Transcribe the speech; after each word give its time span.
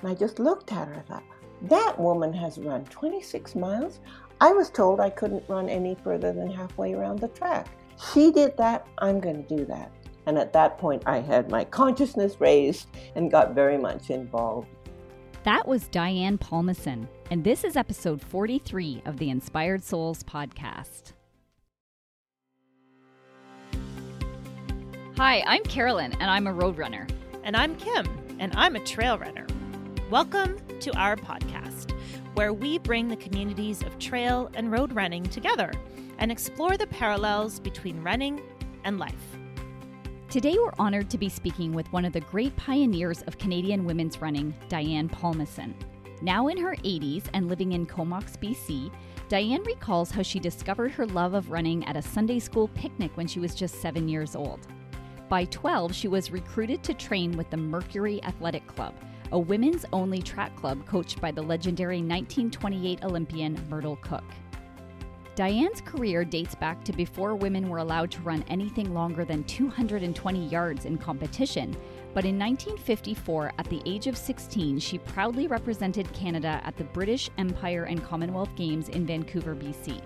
And 0.00 0.10
I 0.10 0.14
just 0.14 0.38
looked 0.38 0.72
at 0.72 0.88
her. 0.88 0.94
I 0.94 1.00
thought, 1.00 1.24
that 1.62 1.98
woman 1.98 2.32
has 2.32 2.58
run 2.58 2.84
26 2.86 3.54
miles. 3.54 4.00
I 4.40 4.52
was 4.52 4.70
told 4.70 5.00
I 5.00 5.10
couldn't 5.10 5.48
run 5.48 5.68
any 5.68 5.94
further 6.02 6.32
than 6.32 6.50
halfway 6.50 6.94
around 6.94 7.18
the 7.18 7.28
track. 7.28 7.68
She 8.12 8.30
did 8.30 8.56
that. 8.56 8.86
I'm 8.98 9.20
going 9.20 9.44
to 9.44 9.56
do 9.56 9.66
that. 9.66 9.92
And 10.26 10.38
at 10.38 10.52
that 10.54 10.78
point, 10.78 11.02
I 11.06 11.18
had 11.20 11.50
my 11.50 11.64
consciousness 11.64 12.40
raised 12.40 12.88
and 13.14 13.30
got 13.30 13.54
very 13.54 13.76
much 13.76 14.10
involved. 14.10 14.68
That 15.42 15.66
was 15.66 15.88
Diane 15.88 16.38
Palmason, 16.38 17.08
and 17.30 17.42
this 17.42 17.64
is 17.64 17.76
episode 17.76 18.22
43 18.22 19.02
of 19.06 19.16
the 19.16 19.30
Inspired 19.30 19.82
Souls 19.82 20.22
podcast. 20.22 21.12
Hi, 25.16 25.42
I'm 25.46 25.62
Carolyn, 25.64 26.12
and 26.20 26.30
I'm 26.30 26.46
a 26.46 26.52
road 26.52 26.78
runner. 26.78 27.06
And 27.42 27.56
I'm 27.56 27.74
Kim, 27.76 28.06
and 28.38 28.52
I'm 28.54 28.76
a 28.76 28.80
trail 28.80 29.18
runner. 29.18 29.46
Welcome 30.10 30.58
to 30.80 30.90
our 30.98 31.14
podcast, 31.14 31.92
where 32.34 32.52
we 32.52 32.78
bring 32.78 33.06
the 33.06 33.14
communities 33.14 33.84
of 33.84 33.96
trail 34.00 34.50
and 34.54 34.72
road 34.72 34.92
running 34.92 35.22
together 35.22 35.70
and 36.18 36.32
explore 36.32 36.76
the 36.76 36.88
parallels 36.88 37.60
between 37.60 38.02
running 38.02 38.42
and 38.82 38.98
life. 38.98 39.14
Today, 40.28 40.56
we're 40.58 40.72
honored 40.80 41.10
to 41.10 41.18
be 41.18 41.28
speaking 41.28 41.72
with 41.72 41.92
one 41.92 42.04
of 42.04 42.12
the 42.12 42.22
great 42.22 42.56
pioneers 42.56 43.22
of 43.22 43.38
Canadian 43.38 43.84
women's 43.84 44.20
running, 44.20 44.52
Diane 44.68 45.08
Palmason. 45.08 45.74
Now 46.22 46.48
in 46.48 46.58
her 46.58 46.74
80s 46.74 47.26
and 47.32 47.48
living 47.48 47.70
in 47.70 47.86
Comox, 47.86 48.36
BC, 48.36 48.92
Diane 49.28 49.62
recalls 49.62 50.10
how 50.10 50.22
she 50.22 50.40
discovered 50.40 50.90
her 50.90 51.06
love 51.06 51.34
of 51.34 51.52
running 51.52 51.84
at 51.84 51.96
a 51.96 52.02
Sunday 52.02 52.40
school 52.40 52.66
picnic 52.74 53.12
when 53.14 53.28
she 53.28 53.38
was 53.38 53.54
just 53.54 53.80
seven 53.80 54.08
years 54.08 54.34
old. 54.34 54.66
By 55.28 55.44
12, 55.44 55.94
she 55.94 56.08
was 56.08 56.32
recruited 56.32 56.82
to 56.82 56.94
train 56.94 57.36
with 57.36 57.48
the 57.50 57.56
Mercury 57.56 58.20
Athletic 58.24 58.66
Club, 58.66 58.92
a 59.32 59.38
women's 59.38 59.84
only 59.92 60.20
track 60.20 60.54
club 60.56 60.84
coached 60.86 61.20
by 61.20 61.30
the 61.30 61.42
legendary 61.42 61.98
1928 61.98 63.04
Olympian 63.04 63.58
Myrtle 63.68 63.96
Cook. 63.96 64.24
Diane's 65.36 65.80
career 65.80 66.24
dates 66.24 66.54
back 66.54 66.84
to 66.84 66.92
before 66.92 67.34
women 67.34 67.68
were 67.68 67.78
allowed 67.78 68.10
to 68.10 68.20
run 68.20 68.44
anything 68.48 68.92
longer 68.92 69.24
than 69.24 69.44
220 69.44 70.46
yards 70.48 70.84
in 70.84 70.98
competition, 70.98 71.70
but 72.12 72.24
in 72.24 72.38
1954, 72.38 73.52
at 73.56 73.66
the 73.70 73.80
age 73.86 74.06
of 74.06 74.18
16, 74.18 74.78
she 74.80 74.98
proudly 74.98 75.46
represented 75.46 76.12
Canada 76.12 76.60
at 76.64 76.76
the 76.76 76.84
British 76.84 77.30
Empire 77.38 77.84
and 77.84 78.04
Commonwealth 78.04 78.54
Games 78.56 78.88
in 78.88 79.06
Vancouver, 79.06 79.54
BC. 79.54 80.02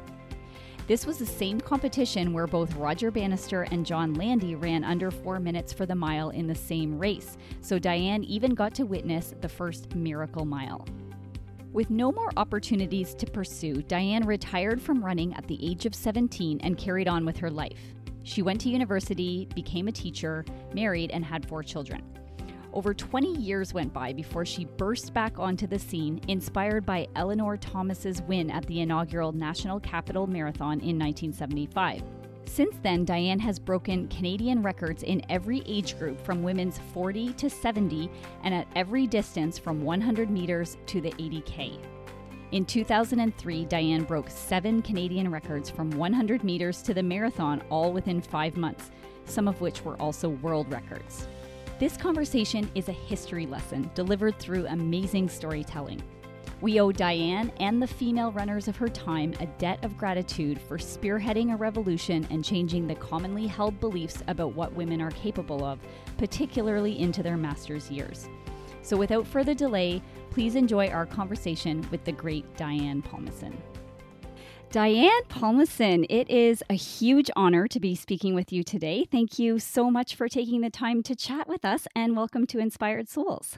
This 0.87 1.07
was 1.07 1.17
the 1.17 1.25
same 1.25 1.63
competition 1.63 2.35
where 2.35 2.47
both 2.47 2.77
Roger 2.77 3.11
Bannister 3.11 3.63
and 3.63 3.87
John 3.87 4.13
Landy 4.13 4.55
ran 4.55 4.85
under 4.85 5.11
four 5.11 5.41
minutes 5.41 5.73
for 5.73 5.87
the 5.87 5.95
mile 5.95 6.29
in 6.29 6.47
the 6.47 6.55
same 6.55 6.99
race, 6.99 7.39
so 7.63 7.79
Diane 7.79 8.23
even 8.25 8.55
got 8.55 8.75
to 8.75 8.83
witness 8.85 9.33
the 9.41 9.49
first 9.49 9.95
miracle 9.95 10.45
mile. 10.45 10.87
With 11.73 11.89
no 11.89 12.13
more 12.13 12.31
opportunities 12.37 13.15
to 13.15 13.25
pursue, 13.25 13.81
Diane 13.81 14.27
retired 14.27 14.81
from 14.81 15.03
running 15.03 15.33
at 15.33 15.47
the 15.47 15.59
age 15.67 15.87
of 15.87 15.95
17 15.95 16.61
and 16.61 16.77
carried 16.77 17.09
on 17.09 17.25
with 17.25 17.39
her 17.39 17.51
life. 17.51 17.95
She 18.23 18.43
went 18.43 18.61
to 18.61 18.69
university, 18.69 19.49
became 19.55 19.89
a 19.89 19.93
teacher, 19.93 20.45
married, 20.75 21.13
and 21.13 21.25
had 21.25 21.49
four 21.49 21.63
children. 21.63 22.03
Over 22.75 22.93
20 22.93 23.37
years 23.37 23.73
went 23.73 23.93
by 23.93 24.13
before 24.13 24.45
she 24.45 24.65
burst 24.65 25.15
back 25.15 25.39
onto 25.39 25.69
the 25.69 25.79
scene, 25.79 26.21
inspired 26.27 26.85
by 26.85 27.07
Eleanor 27.15 27.57
Thomas's 27.57 28.21
win 28.23 28.51
at 28.51 28.67
the 28.67 28.81
inaugural 28.81 29.31
National 29.31 29.79
Capital 29.79 30.27
Marathon 30.27 30.81
in 30.81 30.99
1975. 30.99 32.03
Since 32.47 32.75
then, 32.83 33.05
Diane 33.05 33.39
has 33.39 33.61
broken 33.61 34.09
Canadian 34.09 34.61
records 34.61 35.05
in 35.05 35.23
every 35.29 35.63
age 35.67 35.97
group 36.01 36.21
from 36.27 36.43
women's 36.43 36.81
40 36.93 37.35
to 37.35 37.49
70 37.49 38.11
and 38.43 38.53
at 38.53 38.67
every 38.75 39.07
distance 39.07 39.57
from 39.57 39.85
100 39.85 40.29
meters 40.29 40.77
to 40.87 41.01
the 41.01 41.13
80K. 41.13 41.79
In 42.51 42.65
2003, 42.65 43.67
Diane 43.67 44.03
broke 44.03 44.29
seven 44.29 44.83
Canadian 44.83 45.31
records 45.31 45.71
from 45.71 45.91
100 45.93 46.43
meters 46.43 46.83
to 46.83 46.93
the 46.93 47.05
marathon 47.05 47.63
all 47.71 47.93
within 47.93 48.21
five 48.21 48.57
months, 48.57 48.91
some 49.27 49.47
of 49.47 49.61
which 49.61 49.85
were 49.85 49.97
also 50.01 50.31
world 50.31 50.69
records. 50.73 51.29
This 51.81 51.97
conversation 51.97 52.71
is 52.77 52.89
a 52.89 52.93
history 52.93 53.47
lesson 53.47 53.91
delivered 53.97 54.39
through 54.39 54.69
amazing 54.69 55.29
storytelling. 55.29 56.01
We 56.61 56.79
owe 56.79 56.93
Diane 56.93 57.53
and 57.59 57.83
the 57.83 57.87
female 57.87 58.31
runners 58.31 58.69
of 58.69 58.77
her 58.77 58.87
time 58.87 59.35
a 59.41 59.47
debt 59.59 59.85
of 59.85 59.99
gratitude 59.99 60.61
for 60.61 60.79
spearheading 60.79 61.53
a 61.53 61.57
revolution 61.57 62.29
and 62.31 62.45
changing 62.45 62.87
the 62.87 62.95
commonly 62.95 63.49
held 63.49 63.81
beliefs 63.81 64.23
about 64.29 64.55
what 64.55 64.73
women 64.75 65.03
are 65.03 65.11
capable 65.11 65.65
of, 65.65 65.81
particularly 66.17 67.01
into 67.01 67.25
their 67.25 67.37
master's 67.37 67.91
years. 67.91 68.29
So, 68.83 68.97
without 68.97 69.27
further 69.27 69.53
delay, 69.53 70.01
please 70.31 70.55
enjoy 70.55 70.89
our 70.89 71.07
conversation 71.07 71.85
with 71.91 72.05
the 72.05 72.13
great 72.13 72.57
Diane 72.57 73.03
Palmason. 73.03 73.53
Diane 74.75 75.23
Palmason, 75.29 76.05
it 76.11 76.29
is 76.29 76.61
a 76.69 76.75
huge 76.75 77.31
honor 77.37 77.69
to 77.69 77.79
be 77.79 77.95
speaking 77.95 78.35
with 78.35 78.53
you 78.53 78.65
today. 78.65 79.07
Thank 79.09 79.39
you 79.39 79.61
so 79.61 79.89
much 79.89 80.17
for 80.17 80.29
taking 80.29 80.63
the 80.63 80.69
time 80.69 81.01
to 81.05 81.15
chat 81.15 81.47
with 81.47 81.65
us 81.65 81.87
and 81.95 82.17
welcome 82.17 82.45
to 82.49 82.59
Inspired 82.59 83.09
Souls. 83.09 83.57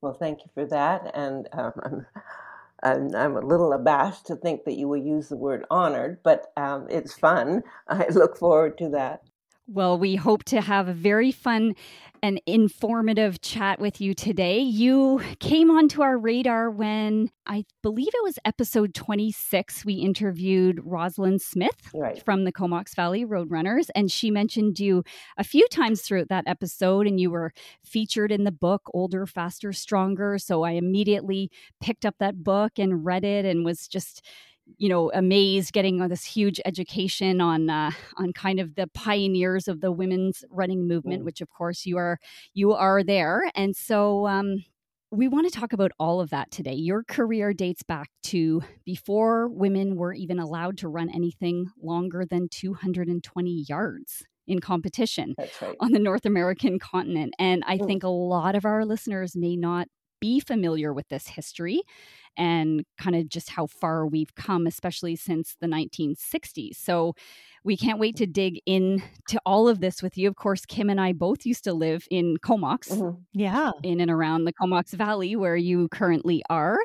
Well, 0.00 0.14
thank 0.14 0.40
you 0.40 0.50
for 0.54 0.66
that. 0.66 1.12
And 1.14 1.48
um, 1.52 1.72
I'm, 1.84 2.06
I'm, 2.82 3.14
I'm, 3.14 3.36
a 3.36 3.46
little 3.46 3.72
abashed 3.74 4.26
to 4.26 4.34
think 4.34 4.64
that 4.64 4.74
you 4.74 4.88
will 4.88 4.96
use 4.96 5.28
the 5.28 5.36
word 5.36 5.64
honored, 5.70 6.18
but 6.24 6.52
um, 6.56 6.88
it's 6.90 7.14
fun. 7.14 7.62
I 7.86 8.08
look 8.08 8.36
forward 8.36 8.76
to 8.78 8.88
that. 8.88 9.22
Well, 9.68 9.98
we 9.98 10.14
hope 10.14 10.44
to 10.44 10.60
have 10.60 10.86
a 10.86 10.92
very 10.92 11.32
fun 11.32 11.74
and 12.26 12.42
informative 12.44 13.40
chat 13.40 13.78
with 13.78 14.00
you 14.00 14.12
today. 14.12 14.58
You 14.58 15.22
came 15.38 15.70
onto 15.70 16.02
our 16.02 16.18
radar 16.18 16.68
when 16.68 17.30
I 17.46 17.64
believe 17.84 18.08
it 18.08 18.24
was 18.24 18.36
episode 18.44 18.94
26. 18.94 19.84
We 19.84 19.94
interviewed 19.94 20.80
Rosalind 20.82 21.40
Smith 21.40 21.88
right. 21.94 22.20
from 22.24 22.42
the 22.42 22.50
Comox 22.50 22.96
Valley 22.96 23.24
Roadrunners, 23.24 23.90
and 23.94 24.10
she 24.10 24.32
mentioned 24.32 24.80
you 24.80 25.04
a 25.38 25.44
few 25.44 25.68
times 25.68 26.02
throughout 26.02 26.28
that 26.30 26.48
episode, 26.48 27.06
and 27.06 27.20
you 27.20 27.30
were 27.30 27.52
featured 27.84 28.32
in 28.32 28.42
the 28.42 28.50
book 28.50 28.82
Older, 28.92 29.24
Faster, 29.24 29.72
Stronger. 29.72 30.36
So 30.36 30.64
I 30.64 30.72
immediately 30.72 31.48
picked 31.80 32.04
up 32.04 32.16
that 32.18 32.42
book 32.42 32.72
and 32.76 33.06
read 33.06 33.22
it 33.22 33.44
and 33.44 33.64
was 33.64 33.86
just 33.86 34.26
you 34.78 34.88
know 34.88 35.10
amazed 35.14 35.72
getting 35.72 36.06
this 36.08 36.24
huge 36.24 36.60
education 36.64 37.40
on 37.40 37.70
uh, 37.70 37.90
on 38.16 38.32
kind 38.32 38.60
of 38.60 38.74
the 38.74 38.86
pioneers 38.88 39.68
of 39.68 39.80
the 39.80 39.92
women's 39.92 40.44
running 40.50 40.86
movement 40.86 41.22
mm. 41.22 41.24
which 41.24 41.40
of 41.40 41.48
course 41.50 41.86
you 41.86 41.96
are 41.96 42.18
you 42.54 42.72
are 42.72 43.02
there 43.02 43.50
and 43.54 43.76
so 43.76 44.26
um, 44.26 44.64
we 45.10 45.28
want 45.28 45.50
to 45.50 45.58
talk 45.58 45.72
about 45.72 45.92
all 45.98 46.20
of 46.20 46.30
that 46.30 46.50
today. 46.50 46.74
Your 46.74 47.04
career 47.04 47.52
dates 47.52 47.82
back 47.82 48.10
to 48.24 48.62
before 48.84 49.48
women 49.48 49.96
were 49.96 50.12
even 50.12 50.38
allowed 50.38 50.78
to 50.78 50.88
run 50.88 51.08
anything 51.08 51.66
longer 51.80 52.24
than 52.28 52.48
220 52.48 53.64
yards 53.68 54.24
in 54.46 54.60
competition 54.60 55.34
right. 55.38 55.76
on 55.80 55.92
the 55.92 55.98
North 55.98 56.24
American 56.24 56.78
continent. 56.78 57.34
And 57.38 57.62
I 57.66 57.78
mm. 57.78 57.86
think 57.86 58.02
a 58.02 58.08
lot 58.08 58.54
of 58.54 58.64
our 58.64 58.84
listeners 58.84 59.34
may 59.36 59.56
not 59.56 59.88
be 60.20 60.40
familiar 60.40 60.92
with 60.92 61.08
this 61.08 61.28
history 61.28 61.82
and 62.36 62.84
kind 62.98 63.16
of 63.16 63.28
just 63.28 63.50
how 63.50 63.66
far 63.66 64.06
we've 64.06 64.34
come, 64.34 64.66
especially 64.66 65.16
since 65.16 65.56
the 65.60 65.66
1960s. 65.66 66.76
So 66.76 67.14
we 67.64 67.76
can't 67.76 67.98
wait 67.98 68.16
to 68.16 68.26
dig 68.26 68.60
into 68.66 69.40
all 69.44 69.68
of 69.68 69.80
this 69.80 70.02
with 70.02 70.16
you. 70.16 70.28
Of 70.28 70.36
course, 70.36 70.64
Kim 70.66 70.88
and 70.88 71.00
I 71.00 71.12
both 71.12 71.44
used 71.44 71.64
to 71.64 71.72
live 71.72 72.06
in 72.10 72.36
Comox. 72.36 72.90
Mm-hmm. 72.90 73.18
Yeah. 73.32 73.72
In 73.82 74.00
and 74.00 74.10
around 74.10 74.44
the 74.44 74.52
Comox 74.52 74.92
Valley 74.92 75.34
where 75.34 75.56
you 75.56 75.88
currently 75.88 76.42
are. 76.48 76.78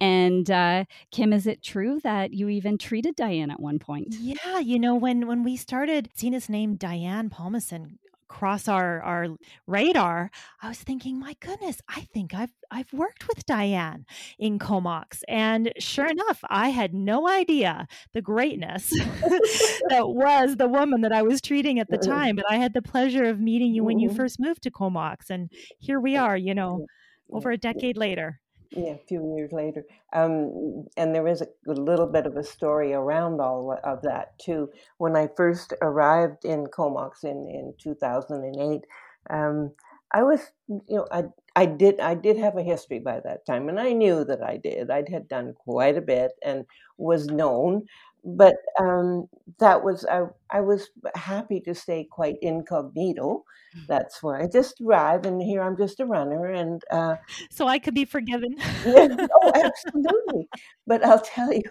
And 0.00 0.50
uh, 0.50 0.84
Kim, 1.10 1.32
is 1.32 1.46
it 1.46 1.62
true 1.62 2.00
that 2.00 2.32
you 2.32 2.48
even 2.48 2.78
treated 2.78 3.14
Diane 3.16 3.50
at 3.50 3.60
one 3.60 3.78
point? 3.78 4.14
Yeah. 4.18 4.58
You 4.60 4.78
know, 4.78 4.94
when 4.94 5.26
when 5.26 5.42
we 5.42 5.56
started 5.56 6.08
seeing 6.14 6.32
his 6.32 6.48
name 6.48 6.76
Diane 6.76 7.28
Palmason 7.28 7.98
cross 8.32 8.66
our 8.66 9.02
our 9.02 9.28
radar, 9.66 10.30
I 10.62 10.68
was 10.68 10.78
thinking, 10.78 11.18
my 11.18 11.36
goodness, 11.40 11.80
I 11.86 12.00
think 12.14 12.34
I've 12.34 12.52
I've 12.70 12.90
worked 12.92 13.28
with 13.28 13.44
Diane 13.44 14.06
in 14.38 14.58
Comox, 14.58 15.22
and 15.28 15.70
sure 15.78 16.08
enough, 16.08 16.40
I 16.48 16.70
had 16.70 16.94
no 16.94 17.28
idea 17.28 17.86
the 18.14 18.22
greatness 18.22 18.88
that 19.90 20.08
was 20.08 20.56
the 20.56 20.68
woman 20.68 21.02
that 21.02 21.12
I 21.12 21.22
was 21.22 21.42
treating 21.42 21.78
at 21.78 21.90
the 21.90 21.98
time. 21.98 22.34
But 22.34 22.46
I 22.48 22.56
had 22.56 22.72
the 22.72 22.80
pleasure 22.80 23.24
of 23.24 23.38
meeting 23.38 23.74
you 23.74 23.84
when 23.84 23.98
you 23.98 24.08
mm-hmm. 24.08 24.16
first 24.16 24.40
moved 24.40 24.62
to 24.62 24.70
Comox, 24.70 25.28
and 25.28 25.50
here 25.78 26.00
we 26.00 26.16
are, 26.16 26.36
you 26.36 26.54
know, 26.54 26.86
over 27.30 27.50
a 27.50 27.58
decade 27.58 27.98
later 27.98 28.40
yeah, 28.74 28.92
a 28.92 29.06
few 29.06 29.34
years 29.36 29.52
later. 29.52 29.84
Um, 30.12 30.86
and 30.96 31.14
there 31.14 31.28
is 31.28 31.42
a, 31.42 31.48
little 31.66 32.06
bit 32.06 32.26
of 32.26 32.36
a 32.36 32.44
story 32.44 32.92
around 32.92 33.40
all 33.40 33.78
of 33.84 34.02
that 34.02 34.38
too. 34.38 34.70
When 34.98 35.16
I 35.16 35.28
first 35.36 35.72
arrived 35.82 36.44
in 36.44 36.66
Comox 36.66 37.24
in, 37.24 37.48
in 37.48 37.74
2008, 37.78 38.82
um, 39.30 39.72
I 40.14 40.22
was, 40.22 40.40
you 40.68 40.96
know, 40.96 41.06
I, 41.10 41.24
I 41.56 41.66
did, 41.66 42.00
I 42.00 42.14
did 42.14 42.36
have 42.38 42.56
a 42.56 42.62
history 42.62 42.98
by 42.98 43.20
that 43.20 43.46
time, 43.46 43.68
and 43.68 43.80
I 43.80 43.92
knew 43.92 44.24
that 44.24 44.42
I 44.42 44.58
did. 44.58 44.90
I 44.90 45.04
had 45.10 45.28
done 45.28 45.54
quite 45.54 45.96
a 45.96 46.02
bit 46.02 46.32
and 46.42 46.64
was 46.98 47.26
known, 47.26 47.86
but 48.24 48.56
um, 48.78 49.28
that 49.58 49.82
was 49.82 50.04
I, 50.06 50.22
I 50.50 50.60
was 50.60 50.90
happy 51.14 51.60
to 51.60 51.74
stay 51.74 52.06
quite 52.10 52.36
incognito. 52.40 53.44
Mm. 53.76 53.86
That's 53.88 54.22
why 54.22 54.42
I 54.42 54.46
just 54.46 54.80
arrived, 54.80 55.26
and 55.26 55.42
here 55.42 55.62
I'm 55.62 55.76
just 55.76 55.98
a 56.00 56.06
runner, 56.06 56.46
and 56.46 56.82
uh, 56.90 57.16
so 57.50 57.66
I 57.66 57.78
could 57.78 57.94
be 57.94 58.04
forgiven. 58.04 58.54
yeah, 58.86 59.16
oh, 59.42 59.52
absolutely. 59.54 60.48
But 60.86 61.04
I'll 61.04 61.20
tell 61.20 61.52
you, 61.52 61.62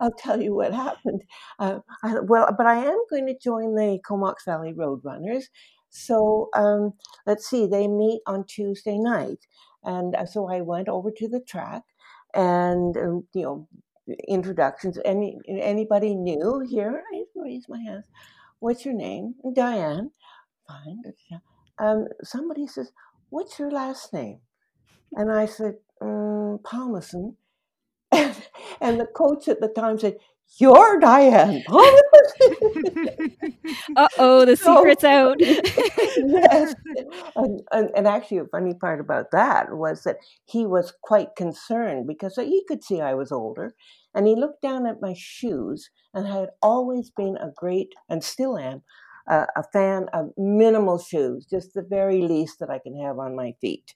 I'll 0.00 0.14
tell 0.18 0.42
you 0.42 0.54
what 0.54 0.74
happened. 0.74 1.22
Uh, 1.58 1.78
I, 2.02 2.20
well, 2.20 2.48
but 2.56 2.66
I 2.66 2.84
am 2.84 3.04
going 3.08 3.26
to 3.26 3.38
join 3.38 3.74
the 3.74 3.98
Comox 4.04 4.44
Valley 4.44 4.72
Road 4.72 5.00
Runners. 5.04 5.48
So 5.90 6.48
um, 6.54 6.94
let's 7.26 7.48
see, 7.48 7.66
they 7.66 7.88
meet 7.88 8.22
on 8.26 8.44
Tuesday 8.44 8.98
night, 8.98 9.46
and 9.84 10.14
uh, 10.16 10.26
so 10.26 10.48
I 10.48 10.60
went 10.60 10.88
over 10.88 11.10
to 11.12 11.28
the 11.28 11.40
track, 11.40 11.82
and 12.34 12.96
um, 12.96 13.24
you 13.32 13.42
know 13.42 13.68
introductions. 14.28 14.98
Any 15.04 15.38
anybody 15.48 16.14
new 16.14 16.64
here? 16.68 17.02
I 17.14 17.24
raise 17.36 17.66
my 17.68 17.80
hand. 17.80 18.04
What's 18.58 18.84
your 18.84 18.94
name? 18.94 19.34
Diane. 19.54 20.10
Fine. 20.68 21.02
Um, 21.78 22.06
somebody 22.22 22.66
says, 22.66 22.92
"What's 23.30 23.58
your 23.58 23.70
last 23.70 24.12
name?" 24.12 24.40
And 25.12 25.32
I 25.32 25.46
said, 25.46 25.76
mm, 26.02 26.60
"Palmason." 26.62 27.36
And, 28.12 28.36
and 28.80 29.00
the 29.00 29.06
coach 29.06 29.46
at 29.46 29.60
the 29.60 29.68
time 29.68 29.96
said, 29.98 30.16
you're 30.58 30.98
Diane 30.98 31.62
uh 33.96 34.08
oh, 34.18 34.44
the 34.44 34.56
so, 34.62 34.76
secret's 34.76 35.04
out. 35.04 35.36
yes. 35.40 36.74
And, 37.36 37.62
and, 37.72 37.90
and, 37.96 38.06
actually, 38.06 38.38
a 38.38 38.44
funny 38.46 38.74
part 38.74 39.00
about 39.00 39.30
that 39.32 39.72
was 39.72 40.02
that 40.02 40.16
he 40.44 40.66
was 40.66 40.92
quite 41.02 41.36
concerned 41.36 42.06
because 42.06 42.36
he 42.36 42.64
could 42.68 42.82
see 42.84 43.00
I 43.00 43.14
was 43.14 43.32
older. 43.32 43.74
And 44.14 44.26
he 44.26 44.34
looked 44.34 44.60
down 44.60 44.86
at 44.86 45.00
my 45.00 45.14
shoes, 45.16 45.88
and 46.12 46.26
I 46.26 46.40
had 46.40 46.50
always 46.60 47.10
been 47.10 47.36
a 47.36 47.50
great, 47.56 47.94
and 48.08 48.22
still 48.22 48.58
am, 48.58 48.82
uh, 49.30 49.46
a 49.56 49.62
fan 49.72 50.08
of 50.12 50.30
minimal 50.36 50.98
shoes, 50.98 51.46
just 51.46 51.72
the 51.74 51.82
very 51.82 52.20
least 52.20 52.58
that 52.58 52.70
I 52.70 52.80
can 52.80 53.00
have 53.00 53.18
on 53.18 53.36
my 53.36 53.54
feet. 53.60 53.94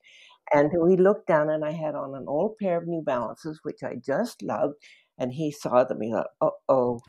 And 0.53 0.71
we 0.81 0.97
looked 0.97 1.27
down, 1.27 1.51
and 1.51 1.65
I 1.65 1.73
had 1.73 1.95
on 1.95 2.15
an 2.15 2.27
old 2.29 2.57
pair 2.59 2.79
of 2.79 2.87
New 2.87 3.03
Balances, 3.03 3.61
which 3.65 3.83
I 3.83 3.97
just 3.97 4.43
loved 4.43 4.77
and 5.19 5.33
he 5.33 5.51
saw 5.51 5.85
them. 5.85 6.01
He 6.01 6.11
thought, 6.11 6.29
"Oh, 6.41 6.53
oh, 6.69 7.01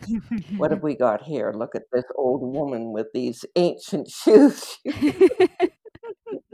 what 0.58 0.72
have 0.72 0.84
we 0.84 0.96
got 0.96 1.24
here? 1.24 1.52
Look 1.56 1.76
at 1.76 1.84
this 1.92 2.06
old 2.16 2.42
woman 2.42 2.92
with 2.92 3.08
these 3.14 3.46
ancient 3.56 4.10
shoes." 4.12 4.78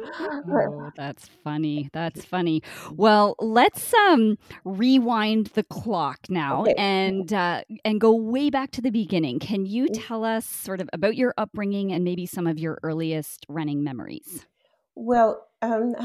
oh, 0.04 0.92
that's 0.96 1.30
funny. 1.44 1.90
That's 1.94 2.24
funny. 2.26 2.62
Well, 2.92 3.36
let's 3.40 3.94
um 3.94 4.38
rewind 4.64 5.48
the 5.48 5.64
clock 5.64 6.20
now 6.30 6.62
okay. 6.62 6.74
and 6.78 7.32
uh, 7.34 7.64
and 7.84 8.00
go 8.00 8.14
way 8.16 8.50
back 8.50 8.72
to 8.72 8.82
the 8.82 8.92
beginning. 8.92 9.40
Can 9.40 9.66
you 9.66 9.86
mm. 9.86 10.08
tell 10.08 10.24
us 10.24 10.46
sort 10.46 10.82
of 10.82 10.90
about 10.94 11.16
your 11.16 11.34
upbringing 11.38 11.92
and 11.92 12.04
maybe 12.04 12.26
some 12.26 12.48
of 12.48 12.60
your 12.60 12.80
earliest 12.84 13.46
running 13.50 13.84
memories? 13.84 14.46
Well, 14.96 15.48
um, 15.62 15.96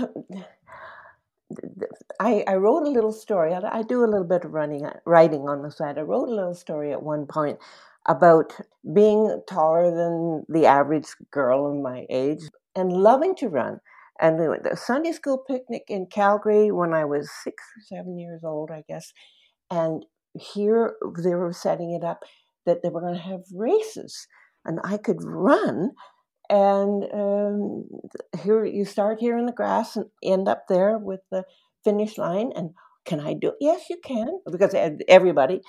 I, 2.20 2.44
I 2.46 2.56
wrote 2.56 2.84
a 2.86 2.90
little 2.90 3.12
story. 3.12 3.52
I, 3.54 3.78
I 3.80 3.82
do 3.82 4.04
a 4.04 4.06
little 4.06 4.26
bit 4.26 4.44
of 4.44 4.52
running, 4.52 4.86
uh, 4.86 4.98
writing 5.04 5.48
on 5.48 5.62
the 5.62 5.70
side. 5.70 5.98
I 5.98 6.02
wrote 6.02 6.28
a 6.28 6.34
little 6.34 6.54
story 6.54 6.92
at 6.92 7.02
one 7.02 7.26
point 7.26 7.58
about 8.06 8.52
being 8.94 9.42
taller 9.48 9.90
than 9.90 10.44
the 10.48 10.66
average 10.66 11.08
girl 11.30 11.70
of 11.70 11.76
my 11.82 12.06
age 12.10 12.42
and 12.74 12.92
loving 12.92 13.34
to 13.36 13.48
run. 13.48 13.80
And 14.20 14.38
the 14.38 14.76
Sunday 14.76 15.12
school 15.12 15.38
picnic 15.38 15.84
in 15.88 16.06
Calgary 16.06 16.72
when 16.72 16.94
I 16.94 17.04
was 17.04 17.30
six 17.44 17.62
or 17.76 17.82
seven 17.96 18.18
years 18.18 18.42
old, 18.44 18.70
I 18.70 18.82
guess. 18.88 19.12
And 19.70 20.04
here 20.34 20.96
they 21.22 21.34
were 21.34 21.52
setting 21.52 21.92
it 21.92 22.04
up 22.04 22.22
that 22.66 22.82
they 22.82 22.88
were 22.88 23.00
going 23.00 23.14
to 23.14 23.20
have 23.20 23.42
races, 23.54 24.26
and 24.64 24.80
I 24.84 24.96
could 24.96 25.22
run 25.22 25.92
and 26.50 27.04
um, 27.12 27.84
here 28.42 28.64
you 28.64 28.84
start 28.84 29.20
here 29.20 29.38
in 29.38 29.46
the 29.46 29.52
grass 29.52 29.96
and 29.96 30.06
end 30.22 30.48
up 30.48 30.64
there 30.68 30.98
with 30.98 31.20
the 31.30 31.44
finish 31.84 32.18
line 32.18 32.52
and 32.56 32.70
can 33.04 33.20
i 33.20 33.34
do 33.34 33.48
it? 33.48 33.54
Yes 33.60 33.88
you 33.90 33.98
can 34.04 34.28
because 34.50 34.74
everybody. 35.08 35.60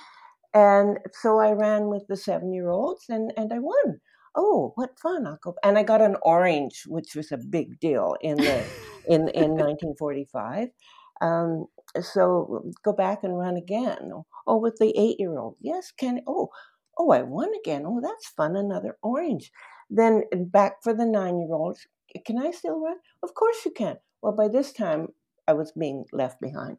And 0.53 0.99
so 1.13 1.39
i 1.39 1.51
ran 1.51 1.87
with 1.87 2.05
the 2.09 2.17
seven 2.17 2.53
year 2.53 2.69
olds 2.69 3.05
and, 3.09 3.31
and 3.37 3.53
i 3.53 3.59
won. 3.59 3.99
Oh 4.35 4.73
what 4.75 4.99
fun 4.99 5.27
i'll 5.27 5.39
go 5.43 5.55
and 5.63 5.77
i 5.77 5.83
got 5.83 6.01
an 6.01 6.15
orange 6.23 6.83
which 6.87 7.15
was 7.15 7.31
a 7.31 7.37
big 7.37 7.79
deal 7.79 8.15
in 8.21 8.37
the 8.37 8.63
in 9.07 9.29
in 9.29 9.51
1945 9.57 10.69
um, 11.21 11.65
so 12.01 12.71
go 12.83 12.93
back 12.93 13.23
and 13.23 13.37
run 13.37 13.57
again. 13.57 14.11
Oh 14.47 14.57
with 14.57 14.77
the 14.79 14.93
eight 14.97 15.19
year 15.19 15.37
old 15.39 15.55
yes 15.61 15.91
can 15.91 16.21
oh 16.27 16.49
oh 16.99 17.11
i 17.11 17.21
won 17.23 17.49
again. 17.63 17.83
Oh 17.85 17.99
that's 18.01 18.29
fun 18.29 18.55
another 18.55 18.97
orange 19.03 19.51
then 19.89 20.23
uh, 20.33 20.37
back 20.37 20.83
for 20.83 20.93
the 20.93 21.05
nine 21.05 21.39
year 21.39 21.53
olds. 21.53 21.87
Can 22.25 22.37
I 22.37 22.51
still 22.51 22.79
run? 22.79 22.97
Of 23.23 23.33
course 23.33 23.65
you 23.65 23.71
can. 23.71 23.97
Well, 24.21 24.33
by 24.33 24.47
this 24.47 24.71
time, 24.71 25.09
I 25.47 25.53
was 25.53 25.71
being 25.71 26.05
left 26.11 26.41
behind. 26.41 26.77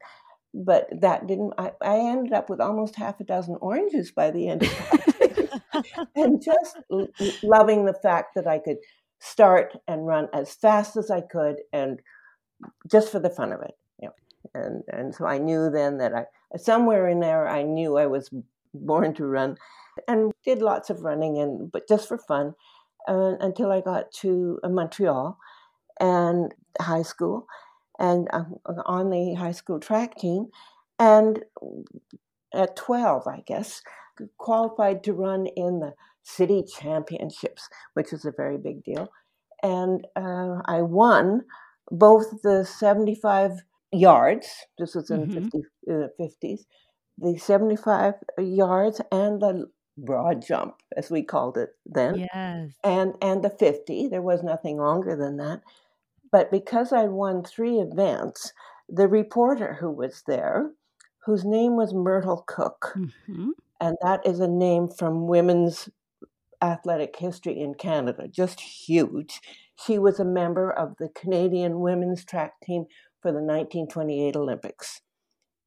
But 0.54 0.88
that 1.00 1.26
didn't, 1.26 1.52
I, 1.58 1.72
I 1.82 1.98
ended 1.98 2.32
up 2.32 2.48
with 2.48 2.60
almost 2.60 2.96
half 2.96 3.20
a 3.20 3.24
dozen 3.24 3.56
oranges 3.60 4.10
by 4.10 4.30
the 4.30 4.48
end 4.48 4.62
of 4.62 4.70
that 4.70 5.48
and 6.16 6.42
just 6.42 6.78
l- 6.90 7.08
loving 7.42 7.84
the 7.84 7.94
fact 8.02 8.34
that 8.34 8.46
I 8.46 8.58
could 8.58 8.78
start 9.20 9.76
and 9.86 10.06
run 10.06 10.28
as 10.32 10.54
fast 10.54 10.96
as 10.96 11.10
I 11.10 11.20
could 11.20 11.56
and 11.72 12.00
just 12.90 13.12
for 13.12 13.20
the 13.20 13.30
fun 13.30 13.52
of 13.52 13.60
it. 13.62 13.76
Know. 14.00 14.10
And, 14.54 14.82
and 14.88 15.14
so 15.14 15.26
I 15.26 15.38
knew 15.38 15.70
then 15.70 15.98
that 15.98 16.14
I, 16.14 16.24
somewhere 16.56 17.08
in 17.08 17.20
there, 17.20 17.48
I 17.48 17.62
knew 17.62 17.98
I 17.98 18.06
was 18.06 18.30
born 18.72 19.14
to 19.14 19.26
run 19.26 19.56
and 20.06 20.32
did 20.44 20.62
lots 20.62 20.90
of 20.90 21.02
running 21.02 21.38
and, 21.38 21.70
but 21.70 21.88
just 21.88 22.08
for 22.08 22.18
fun 22.18 22.54
uh, 23.06 23.34
until 23.40 23.70
I 23.70 23.80
got 23.80 24.12
to 24.20 24.58
uh, 24.62 24.68
Montreal 24.68 25.38
and 26.00 26.54
high 26.80 27.02
school, 27.02 27.46
and 27.98 28.28
uh, 28.32 28.44
on 28.86 29.10
the 29.10 29.34
high 29.34 29.52
school 29.52 29.80
track 29.80 30.16
team. 30.16 30.46
And 30.98 31.44
at 32.54 32.76
12, 32.76 33.26
I 33.26 33.42
guess, 33.46 33.82
qualified 34.38 35.04
to 35.04 35.12
run 35.12 35.46
in 35.56 35.80
the 35.80 35.92
city 36.22 36.64
championships, 36.80 37.68
which 37.94 38.12
is 38.12 38.24
a 38.24 38.32
very 38.36 38.58
big 38.58 38.82
deal. 38.84 39.08
And 39.62 40.06
uh, 40.16 40.62
I 40.66 40.82
won 40.82 41.42
both 41.90 42.42
the 42.42 42.64
75 42.64 43.52
yards, 43.92 44.48
this 44.78 44.94
was 44.94 45.10
in 45.10 45.26
mm-hmm. 45.26 45.44
50, 45.44 45.58
uh, 45.90 46.08
50s, 46.20 46.60
the 47.18 47.38
75 47.38 48.14
yards 48.38 49.00
and 49.10 49.40
the 49.40 49.66
broad 50.04 50.44
jump, 50.46 50.76
as 50.96 51.10
we 51.10 51.22
called 51.22 51.56
it 51.56 51.70
then. 51.86 52.26
Yes. 52.32 52.72
And 52.84 53.14
and 53.20 53.42
the 53.42 53.50
50. 53.50 54.08
There 54.08 54.22
was 54.22 54.42
nothing 54.42 54.78
longer 54.78 55.16
than 55.16 55.36
that. 55.38 55.62
But 56.30 56.50
because 56.50 56.92
I'd 56.92 57.10
won 57.10 57.42
three 57.42 57.78
events, 57.78 58.52
the 58.88 59.08
reporter 59.08 59.74
who 59.80 59.90
was 59.90 60.22
there, 60.26 60.70
whose 61.24 61.44
name 61.44 61.76
was 61.76 61.94
Myrtle 61.94 62.44
Cook, 62.46 62.94
mm-hmm. 62.96 63.50
and 63.80 63.96
that 64.02 64.26
is 64.26 64.40
a 64.40 64.48
name 64.48 64.88
from 64.88 65.26
women's 65.26 65.88
athletic 66.60 67.16
history 67.16 67.60
in 67.60 67.74
Canada, 67.74 68.28
just 68.28 68.60
huge. 68.60 69.40
She 69.86 69.98
was 69.98 70.18
a 70.18 70.24
member 70.24 70.70
of 70.70 70.96
the 70.98 71.08
Canadian 71.08 71.80
women's 71.80 72.24
track 72.24 72.60
team 72.62 72.86
for 73.20 73.30
the 73.30 73.38
1928 73.38 74.36
Olympics. 74.36 75.02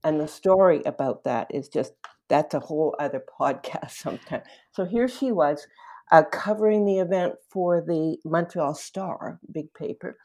And 0.03 0.19
the 0.19 0.27
story 0.27 0.81
about 0.85 1.23
that 1.23 1.47
is 1.53 1.69
just 1.69 1.93
that's 2.31 2.53
a 2.53 2.59
whole 2.61 2.95
other 2.97 3.21
podcast 3.39 3.91
sometime. 4.03 4.41
So 4.71 4.85
here 4.85 5.07
she 5.07 5.31
was 5.31 5.67
uh, 6.11 6.23
covering 6.31 6.85
the 6.85 6.99
event 6.99 7.33
for 7.51 7.81
the 7.81 8.17
Montreal 8.25 8.73
Star, 8.73 9.39
big 9.51 9.73
paper. 9.73 10.17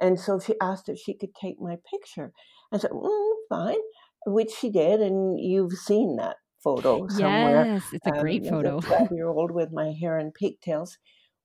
And 0.00 0.18
so 0.18 0.40
she 0.40 0.54
asked 0.60 0.88
if 0.88 0.98
she 0.98 1.14
could 1.14 1.34
take 1.40 1.60
my 1.60 1.76
picture. 1.88 2.32
I 2.72 2.78
said, 2.78 2.90
mm, 2.90 3.32
fine, 3.48 3.78
which 4.26 4.50
she 4.50 4.70
did. 4.70 5.00
And 5.00 5.38
you've 5.38 5.72
seen 5.72 6.16
that 6.16 6.36
photo 6.62 7.06
somewhere. 7.08 7.66
Yes, 7.66 7.84
it's 7.92 8.06
a 8.06 8.20
great 8.20 8.44
um, 8.46 8.50
photo. 8.50 8.80
12 9.06 9.12
year 9.12 9.28
old 9.28 9.52
with 9.52 9.70
my 9.72 9.92
hair 9.92 10.18
in 10.18 10.32
pigtails. 10.32 10.98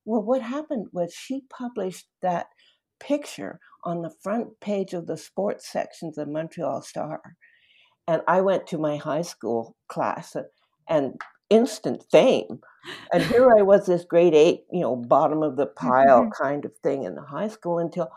Well, 0.06 0.24
what 0.24 0.42
happened 0.42 0.88
was 0.92 1.14
she 1.14 1.44
published 1.50 2.08
that 2.22 2.48
picture 3.00 3.60
on 3.84 4.02
the 4.02 4.14
front 4.24 4.60
page 4.62 4.94
of 4.94 5.06
the 5.06 5.18
sports 5.18 5.72
sections 5.72 6.18
of 6.18 6.28
Montreal 6.28 6.82
Star. 6.82 7.22
And 8.08 8.22
I 8.28 8.42
went 8.42 8.68
to 8.68 8.78
my 8.78 8.98
high 8.98 9.22
school 9.22 9.76
class 9.88 10.36
and 10.88 11.20
instant 11.50 12.04
fame. 12.12 12.60
And 13.12 13.22
here 13.24 13.50
I 13.58 13.62
was, 13.62 13.86
this 13.86 14.06
grade 14.06 14.34
eight, 14.34 14.64
you 14.72 14.82
know, 14.82 14.96
bottom 14.96 15.44
of 15.44 15.58
the 15.58 15.66
pile 15.66 16.30
kind 16.30 16.64
of 16.66 16.72
thing 16.78 17.04
in 17.04 17.16
the 17.16 17.22
high 17.22 17.50
school 17.50 17.80
until 17.80 18.10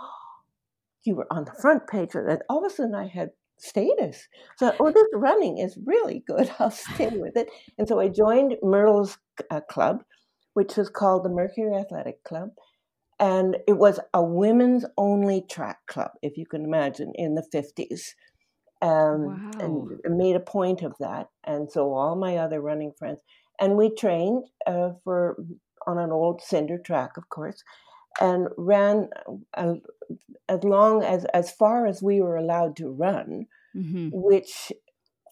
you 1.04 1.16
were 1.16 1.26
on 1.30 1.44
the 1.44 1.54
front 1.60 1.88
page. 1.88 2.10
And 2.14 2.42
all 2.48 2.64
of 2.64 2.70
a 2.70 2.74
sudden 2.74 2.94
I 2.94 3.08
had 3.08 3.30
status. 3.58 4.28
So, 4.56 4.74
oh, 4.78 4.90
this 4.90 5.08
running 5.14 5.58
is 5.58 5.78
really 5.84 6.22
good. 6.26 6.50
I'll 6.58 6.70
stay 6.70 7.10
with 7.10 7.36
it. 7.36 7.48
And 7.78 7.88
so 7.88 8.00
I 8.00 8.08
joined 8.08 8.56
Myrtle's 8.62 9.18
uh, 9.50 9.60
club, 9.68 10.04
which 10.54 10.76
was 10.76 10.88
called 10.88 11.24
the 11.24 11.30
Mercury 11.30 11.74
Athletic 11.74 12.22
Club. 12.24 12.50
And 13.18 13.58
it 13.68 13.76
was 13.76 14.00
a 14.14 14.22
women's 14.22 14.86
only 14.96 15.42
track 15.42 15.78
club, 15.86 16.12
if 16.22 16.38
you 16.38 16.46
can 16.46 16.64
imagine, 16.64 17.12
in 17.16 17.34
the 17.34 17.44
50s 17.52 18.14
um, 18.82 19.50
wow. 19.58 19.90
and 20.04 20.16
made 20.16 20.36
a 20.36 20.40
point 20.40 20.82
of 20.82 20.94
that. 21.00 21.28
And 21.44 21.70
so 21.70 21.92
all 21.92 22.16
my 22.16 22.36
other 22.36 22.60
running 22.60 22.92
friends, 22.98 23.20
and 23.60 23.76
we 23.76 23.94
trained 23.94 24.44
uh, 24.66 24.90
for 25.04 25.36
on 25.86 25.98
an 25.98 26.10
old 26.10 26.42
cinder 26.42 26.78
track, 26.78 27.16
of 27.16 27.28
course, 27.28 27.62
and 28.20 28.48
ran 28.56 29.08
uh, 29.54 29.74
as 30.48 30.64
long 30.64 31.02
as 31.02 31.24
as 31.26 31.50
far 31.50 31.86
as 31.86 32.02
we 32.02 32.20
were 32.20 32.36
allowed 32.36 32.76
to 32.76 32.90
run, 32.90 33.46
mm-hmm. 33.76 34.08
which 34.12 34.72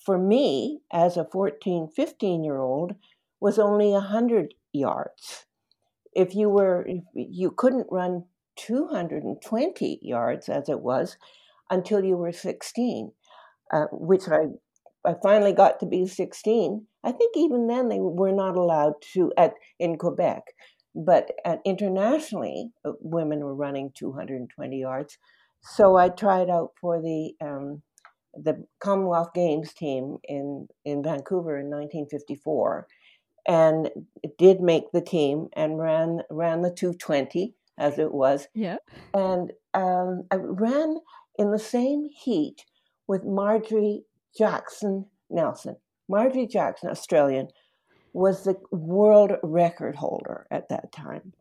for 0.05 0.19
me 0.19 0.81
as 0.93 1.17
a 1.17 1.25
14, 1.25 1.89
15 1.95 2.45
year 2.45 2.59
old 2.59 2.95
was 3.41 3.59
only 3.59 3.91
100 3.91 4.55
yards. 4.73 5.47
If 6.15 6.35
you 6.35 6.49
were 6.49 6.87
if 6.87 7.03
you 7.15 7.51
couldn't 7.51 7.87
run 7.91 8.25
220 8.57 10.01
yards 10.03 10.49
as 10.49 10.69
it 10.69 10.81
was 10.81 11.17
until 11.71 12.05
you 12.05 12.17
were 12.17 12.33
16, 12.33 13.13
uh, 13.73 13.87
which 13.93 14.29
I 14.29 14.47
I 15.05 15.15
finally 15.23 15.53
got 15.53 15.81
to 15.81 15.87
be 15.87 16.07
16. 16.07 16.87
I 17.05 17.13
think 17.13 17.37
even 17.37 17.67
then 17.67 17.89
they 17.89 17.99
were 18.01 18.33
not 18.33 18.57
allowed 18.57 18.95
to 19.15 19.33
at 19.39 19.55
in 19.79 19.97
Quebec, 19.97 20.43
but 20.95 21.31
at, 21.45 21.61
internationally 21.65 22.71
uh, 22.85 22.93
women 23.01 23.41
were 23.41 23.55
running 23.55 23.93
220 23.97 24.79
yards. 24.79 25.17
So 25.63 25.97
I 25.97 26.09
tried 26.09 26.51
out 26.51 26.73
for 26.81 27.01
the 27.01 27.33
um, 27.41 27.83
the 28.35 28.65
Commonwealth 28.81 29.33
Games 29.35 29.73
team 29.73 30.19
in 30.25 30.69
in 30.85 31.03
Vancouver 31.03 31.59
in 31.59 31.71
1954, 31.71 32.87
and 33.47 33.91
did 34.39 34.61
make 34.61 34.93
the 34.93 35.01
team 35.01 35.49
and 35.55 35.79
ran 35.79 36.23
ran 36.31 36.63
the 36.63 36.71
220 36.71 37.55
as 37.79 37.99
it 37.99 38.13
was. 38.13 38.49
Yeah, 38.55 38.77
and 39.15 39.53
um, 39.75 40.25
I 40.31 40.37
ran 40.37 40.99
in 41.39 41.51
the 41.51 41.59
same 41.59 42.09
heat 42.11 42.65
with 43.09 43.25
Marjorie 43.25 44.05
Jackson 44.37 45.07
Nelson. 45.31 45.77
Marjorie 46.09 46.47
Jackson, 46.47 46.91
Australian, 46.91 47.49
was 48.13 48.45
the 48.45 48.55
world 48.71 49.33
record 49.43 49.97
holder 49.97 50.47
at 50.51 50.69
that 50.69 50.93
time. 50.93 51.33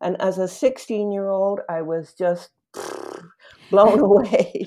And 0.00 0.20
as 0.20 0.38
a 0.38 0.48
16 0.48 1.12
year 1.12 1.28
old, 1.28 1.60
I 1.68 1.82
was 1.82 2.14
just 2.14 2.50
blown 3.70 4.00
away. 4.00 4.66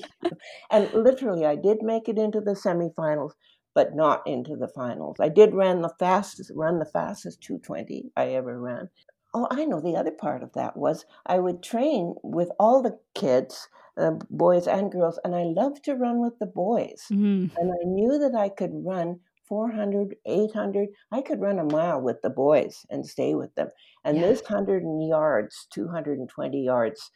and 0.70 0.92
literally, 0.92 1.44
I 1.44 1.56
did 1.56 1.78
make 1.82 2.08
it 2.08 2.18
into 2.18 2.40
the 2.40 2.52
semifinals, 2.52 3.32
but 3.74 3.94
not 3.94 4.22
into 4.26 4.56
the 4.56 4.68
finals. 4.68 5.16
I 5.20 5.28
did 5.28 5.54
run 5.54 5.82
the 5.82 5.94
fastest, 5.98 6.52
run 6.54 6.78
the 6.78 6.84
fastest 6.84 7.42
220 7.42 8.12
I 8.16 8.28
ever 8.28 8.60
ran. 8.60 8.88
Oh, 9.34 9.48
I 9.50 9.64
know 9.64 9.80
the 9.80 9.96
other 9.96 10.12
part 10.12 10.42
of 10.42 10.52
that 10.54 10.76
was 10.76 11.04
I 11.26 11.40
would 11.40 11.62
train 11.62 12.14
with 12.22 12.50
all 12.58 12.82
the 12.82 12.98
kids 13.14 13.68
uh, 13.96 14.12
boys 14.30 14.66
and 14.66 14.90
girls, 14.90 15.18
and 15.24 15.34
I 15.34 15.42
loved 15.42 15.84
to 15.84 15.94
run 15.94 16.20
with 16.20 16.38
the 16.38 16.46
boys. 16.46 17.04
Mm-hmm. 17.12 17.56
And 17.56 17.72
I 17.72 17.84
knew 17.84 18.18
that 18.18 18.34
I 18.34 18.48
could 18.48 18.72
run 18.72 19.20
400, 19.48 20.16
800. 20.26 20.88
I 21.12 21.20
could 21.20 21.40
run 21.40 21.58
a 21.58 21.64
mile 21.64 22.00
with 22.00 22.22
the 22.22 22.30
boys 22.30 22.86
and 22.90 23.06
stay 23.06 23.34
with 23.34 23.54
them. 23.54 23.68
And 24.04 24.16
yeah. 24.16 24.26
this 24.28 24.42
100 24.42 24.82
yards, 25.08 25.66
220 25.72 26.62
yards, 26.62 27.10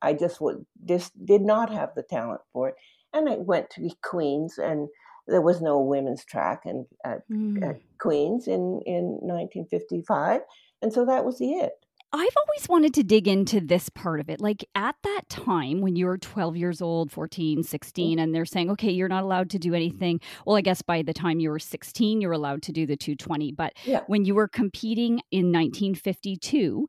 I 0.00 0.12
just 0.14 0.40
would 0.40 0.66
just 0.84 1.12
did 1.24 1.42
not 1.42 1.70
have 1.72 1.90
the 1.94 2.02
talent 2.02 2.40
for 2.52 2.70
it. 2.70 2.74
And 3.12 3.28
I 3.28 3.36
went 3.36 3.70
to 3.70 3.90
Queens, 4.02 4.58
and 4.58 4.88
there 5.26 5.40
was 5.42 5.60
no 5.60 5.78
women's 5.80 6.24
track 6.24 6.62
and 6.64 6.86
at, 7.04 7.28
mm. 7.30 7.62
at 7.62 7.80
Queens 7.98 8.48
in 8.48 8.80
in 8.86 9.18
1955, 9.20 10.40
and 10.82 10.92
so 10.92 11.04
that 11.06 11.24
was 11.24 11.38
it. 11.40 11.72
I've 12.14 12.36
always 12.36 12.68
wanted 12.68 12.92
to 12.94 13.02
dig 13.02 13.26
into 13.26 13.58
this 13.58 13.88
part 13.88 14.20
of 14.20 14.28
it. 14.28 14.38
Like 14.38 14.68
at 14.74 14.96
that 15.02 15.30
time 15.30 15.80
when 15.80 15.96
you 15.96 16.04
were 16.04 16.18
12 16.18 16.56
years 16.58 16.82
old, 16.82 17.10
14, 17.10 17.62
16, 17.62 18.18
and 18.18 18.34
they're 18.34 18.44
saying, 18.44 18.70
okay, 18.72 18.90
you're 18.90 19.08
not 19.08 19.22
allowed 19.22 19.48
to 19.50 19.58
do 19.58 19.72
anything. 19.72 20.20
Well, 20.44 20.56
I 20.56 20.60
guess 20.60 20.82
by 20.82 21.00
the 21.00 21.14
time 21.14 21.40
you 21.40 21.48
were 21.48 21.58
16, 21.58 22.20
you're 22.20 22.32
allowed 22.32 22.62
to 22.64 22.72
do 22.72 22.86
the 22.86 22.96
220. 22.96 23.52
But 23.52 23.72
yeah. 23.84 24.00
when 24.08 24.26
you 24.26 24.34
were 24.34 24.48
competing 24.48 25.22
in 25.30 25.52
1952, 25.52 26.86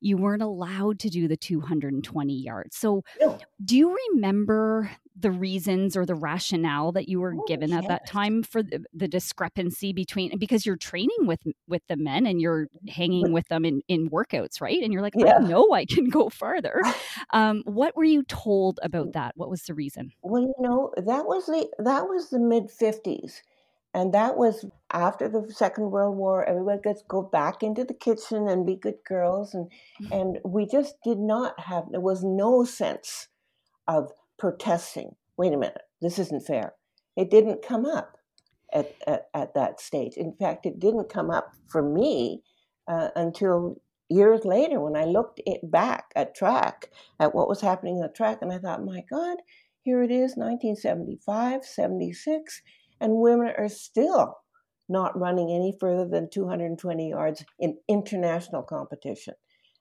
you 0.00 0.16
weren't 0.16 0.42
allowed 0.42 0.98
to 1.00 1.08
do 1.08 1.28
the 1.28 1.36
220 1.36 2.34
yards. 2.34 2.76
So, 2.76 3.04
no. 3.20 3.38
do 3.64 3.76
you 3.76 3.96
remember 4.12 4.90
the 5.20 5.30
reasons 5.30 5.96
or 5.96 6.06
the 6.06 6.14
rationale 6.14 6.92
that 6.92 7.08
you 7.08 7.20
were 7.20 7.34
oh, 7.36 7.44
given 7.46 7.70
yes. 7.70 7.82
at 7.82 7.88
that 7.88 8.06
time 8.06 8.42
for 8.42 8.62
the, 8.62 8.84
the, 8.94 9.08
discrepancy 9.08 9.92
between 9.92 10.38
because 10.38 10.64
you're 10.64 10.76
training 10.76 11.26
with 11.26 11.42
with 11.68 11.82
the 11.88 11.96
men 11.96 12.26
and 12.26 12.40
you're 12.40 12.68
hanging 12.88 13.32
with 13.32 13.46
them 13.48 13.64
in 13.64 13.82
in 13.88 14.08
workouts, 14.08 14.60
right? 14.60 14.82
And 14.82 14.92
you're 14.92 15.02
like, 15.02 15.14
yeah. 15.16 15.36
I 15.36 15.38
know 15.40 15.72
I 15.72 15.84
can 15.84 16.08
go 16.08 16.28
farther. 16.28 16.80
Um, 17.32 17.62
what 17.64 17.96
were 17.96 18.04
you 18.04 18.24
told 18.24 18.80
about 18.82 19.12
that? 19.12 19.36
What 19.36 19.50
was 19.50 19.62
the 19.62 19.74
reason? 19.74 20.10
Well, 20.22 20.42
you 20.42 20.54
know, 20.58 20.92
that 20.96 21.26
was 21.26 21.46
the 21.46 21.68
that 21.78 22.08
was 22.08 22.30
the 22.30 22.40
mid 22.40 22.68
50s 22.68 23.40
and 23.92 24.14
that 24.14 24.36
was 24.36 24.64
after 24.92 25.28
the 25.28 25.52
Second 25.52 25.90
World 25.90 26.16
War. 26.16 26.44
Everybody 26.44 26.80
gets 26.82 27.02
go 27.08 27.22
back 27.22 27.62
into 27.62 27.84
the 27.84 27.94
kitchen 27.94 28.48
and 28.48 28.66
be 28.66 28.76
good 28.76 28.98
girls, 29.06 29.54
and 29.54 29.70
mm-hmm. 30.02 30.12
and 30.12 30.38
we 30.44 30.66
just 30.66 30.96
did 31.02 31.18
not 31.18 31.58
have. 31.60 31.84
There 31.90 32.00
was 32.00 32.22
no 32.22 32.64
sense 32.64 33.28
of 33.88 34.12
protesting. 34.38 35.16
Wait 35.36 35.52
a 35.52 35.56
minute, 35.56 35.82
this 36.00 36.18
isn't 36.18 36.46
fair. 36.46 36.74
It 37.16 37.30
didn't 37.30 37.66
come 37.66 37.84
up 37.84 38.16
at 38.72 38.94
at, 39.06 39.28
at 39.34 39.54
that 39.54 39.80
stage. 39.80 40.14
In 40.16 40.34
fact, 40.34 40.66
it 40.66 40.78
didn't 40.78 41.08
come 41.08 41.30
up 41.30 41.52
for 41.68 41.82
me 41.82 42.42
uh, 42.86 43.08
until 43.16 43.80
years 44.08 44.44
later 44.44 44.80
when 44.80 44.96
I 44.96 45.04
looked 45.04 45.40
back 45.62 46.12
at 46.16 46.34
track 46.34 46.90
at 47.18 47.34
what 47.34 47.48
was 47.48 47.60
happening 47.60 47.96
in 47.96 48.02
the 48.02 48.08
track, 48.08 48.38
and 48.40 48.52
I 48.52 48.58
thought, 48.58 48.84
my 48.84 49.04
God, 49.10 49.38
here 49.82 50.02
it 50.02 50.10
is, 50.10 50.36
1975, 50.36 51.64
76 51.64 52.62
and 53.00 53.16
women 53.16 53.52
are 53.56 53.68
still 53.68 54.36
not 54.88 55.18
running 55.18 55.50
any 55.50 55.76
further 55.78 56.06
than 56.06 56.28
220 56.30 57.10
yards 57.10 57.44
in 57.58 57.76
international 57.88 58.62
competition 58.62 59.34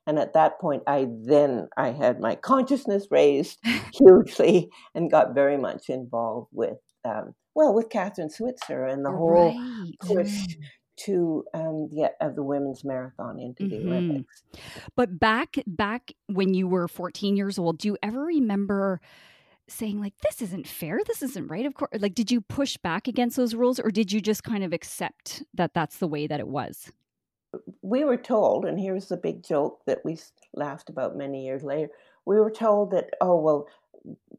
and 0.06 0.20
at 0.20 0.34
that 0.34 0.60
point 0.60 0.84
i 0.88 1.08
then 1.24 1.68
i 1.78 1.92
had 1.92 2.20
my 2.20 2.36
consciousness 2.36 3.08
raised 3.10 3.58
hugely 3.94 4.70
and 4.94 5.12
got 5.12 5.34
very 5.34 5.58
much 5.58 5.90
involved 5.90 6.50
with 6.52 6.78
um, 7.06 7.34
well 7.56 7.74
with 7.74 7.90
Kathrine 7.90 8.30
Switzer 8.30 8.86
and 8.86 9.06
the 9.06 9.12
whole 9.12 9.58
right. 9.58 9.94
push 10.02 10.58
to 11.06 11.46
um, 11.54 11.88
the 11.92 12.12
of 12.20 12.36
the 12.36 12.44
women's 12.44 12.84
marathon 12.84 13.40
into 13.40 13.68
the 13.68 13.78
mm-hmm. 13.78 13.90
olympics 13.90 14.44
but 14.96 15.20
back 15.20 15.56
back 15.66 16.12
when 16.28 16.54
you 16.54 16.68
were 16.68 16.88
14 16.88 17.38
years 17.38 17.58
old 17.58 17.78
do 17.78 17.88
you 17.88 17.98
ever 18.04 18.26
remember 18.26 19.00
saying 19.72 20.00
like 20.00 20.14
this 20.24 20.42
isn't 20.42 20.68
fair. 20.68 21.00
This 21.06 21.22
isn't 21.22 21.48
right 21.48 21.66
of 21.66 21.74
course 21.74 21.92
like 22.00 22.16
did 22.16 22.32
you 22.32 22.42
push 22.42 22.78
back 22.78 23.08
against 23.08 23.38
those 23.38 23.56
rules 23.56 23.80
or 23.80 23.92
did 23.92 24.12
you 24.12 24.22
just 24.22 24.44
kind 24.44 24.64
of 24.64 24.74
accept 24.74 25.44
that 25.54 25.74
that's 25.74 25.98
the 25.98 26.08
way 26.08 26.28
that 26.28 26.40
it 26.40 26.48
was? 26.48 26.92
We 27.82 28.04
were 28.04 28.18
told 28.18 28.66
and 28.66 28.80
here's 28.80 29.08
the 29.08 29.18
big 29.18 29.44
joke 29.44 29.82
that 29.88 30.00
we 30.06 30.18
laughed 30.54 30.90
about 30.90 31.18
many 31.18 31.46
years 31.46 31.64
later 31.64 31.90
we 32.26 32.40
were 32.40 32.52
told 32.52 32.92
that 32.92 33.10
oh 33.22 33.40
well 33.40 33.68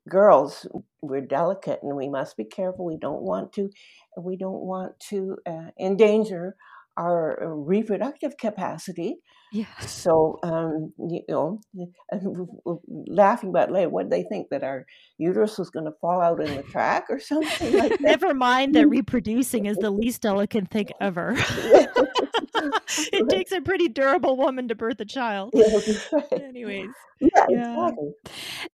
girls 0.08 0.66
we're 1.02 1.20
delicate 1.20 1.80
and 1.82 1.96
we 1.96 2.08
must 2.08 2.36
be 2.36 2.44
careful. 2.44 2.84
We 2.84 2.96
don't 2.96 3.22
want 3.22 3.52
to 3.54 3.70
we 4.18 4.36
don't 4.36 4.62
want 4.62 4.98
to 5.08 5.38
uh, 5.46 5.70
endanger 5.78 6.56
our 6.96 7.42
uh, 7.42 7.46
reproductive 7.46 8.36
capacity. 8.36 9.18
Yeah. 9.52 9.78
So, 9.80 10.38
um, 10.42 10.92
you 10.98 11.22
know, 11.28 11.60
laughing 12.86 13.50
about 13.50 13.72
later, 13.72 13.88
what 13.88 14.08
they 14.08 14.22
think 14.22 14.48
that 14.50 14.62
our 14.62 14.86
uterus 15.18 15.58
was 15.58 15.70
going 15.70 15.86
to 15.86 15.92
fall 16.00 16.20
out 16.20 16.40
in 16.40 16.54
the 16.54 16.62
track 16.62 17.06
or 17.10 17.18
something 17.18 17.76
like 17.76 17.90
that? 17.90 18.00
Never 18.00 18.32
mind 18.32 18.74
that 18.76 18.88
reproducing 18.88 19.66
is 19.66 19.76
the 19.78 19.90
least 19.90 20.22
delicate 20.22 20.70
thing 20.70 20.88
ever. 21.00 21.34
it 23.12 23.28
takes 23.28 23.50
a 23.52 23.60
pretty 23.60 23.88
durable 23.88 24.36
woman 24.36 24.68
to 24.68 24.74
birth 24.74 25.00
a 25.00 25.04
child. 25.04 25.52
Anyways. 26.32 26.90
Yeah, 27.20 27.46
yeah, 27.50 27.72
exactly. 27.72 28.12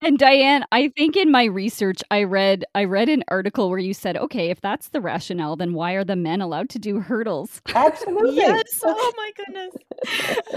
And 0.01 0.17
Diane, 0.17 0.65
I 0.71 0.89
think 0.89 1.17
in 1.17 1.31
my 1.31 1.45
research 1.45 2.01
I 2.09 2.23
read 2.23 2.63
I 2.73 2.85
read 2.85 3.09
an 3.09 3.23
article 3.27 3.69
where 3.69 3.79
you 3.79 3.93
said, 3.93 4.15
okay, 4.15 4.49
if 4.49 4.61
that's 4.61 4.89
the 4.89 5.01
rationale, 5.01 5.57
then 5.57 5.73
why 5.73 5.93
are 5.93 6.05
the 6.05 6.15
men 6.15 6.41
allowed 6.41 6.69
to 6.69 6.79
do 6.79 6.99
hurdles? 6.99 7.61
Absolutely. 7.75 8.37
yes. 8.37 8.81
Oh 8.83 9.13
my 9.17 9.31
goodness. 9.35 9.75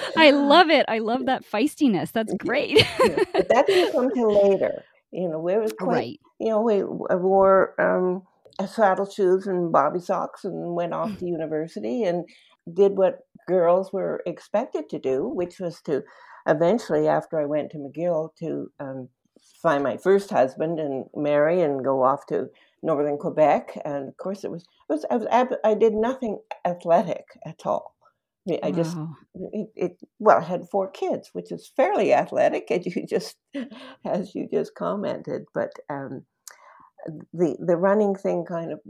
I 0.16 0.30
love 0.30 0.70
it. 0.70 0.86
I 0.88 0.98
love 0.98 1.26
that 1.26 1.44
feistiness. 1.44 2.12
That's 2.12 2.32
great. 2.34 2.78
yeah. 2.78 3.24
But 3.32 3.48
that 3.48 3.66
didn't 3.66 3.92
come 3.92 4.10
till 4.14 4.50
later. 4.50 4.84
You 5.10 5.28
know, 5.28 5.40
we 5.40 5.56
was 5.58 5.72
quite 5.72 5.94
right. 5.94 6.20
you 6.38 6.48
know, 6.50 6.60
we 6.60 6.82
uh, 6.82 7.18
wore 7.18 7.74
um 7.80 8.22
uh, 8.60 8.66
saddle 8.66 9.10
shoes 9.10 9.46
and 9.46 9.72
bobby 9.72 9.98
socks 9.98 10.44
and 10.44 10.76
went 10.76 10.92
off 10.92 11.18
to 11.18 11.24
mm. 11.24 11.28
university 11.28 12.04
and 12.04 12.24
did 12.72 12.96
what 12.96 13.20
girls 13.48 13.92
were 13.92 14.22
expected 14.26 14.88
to 14.90 14.98
do, 14.98 15.26
which 15.26 15.58
was 15.58 15.80
to 15.82 16.02
eventually, 16.46 17.08
after 17.08 17.40
I 17.40 17.46
went 17.46 17.70
to 17.72 17.78
McGill, 17.78 18.34
to 18.36 18.70
um, 18.80 19.08
find 19.62 19.82
my 19.82 19.96
first 19.96 20.30
husband 20.30 20.80
and 20.80 21.04
marry 21.14 21.60
and 21.62 21.84
go 21.84 22.02
off 22.02 22.26
to 22.26 22.48
northern 22.82 23.18
Quebec. 23.18 23.78
And 23.84 24.08
of 24.08 24.16
course, 24.16 24.44
it 24.44 24.50
was, 24.50 24.62
it 24.62 24.92
was 24.92 25.04
I 25.10 25.16
was 25.16 25.58
I 25.64 25.74
did 25.74 25.94
nothing 25.94 26.38
athletic 26.64 27.26
at 27.44 27.66
all. 27.66 27.94
I, 28.46 28.50
mean, 28.50 28.60
I 28.62 28.70
just 28.70 28.96
it, 29.52 29.68
it, 29.76 30.00
well, 30.18 30.38
I 30.38 30.44
had 30.44 30.68
four 30.70 30.90
kids, 30.90 31.30
which 31.34 31.52
is 31.52 31.70
fairly 31.76 32.12
athletic, 32.12 32.70
as 32.70 32.86
you 32.86 33.06
just 33.08 33.36
as 34.04 34.34
you 34.34 34.48
just 34.50 34.74
commented. 34.74 35.44
But 35.54 35.72
um, 35.88 36.24
the 37.32 37.56
the 37.60 37.76
running 37.76 38.14
thing 38.14 38.44
kind 38.44 38.72
of 38.72 38.80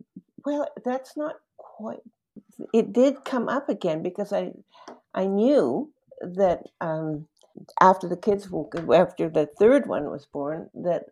well, 0.45 0.69
that's 0.85 1.17
not 1.17 1.37
quite 1.59 2.01
it 2.73 2.93
did 2.93 3.25
come 3.25 3.49
up 3.49 3.69
again 3.69 4.03
because 4.03 4.33
I 4.33 4.53
I 5.15 5.27
knew 5.27 5.91
that 6.21 6.63
um, 6.81 7.27
after 7.81 8.09
the 8.09 8.17
kids 8.17 8.49
after 8.93 9.29
the 9.29 9.49
third 9.59 9.87
one 9.87 10.11
was 10.11 10.27
born 10.27 10.71
that 10.75 11.05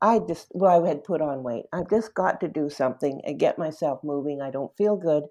I 0.00 0.20
just 0.20 0.48
well 0.54 0.84
I 0.84 0.88
had 0.88 1.04
put 1.04 1.20
on 1.20 1.42
weight. 1.42 1.64
I've 1.72 1.90
just 1.90 2.14
got 2.14 2.40
to 2.40 2.48
do 2.48 2.70
something 2.70 3.20
and 3.24 3.38
get 3.38 3.58
myself 3.58 4.00
moving. 4.04 4.40
I 4.40 4.50
don't 4.50 4.76
feel 4.76 4.96
good. 4.96 5.24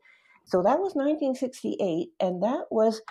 So 0.45 0.61
that 0.63 0.79
was 0.79 0.95
1968, 0.95 2.09
and 2.21 2.41
that 2.41 2.65
was 2.71 3.01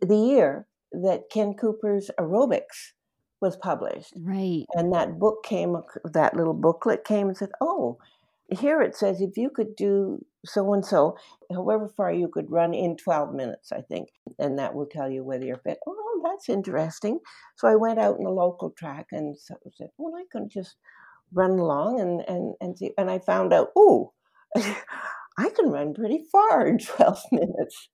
the 0.00 0.16
year 0.16 0.66
that 0.92 1.28
Ken 1.28 1.54
Cooper's 1.54 2.08
aerobics 2.20 2.92
was 3.40 3.56
published. 3.56 4.14
Right. 4.16 4.64
And 4.74 4.92
that 4.92 5.18
book 5.18 5.44
came, 5.44 5.76
that 6.04 6.36
little 6.36 6.54
booklet 6.54 7.04
came 7.04 7.26
and 7.26 7.36
said, 7.36 7.50
oh, 7.60 7.98
here 8.48 8.80
it 8.80 8.96
says 8.96 9.20
if 9.20 9.36
you 9.36 9.50
could 9.50 9.74
do 9.74 10.24
so 10.44 10.72
and 10.74 10.84
so, 10.84 11.16
however 11.52 11.88
far 11.88 12.12
you 12.12 12.28
could 12.28 12.50
run 12.50 12.74
in 12.74 12.96
12 12.96 13.34
minutes, 13.34 13.72
I 13.72 13.80
think, 13.82 14.10
and 14.38 14.58
that 14.58 14.74
will 14.74 14.86
tell 14.86 15.10
you 15.10 15.24
whether 15.24 15.44
you're 15.44 15.56
fit. 15.58 15.78
Oh, 15.86 16.20
that's 16.24 16.48
interesting. 16.48 17.20
So 17.56 17.68
I 17.68 17.76
went 17.76 17.98
out 17.98 18.18
in 18.18 18.24
the 18.24 18.30
local 18.30 18.70
track 18.70 19.08
and 19.12 19.36
so 19.38 19.56
said, 19.76 19.90
well, 19.98 20.14
I 20.16 20.24
can 20.30 20.48
just 20.48 20.76
run 21.32 21.52
along 21.52 22.00
and 22.00 22.22
and 22.28 22.54
and 22.60 22.78
see. 22.78 22.92
And 22.98 23.10
I 23.10 23.18
found 23.18 23.52
out, 23.52 23.70
oh, 23.76 24.12
I 24.56 25.50
can 25.50 25.70
run 25.70 25.94
pretty 25.94 26.24
far 26.30 26.66
in 26.66 26.78
12 26.78 27.18
minutes. 27.32 27.88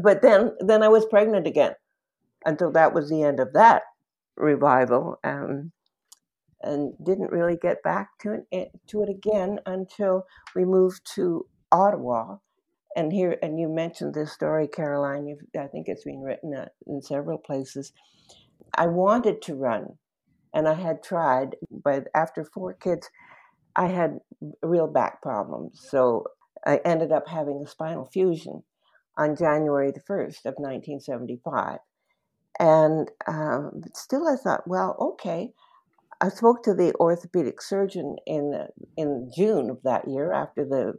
but 0.00 0.22
then 0.22 0.52
then 0.60 0.82
I 0.82 0.88
was 0.88 1.06
pregnant 1.06 1.46
again. 1.46 1.74
Until 2.44 2.70
that 2.72 2.94
was 2.94 3.10
the 3.10 3.22
end 3.22 3.40
of 3.40 3.52
that 3.54 3.82
revival. 4.36 5.18
Um, 5.24 5.72
and 6.66 6.92
didn't 7.04 7.32
really 7.32 7.56
get 7.56 7.82
back 7.82 8.18
to 8.20 8.34
it, 8.34 8.46
eh, 8.52 8.64
to 8.88 9.02
it 9.02 9.08
again 9.08 9.60
until 9.66 10.26
we 10.54 10.64
moved 10.64 11.00
to 11.14 11.46
Ottawa. 11.72 12.36
And 12.96 13.12
here, 13.12 13.36
and 13.42 13.58
you 13.60 13.68
mentioned 13.68 14.14
this 14.14 14.32
story, 14.32 14.68
Caroline. 14.68 15.26
You've, 15.26 15.40
I 15.58 15.66
think 15.66 15.86
it's 15.88 16.04
been 16.04 16.22
written 16.22 16.54
uh, 16.54 16.68
in 16.86 17.02
several 17.02 17.38
places. 17.38 17.92
I 18.76 18.86
wanted 18.86 19.42
to 19.42 19.54
run, 19.54 19.98
and 20.54 20.66
I 20.66 20.74
had 20.74 21.02
tried, 21.02 21.56
but 21.70 22.08
after 22.14 22.44
four 22.44 22.72
kids, 22.74 23.10
I 23.76 23.88
had 23.88 24.18
real 24.62 24.86
back 24.86 25.20
problems. 25.20 25.86
So 25.90 26.24
I 26.66 26.80
ended 26.84 27.12
up 27.12 27.28
having 27.28 27.62
a 27.62 27.68
spinal 27.68 28.06
fusion 28.06 28.62
on 29.18 29.36
January 29.36 29.92
the 29.92 30.00
1st 30.00 30.46
of 30.46 30.54
1975. 30.56 31.78
And 32.58 33.10
um, 33.26 33.82
still, 33.94 34.26
I 34.26 34.36
thought, 34.36 34.66
well, 34.66 34.96
okay. 34.98 35.52
I 36.20 36.28
spoke 36.28 36.62
to 36.64 36.74
the 36.74 36.94
orthopedic 36.94 37.60
surgeon 37.60 38.16
in 38.26 38.66
in 38.96 39.30
June 39.34 39.70
of 39.70 39.82
that 39.82 40.08
year 40.08 40.32
after 40.32 40.64
the 40.64 40.94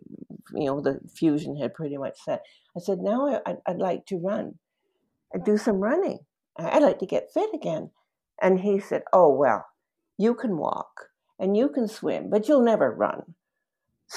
you 0.54 0.66
know 0.66 0.82
the 0.82 1.00
fusion 1.14 1.58
had 1.58 1.74
pretty 1.74 1.98
much 1.98 2.18
set. 2.20 2.44
I 2.76 2.80
said, 2.80 3.00
now 3.00 3.42
I, 3.46 3.56
would 3.68 3.80
like 3.80 4.06
to 4.08 4.18
run, 4.18 4.56
I'd 5.34 5.44
do 5.44 5.58
some 5.58 5.78
running. 5.78 6.20
I'd 6.58 6.84
like 6.84 7.00
to 7.00 7.06
get 7.06 7.34
fit 7.34 7.50
again. 7.54 7.90
And 8.42 8.60
he 8.60 8.80
said, 8.80 9.04
oh 9.14 9.34
well, 9.34 9.66
you 10.18 10.36
can 10.36 10.58
walk 10.58 11.10
and 11.40 11.58
you 11.58 11.70
can 11.70 11.88
swim, 11.88 12.30
but 12.30 12.48
you'll 12.48 12.64
never 12.64 12.92
run. 12.92 13.36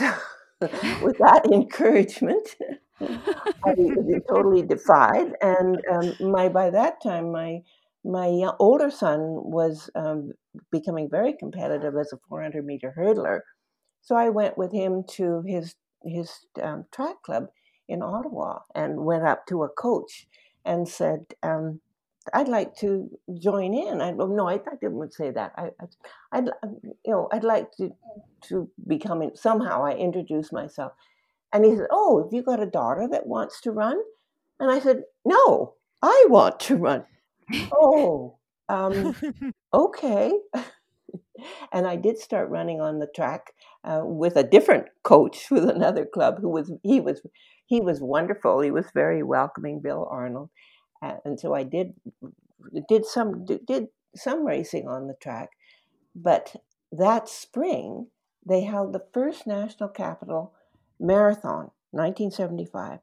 So 0.62 0.69
with 1.02 1.16
that 1.19 1.47
encouragement, 1.50 2.54
I 3.00 3.75
totally 4.28 4.61
defied. 4.61 5.33
And 5.40 5.80
um, 5.90 6.30
my 6.30 6.50
by 6.50 6.69
that 6.69 7.02
time, 7.02 7.33
my 7.33 7.62
my 8.04 8.50
older 8.59 8.90
son 8.90 9.19
was 9.21 9.90
um, 9.95 10.33
becoming 10.71 11.09
very 11.11 11.35
competitive 11.35 11.95
as 11.97 12.12
a 12.12 12.19
400 12.28 12.64
meter 12.64 12.95
hurdler. 12.97 13.40
So 14.02 14.16
I 14.16 14.30
went 14.30 14.57
with 14.57 14.73
him 14.73 15.04
to 15.16 15.42
his 15.47 15.75
his 16.02 16.47
um, 16.62 16.87
track 16.92 17.23
club 17.23 17.49
in 17.88 18.02
Ottawa 18.02 18.61
and 18.75 19.04
went 19.04 19.25
up 19.25 19.47
to 19.49 19.64
a 19.64 19.69
coach 19.69 20.26
and 20.64 20.88
said, 20.88 21.26
um, 21.42 21.80
"I'd 22.33 22.49
like 22.49 22.75
to 22.76 23.11
join 23.38 23.75
in." 23.75 24.00
I 24.00 24.12
no, 24.12 24.49
I, 24.49 24.54
I 24.54 24.76
didn't 24.80 25.12
say 25.12 25.30
that. 25.33 25.52
I, 25.57 25.71
I, 26.33 26.40
would 26.40 26.52
you 27.04 27.12
know, 27.12 27.28
I'd 27.33 27.45
like 27.45 27.73
to 27.73 27.90
to 28.49 28.71
become 28.87 29.21
in, 29.21 29.37
somehow. 29.37 29.85
I 29.85 29.92
introduced 29.92 30.54
myself, 30.54 30.92
and 31.52 31.64
he 31.66 31.76
said, 31.76 31.88
"Oh, 31.90 32.23
have 32.23 32.33
you 32.33 32.42
got 32.42 32.62
a 32.62 32.66
daughter 32.66 33.06
that 33.10 33.26
wants 33.26 33.60
to 33.63 33.73
run?" 33.73 34.00
And 34.58 34.71
I 34.71 34.80
said, 34.80 35.02
"No, 35.26 35.75
I 36.02 36.26
want 36.30 36.60
to 36.60 36.76
run." 36.76 37.04
Oh, 37.73 38.39
um, 38.69 39.15
okay. 39.75 40.32
and 41.73 41.86
I 41.86 41.97
did 41.97 42.19
start 42.19 42.50
running 42.50 42.80
on 42.80 42.99
the 42.99 43.08
track 43.15 43.52
uh, 43.84 44.02
with 44.04 44.36
a 44.36 44.45
different 44.45 44.86
coach 45.02 45.47
with 45.50 45.69
another 45.69 46.04
club 46.04 46.39
who 46.41 46.49
was 46.49 46.73
he 46.82 47.00
was 47.00 47.23
he 47.67 47.80
was 47.80 48.00
wonderful. 48.00 48.60
He 48.60 48.71
was 48.71 48.86
very 48.95 49.23
welcoming, 49.23 49.80
Bill 49.80 50.08
Arnold, 50.10 50.50
uh, 51.02 51.17
and 51.25 51.39
so 51.39 51.54
I 51.54 51.63
did 51.63 51.95
did 52.89 53.06
some 53.06 53.45
did 53.45 53.86
some 54.15 54.45
racing 54.45 54.89
on 54.89 55.06
the 55.06 55.15
track. 55.15 55.50
But 56.15 56.56
that 56.91 57.28
spring, 57.28 58.08
they 58.47 58.63
held 58.63 58.93
the 58.93 59.06
first 59.15 59.47
national 59.47 59.91
capital 59.91 60.54
marathon, 60.99 61.71
1975. 61.93 62.99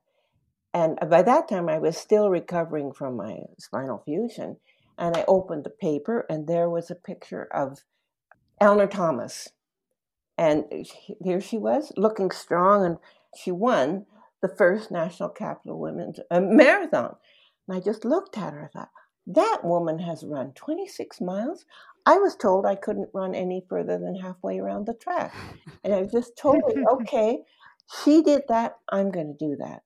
And 0.74 0.98
by 1.10 1.22
that 1.24 1.48
time, 1.48 1.70
I 1.70 1.80
was 1.80 1.98
still 1.98 2.30
recovering 2.30 2.92
from 2.92 3.16
my 3.16 3.40
spinal 3.58 4.02
fusion. 4.06 4.58
And 4.98 5.16
I 5.16 5.26
opened 5.28 5.64
the 5.64 5.70
paper, 5.70 6.26
and 6.30 6.48
there 6.48 6.70
was 6.70 6.90
a 6.90 6.96
picture 6.96 7.48
of 7.54 7.84
Eleanor 8.60 8.88
Thomas. 8.88 9.50
And 10.38 10.66
here 11.24 11.42
she 11.42 11.58
was, 11.58 11.92
looking 11.96 12.32
strong, 12.32 12.86
and 12.86 12.98
she 13.36 13.52
won 13.52 14.06
the 14.42 14.48
first 14.48 14.92
National 14.92 15.30
Capital 15.30 15.80
Women's 15.80 16.20
uh, 16.32 16.40
Marathon. 16.42 17.16
And 17.68 17.78
I 17.78 17.80
just 17.80 18.06
looked 18.06 18.38
at 18.38 18.54
her 18.54 18.62
and 18.62 18.72
thought, 18.72 18.90
that 19.28 19.60
woman 19.64 20.00
has 20.00 20.24
run 20.24 20.54
26 20.54 21.20
miles. 21.22 21.66
I 22.06 22.18
was 22.18 22.36
told 22.36 22.66
I 22.66 22.76
couldn't 22.76 23.10
run 23.14 23.36
any 23.36 23.66
further 23.68 23.98
than 23.98 24.16
halfway 24.16 24.60
around 24.60 24.86
the 24.86 24.94
track. 24.94 25.34
And 25.84 25.94
I 25.94 26.02
was 26.02 26.12
just 26.12 26.38
totally, 26.38 26.76
okay, 26.94 27.40
she 28.04 28.22
did 28.22 28.44
that, 28.48 28.78
I'm 28.90 29.12
going 29.12 29.36
to 29.38 29.46
do 29.46 29.58
that. 29.58 29.82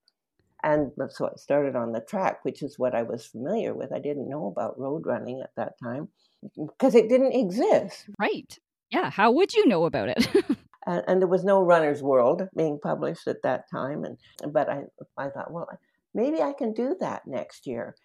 And 0.64 0.92
so 1.10 1.28
I 1.28 1.36
started 1.38 1.76
on 1.76 1.92
the 1.92 2.02
track, 2.02 2.44
which 2.44 2.62
is 2.62 2.78
what 2.78 2.94
I 2.94 3.04
was 3.04 3.26
familiar 3.26 3.74
with. 3.74 3.92
I 3.92 4.00
didn't 4.00 4.30
know 4.30 4.48
about 4.48 4.80
road 4.80 5.06
running 5.06 5.42
at 5.42 5.56
that 5.56 5.80
time 5.82 6.10
mm, 6.44 6.68
because 6.68 6.96
it 6.96 7.10
didn't 7.10 7.34
exist. 7.34 8.10
Right. 8.20 8.58
Yeah. 8.92 9.10
How 9.10 9.32
would 9.32 9.54
you 9.54 9.68
know 9.68 9.86
about 9.86 10.10
it? 10.10 10.28
and, 10.86 11.04
and, 11.08 11.22
there 11.22 11.28
was 11.28 11.44
no 11.44 11.62
Runner's 11.62 12.04
World 12.04 12.48
being 12.56 12.80
published 12.82 13.28
at 13.28 13.42
that 13.44 13.70
time. 13.70 14.04
And 14.04 14.54
but 14.54 14.70
I 14.70 14.84
I 15.18 15.30
thought, 15.30 15.52
well, 15.52 15.68
maybe 16.14 16.42
I 16.42 16.54
can 16.54 16.74
do 16.74 16.96
that 17.00 17.26
next 17.26 17.66
year. 17.66 17.96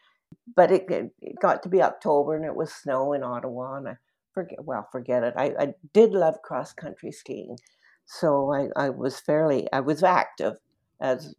But 0.55 0.71
it, 0.73 0.87
it 0.91 1.41
got 1.41 1.63
to 1.63 1.69
be 1.69 1.83
October 1.83 2.37
and 2.37 2.45
it 2.45 2.57
was 2.57 2.73
snow 2.73 3.13
in 3.13 3.23
Ottawa, 3.23 3.77
and 3.77 3.89
I 3.89 3.97
forget 4.33 4.65
well 4.65 4.89
forget 4.91 5.23
it. 5.23 5.35
I, 5.37 5.55
I 5.59 5.75
did 5.93 6.13
love 6.13 6.43
cross 6.43 6.73
country 6.73 7.13
skiing, 7.13 7.59
so 8.07 8.53
I, 8.53 8.69
I 8.87 8.91
was 8.91 9.21
fairly 9.21 9.69
I 9.73 9.81
was 9.81 10.03
active 10.03 10.55
as 11.01 11.35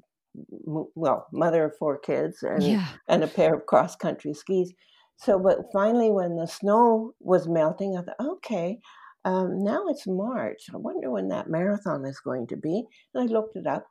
well, 0.50 1.28
mother 1.34 1.66
of 1.66 1.78
four 1.78 1.98
kids 1.98 2.44
and 2.44 2.64
yeah. 2.64 2.88
and 3.08 3.24
a 3.24 3.28
pair 3.28 3.56
of 3.56 3.66
cross 3.66 3.96
country 3.96 4.34
skis. 4.34 4.74
So, 5.18 5.40
but 5.40 5.58
finally, 5.74 6.12
when 6.12 6.36
the 6.36 6.48
snow 6.48 7.14
was 7.20 7.48
melting, 7.48 7.98
I 7.98 8.04
thought, 8.04 8.28
okay, 8.36 8.80
um, 9.26 9.64
now 9.64 9.86
it's 9.88 10.06
March. 10.06 10.66
I 10.74 10.78
wonder 10.78 11.10
when 11.10 11.30
that 11.30 11.50
marathon 11.50 12.06
is 12.06 12.20
going 12.20 12.48
to 12.48 12.58
be. 12.58 12.84
And 13.14 13.24
I 13.30 13.34
looked 13.34 13.56
it 13.56 13.66
up, 13.66 13.88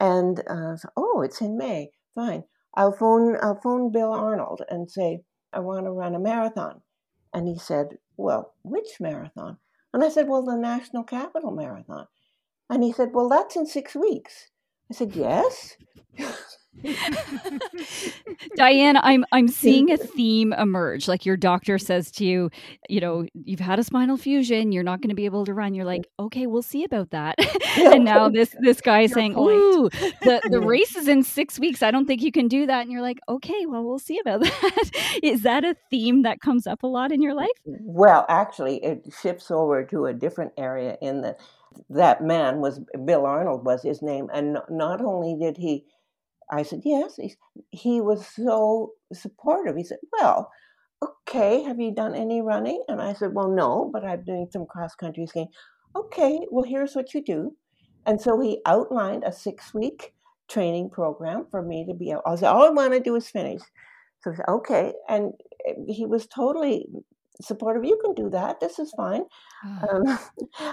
and 0.00 0.40
uh, 0.40 0.76
so, 0.76 0.88
oh, 0.96 1.22
it's 1.22 1.40
in 1.40 1.56
May. 1.56 1.90
Fine. 2.14 2.44
I'll 2.74 2.92
phone. 2.92 3.36
I'll 3.42 3.60
phone 3.62 3.92
Bill 3.92 4.12
Arnold 4.12 4.62
and 4.68 4.90
say 4.90 5.22
I 5.52 5.60
want 5.60 5.86
to 5.86 5.92
run 5.92 6.14
a 6.14 6.18
marathon. 6.18 6.82
And 7.32 7.46
he 7.46 7.58
said, 7.58 7.98
well, 8.16 8.54
which 8.62 8.98
marathon? 8.98 9.58
And 9.92 10.02
I 10.02 10.08
said, 10.08 10.28
well, 10.28 10.44
the 10.44 10.56
National 10.56 11.04
Capital 11.04 11.50
Marathon. 11.50 12.06
And 12.68 12.82
he 12.82 12.92
said, 12.92 13.10
well, 13.12 13.28
that's 13.28 13.56
in 13.56 13.66
six 13.66 13.94
weeks. 13.94 14.48
I 14.90 14.94
said, 14.94 15.14
Yes. 15.14 15.76
Diane, 18.56 18.96
I'm 18.96 19.24
I'm 19.32 19.48
seeing 19.48 19.90
a 19.90 19.96
theme 20.16 20.52
emerge. 20.52 21.08
Like 21.08 21.26
your 21.26 21.36
doctor 21.36 21.78
says 21.78 22.10
to 22.12 22.24
you, 22.24 22.50
you 22.88 23.00
know, 23.00 23.26
you've 23.34 23.60
had 23.60 23.78
a 23.78 23.84
spinal 23.84 24.16
fusion, 24.16 24.72
you're 24.72 24.82
not 24.82 25.00
going 25.00 25.10
to 25.10 25.14
be 25.14 25.24
able 25.24 25.44
to 25.46 25.54
run. 25.54 25.74
You're 25.74 25.84
like, 25.84 26.06
okay, 26.18 26.46
we'll 26.46 26.62
see 26.62 26.84
about 26.84 27.10
that. 27.10 27.36
and 27.78 28.04
now 28.04 28.28
this 28.28 28.54
this 28.60 28.80
guy 28.80 29.02
is 29.02 29.12
saying, 29.12 29.34
point. 29.34 29.56
ooh, 29.56 29.90
the, 30.22 30.40
the 30.50 30.60
race 30.60 30.96
is 30.96 31.08
in 31.08 31.22
six 31.22 31.58
weeks. 31.58 31.82
I 31.82 31.90
don't 31.90 32.06
think 32.06 32.22
you 32.22 32.32
can 32.32 32.48
do 32.48 32.66
that. 32.66 32.82
And 32.82 32.92
you're 32.92 33.02
like, 33.02 33.18
okay, 33.28 33.66
well, 33.66 33.84
we'll 33.84 33.98
see 33.98 34.18
about 34.18 34.40
that. 34.40 34.90
is 35.22 35.42
that 35.42 35.64
a 35.64 35.76
theme 35.90 36.22
that 36.22 36.40
comes 36.40 36.66
up 36.66 36.82
a 36.82 36.86
lot 36.86 37.12
in 37.12 37.22
your 37.22 37.34
life? 37.34 37.48
Well, 37.64 38.26
actually, 38.28 38.82
it 38.84 39.12
shifts 39.20 39.50
over 39.50 39.84
to 39.84 40.06
a 40.06 40.14
different 40.14 40.52
area 40.56 40.96
in 41.00 41.22
the 41.22 41.36
that 41.90 42.22
man 42.22 42.60
was 42.60 42.80
Bill 43.04 43.26
Arnold 43.26 43.64
was 43.64 43.82
his 43.82 44.02
name, 44.02 44.28
and 44.32 44.58
not 44.70 45.00
only 45.00 45.36
did 45.40 45.56
he, 45.56 45.84
I 46.50 46.62
said 46.62 46.82
yes, 46.84 47.16
he, 47.16 47.34
he 47.70 48.00
was 48.00 48.26
so 48.26 48.92
supportive. 49.12 49.76
He 49.76 49.84
said, 49.84 49.98
"Well, 50.18 50.50
okay, 51.02 51.62
have 51.62 51.80
you 51.80 51.94
done 51.94 52.14
any 52.14 52.42
running?" 52.42 52.82
And 52.88 53.00
I 53.00 53.12
said, 53.14 53.34
"Well, 53.34 53.48
no, 53.48 53.90
but 53.92 54.04
I'm 54.04 54.24
doing 54.24 54.48
some 54.50 54.66
cross 54.66 54.94
country 54.94 55.26
skiing." 55.26 55.48
Okay, 55.94 56.40
well, 56.50 56.64
here's 56.64 56.94
what 56.94 57.14
you 57.14 57.24
do, 57.24 57.56
and 58.06 58.20
so 58.20 58.40
he 58.40 58.60
outlined 58.66 59.24
a 59.24 59.32
six 59.32 59.72
week 59.74 60.14
training 60.48 60.90
program 60.90 61.46
for 61.50 61.62
me 61.62 61.84
to 61.86 61.94
be 61.94 62.10
able. 62.10 62.22
I 62.26 62.36
said, 62.36 62.48
all 62.48 62.66
I 62.66 62.70
want 62.70 62.92
to 62.92 63.00
do 63.00 63.16
is 63.16 63.28
finish. 63.28 63.62
So 64.22 64.32
said, 64.34 64.44
okay, 64.48 64.92
and 65.08 65.32
he 65.88 66.06
was 66.06 66.26
totally 66.26 66.88
supportive. 67.40 67.84
You 67.84 67.98
can 68.02 68.14
do 68.14 68.30
that. 68.30 68.60
This 68.60 68.78
is 68.78 68.92
fine. 68.96 69.24
Oh. 69.64 70.02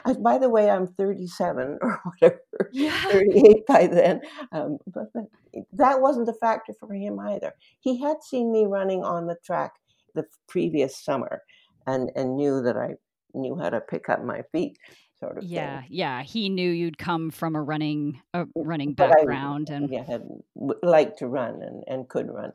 Um, 0.06 0.21
by 0.23 0.38
the 0.38 0.49
way, 0.49 0.69
I'm 0.69 0.88
37 0.88 1.80
or 1.82 2.02
whatever, 2.04 2.69
yeah. 2.71 2.97
38 3.10 3.65
by 3.67 3.88
then. 3.88 4.21
Um, 4.52 4.78
but, 4.88 5.12
but 5.13 5.26
that 5.73 6.02
wasn't 6.02 6.30
a 6.30 6.34
factor 6.34 6.73
for 6.80 6.93
him 6.93 7.19
either. 7.19 7.54
He 7.80 7.99
had 7.99 8.23
seen 8.23 8.52
me 8.52 8.65
running 8.65 9.04
on 9.04 9.28
the 9.28 9.38
track 9.45 9.73
the 10.15 10.26
previous 10.47 10.95
summer, 10.97 11.41
and 11.88 12.12
and 12.15 12.36
knew 12.36 12.62
that 12.62 12.78
I 12.78 12.95
knew 13.34 13.56
how 13.56 13.69
to 13.69 13.82
pick 13.82 14.10
up 14.10 14.23
my 14.23 14.43
feet. 14.52 14.78
Sort 15.19 15.38
of 15.38 15.43
yeah, 15.43 15.82
thing. 15.82 15.89
yeah. 15.91 16.21
He 16.23 16.49
knew 16.49 16.69
you'd 16.69 16.97
come 16.97 17.32
from 17.32 17.56
a 17.56 17.62
running 17.62 18.21
a 18.34 18.45
running 18.56 18.93
background, 18.93 19.69
I, 19.71 19.76
and 19.76 19.89
yeah, 19.89 20.04
had 20.06 20.23
liked 20.84 21.19
to 21.19 21.28
run 21.28 21.62
and, 21.62 21.84
and 21.88 22.10
could 22.10 22.30
run. 22.30 22.52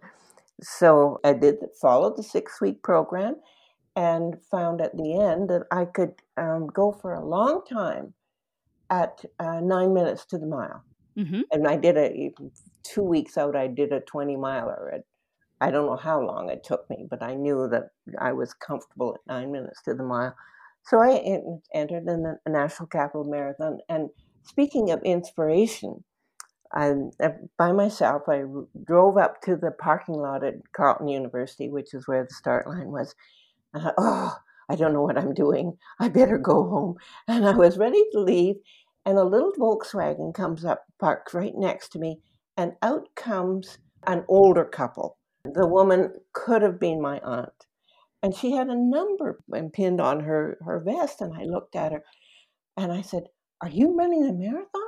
So 0.60 1.20
I 1.24 1.34
did 1.34 1.56
follow 1.80 2.14
the 2.14 2.22
six 2.22 2.60
week 2.60 2.82
program, 2.82 3.36
and 3.96 4.36
found 4.50 4.80
at 4.80 4.96
the 4.96 5.20
end 5.20 5.50
that 5.50 5.66
I 5.70 5.84
could 5.84 6.14
um, 6.36 6.66
go 6.68 6.92
for 6.92 7.14
a 7.14 7.24
long 7.24 7.62
time 7.68 8.14
at 8.90 9.24
uh, 9.38 9.60
nine 9.60 9.92
minutes 9.92 10.24
to 10.26 10.38
the 10.38 10.46
mile. 10.46 10.82
Mm-hmm. 11.16 11.40
And 11.50 11.66
I 11.66 11.76
did 11.76 11.96
a 11.96 12.30
two 12.84 13.02
weeks 13.02 13.36
out. 13.36 13.56
I 13.56 13.66
did 13.66 13.92
a 13.92 14.00
twenty 14.00 14.36
miler. 14.36 14.92
At, 14.94 15.04
I 15.60 15.72
don't 15.72 15.86
know 15.86 15.96
how 15.96 16.20
long 16.20 16.48
it 16.48 16.62
took 16.62 16.88
me, 16.88 17.06
but 17.10 17.22
I 17.22 17.34
knew 17.34 17.68
that 17.68 17.90
I 18.20 18.32
was 18.32 18.54
comfortable 18.54 19.14
at 19.14 19.32
nine 19.32 19.50
minutes 19.50 19.82
to 19.82 19.94
the 19.94 20.04
mile. 20.04 20.36
So 20.84 21.02
I 21.02 21.42
entered 21.74 22.06
in 22.06 22.22
the 22.22 22.38
National 22.46 22.86
Capital 22.86 23.24
Marathon. 23.24 23.78
And 23.88 24.10
speaking 24.44 24.90
of 24.90 25.02
inspiration, 25.02 26.04
I, 26.72 26.92
uh, 27.20 27.30
by 27.58 27.72
myself, 27.72 28.22
I 28.28 28.44
drove 28.84 29.18
up 29.18 29.42
to 29.42 29.56
the 29.56 29.72
parking 29.72 30.14
lot 30.14 30.44
at 30.44 30.54
Carleton 30.72 31.08
University, 31.08 31.68
which 31.68 31.92
is 31.94 32.06
where 32.06 32.24
the 32.24 32.32
start 32.32 32.68
line 32.68 32.92
was. 32.92 33.14
I, 33.74 33.92
oh, 33.98 34.36
I 34.68 34.76
don't 34.76 34.92
know 34.92 35.02
what 35.02 35.18
I'm 35.18 35.34
doing. 35.34 35.76
I 35.98 36.08
better 36.08 36.38
go 36.38 36.68
home. 36.68 36.96
And 37.26 37.46
I 37.46 37.52
was 37.52 37.78
ready 37.78 38.02
to 38.12 38.20
leave, 38.20 38.56
and 39.04 39.18
a 39.18 39.24
little 39.24 39.52
Volkswagen 39.52 40.34
comes 40.34 40.64
up, 40.64 40.84
parks 40.98 41.34
right 41.34 41.54
next 41.54 41.90
to 41.90 41.98
me, 41.98 42.20
and 42.56 42.72
out 42.82 43.08
comes 43.14 43.78
an 44.06 44.24
older 44.28 44.64
couple. 44.64 45.18
The 45.44 45.66
woman 45.66 46.12
could 46.32 46.62
have 46.62 46.80
been 46.80 47.00
my 47.00 47.20
aunt 47.20 47.66
and 48.22 48.34
she 48.34 48.52
had 48.52 48.68
a 48.68 48.76
number 48.76 49.38
pinned 49.72 50.00
on 50.00 50.20
her, 50.20 50.58
her 50.64 50.80
vest. 50.80 51.20
And 51.20 51.34
I 51.34 51.44
looked 51.44 51.76
at 51.76 51.92
her 51.92 52.02
and 52.76 52.92
I 52.92 53.02
said, 53.02 53.24
Are 53.62 53.68
you 53.68 53.96
running 53.96 54.24
a 54.24 54.32
marathon? 54.32 54.82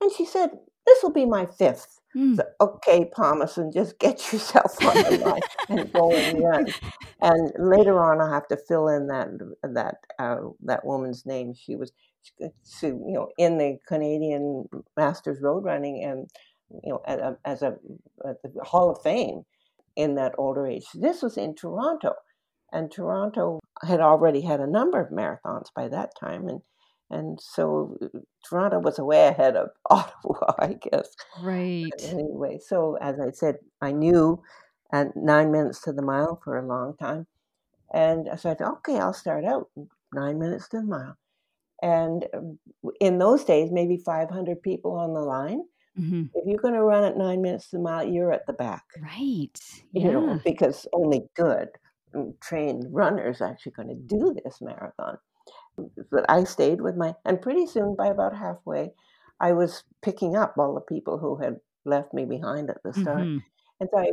And 0.00 0.12
she 0.12 0.24
said, 0.24 0.50
This 0.90 1.04
will 1.04 1.12
be 1.12 1.24
my 1.24 1.46
fifth. 1.46 2.00
Mm. 2.16 2.36
So, 2.36 2.42
okay, 2.60 3.08
Palmason, 3.16 3.72
just 3.72 3.96
get 4.00 4.16
yourself 4.32 4.84
on 4.84 4.94
the 4.94 5.18
line 5.18 5.40
and 5.68 5.92
go 5.92 6.12
and 6.12 6.42
run. 6.42 6.66
And 7.20 7.52
later 7.56 8.02
on, 8.02 8.20
I 8.20 8.34
have 8.34 8.48
to 8.48 8.56
fill 8.56 8.88
in 8.88 9.06
that 9.06 9.28
that 9.62 9.98
uh, 10.18 10.38
that 10.62 10.84
woman's 10.84 11.24
name. 11.24 11.54
She 11.54 11.76
was, 11.76 11.92
she, 12.38 12.88
you 12.88 13.12
know, 13.12 13.28
in 13.38 13.58
the 13.58 13.78
Canadian 13.86 14.68
Masters 14.96 15.40
Road 15.40 15.64
Running 15.64 16.02
and 16.02 16.28
you 16.82 16.90
know 16.90 17.02
as 17.06 17.20
a, 17.20 17.36
as 17.44 17.62
a 17.62 17.76
at 18.28 18.42
the 18.42 18.50
Hall 18.64 18.90
of 18.90 19.00
Fame 19.02 19.44
in 19.94 20.16
that 20.16 20.34
older 20.38 20.66
age. 20.66 20.86
This 20.92 21.22
was 21.22 21.36
in 21.36 21.54
Toronto, 21.54 22.14
and 22.72 22.90
Toronto 22.90 23.60
had 23.86 24.00
already 24.00 24.40
had 24.40 24.58
a 24.58 24.66
number 24.66 25.00
of 25.00 25.12
marathons 25.12 25.68
by 25.76 25.86
that 25.86 26.10
time, 26.18 26.48
and 26.48 26.60
and 27.10 27.38
so 27.40 27.96
uh, 28.02 28.18
Toronto 28.48 28.78
was 28.78 28.98
way 28.98 29.26
ahead 29.26 29.56
of 29.56 29.70
Ottawa, 29.90 30.54
I 30.58 30.78
guess. 30.80 31.14
Right. 31.40 31.90
But 31.90 32.04
anyway, 32.04 32.58
so 32.64 32.96
as 33.00 33.18
I 33.20 33.30
said, 33.32 33.56
I 33.80 33.92
knew 33.92 34.42
at 34.92 35.16
nine 35.16 35.52
minutes 35.52 35.82
to 35.82 35.92
the 35.92 36.02
mile 36.02 36.40
for 36.42 36.56
a 36.56 36.66
long 36.66 36.96
time, 36.96 37.26
and 37.92 38.28
I 38.28 38.36
said, 38.36 38.60
okay, 38.60 38.98
I'll 38.98 39.12
start 39.12 39.44
out 39.44 39.68
nine 40.12 40.38
minutes 40.38 40.68
to 40.70 40.78
the 40.78 40.86
mile. 40.86 41.16
And 41.82 42.26
um, 42.34 42.58
in 43.00 43.18
those 43.18 43.44
days, 43.44 43.70
maybe 43.72 43.96
500 43.96 44.62
people 44.62 44.92
on 44.92 45.14
the 45.14 45.20
line. 45.20 45.62
Mm-hmm. 45.98 46.24
If 46.34 46.46
you're 46.46 46.60
going 46.60 46.74
to 46.74 46.82
run 46.82 47.04
at 47.04 47.16
nine 47.16 47.42
minutes 47.42 47.70
to 47.70 47.76
the 47.76 47.82
mile, 47.82 48.06
you're 48.06 48.32
at 48.32 48.46
the 48.46 48.52
back. 48.52 48.84
Right. 49.00 49.48
Yeah. 49.92 50.04
You 50.04 50.12
know, 50.12 50.40
because 50.44 50.86
only 50.92 51.22
good 51.34 51.68
trained 52.40 52.86
runners 52.90 53.40
are 53.40 53.48
actually 53.48 53.72
going 53.72 53.88
to 53.88 53.94
do 53.94 54.36
this 54.44 54.60
marathon. 54.60 55.18
But 55.76 56.26
I 56.28 56.44
stayed 56.44 56.80
with 56.80 56.96
my, 56.96 57.14
and 57.24 57.40
pretty 57.40 57.66
soon, 57.66 57.94
by 57.96 58.08
about 58.08 58.36
halfway, 58.36 58.92
I 59.40 59.52
was 59.52 59.84
picking 60.02 60.36
up 60.36 60.54
all 60.58 60.74
the 60.74 60.80
people 60.80 61.18
who 61.18 61.38
had 61.42 61.56
left 61.84 62.12
me 62.12 62.24
behind 62.24 62.70
at 62.70 62.82
the 62.82 62.92
start. 62.92 63.22
Mm-hmm. 63.22 63.38
And 63.80 63.88
so 63.90 63.98
I 63.98 64.10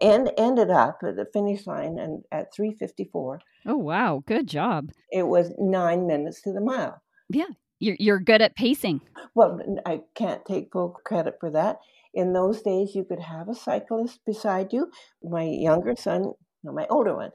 and 0.00 0.30
ended 0.38 0.70
up 0.70 0.98
at 1.02 1.16
the 1.16 1.26
finish 1.32 1.66
line 1.66 1.98
and 1.98 2.22
at 2.30 2.54
354. 2.54 3.40
Oh 3.66 3.76
wow, 3.76 4.22
good 4.26 4.46
job. 4.46 4.90
It 5.10 5.26
was 5.26 5.52
9 5.58 6.06
minutes 6.06 6.42
to 6.42 6.52
the 6.52 6.60
mile. 6.60 7.02
Yeah. 7.28 7.46
You're 7.80 7.96
you're 7.98 8.20
good 8.20 8.42
at 8.42 8.56
pacing. 8.56 9.00
Well, 9.34 9.60
I 9.86 10.00
can't 10.14 10.44
take 10.44 10.72
full 10.72 10.90
credit 11.04 11.36
for 11.38 11.50
that. 11.50 11.78
In 12.12 12.32
those 12.32 12.62
days 12.62 12.94
you 12.94 13.04
could 13.04 13.20
have 13.20 13.48
a 13.48 13.54
cyclist 13.54 14.20
beside 14.26 14.72
you. 14.72 14.90
My 15.22 15.44
younger 15.44 15.94
son 15.96 16.32
no, 16.64 16.72
my 16.72 16.86
older 16.90 17.14
one, 17.14 17.30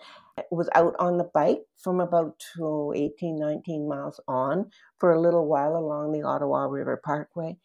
was 0.51 0.69
out 0.75 0.95
on 0.99 1.17
the 1.17 1.29
bike 1.33 1.61
from 1.77 1.99
about 1.99 2.41
to 2.55 2.93
18, 2.95 3.37
19 3.37 3.87
miles 3.87 4.19
on 4.27 4.69
for 4.99 5.11
a 5.11 5.21
little 5.21 5.47
while 5.47 5.75
along 5.75 6.11
the 6.11 6.23
Ottawa 6.23 6.65
River 6.65 6.99
Parkway. 7.03 7.57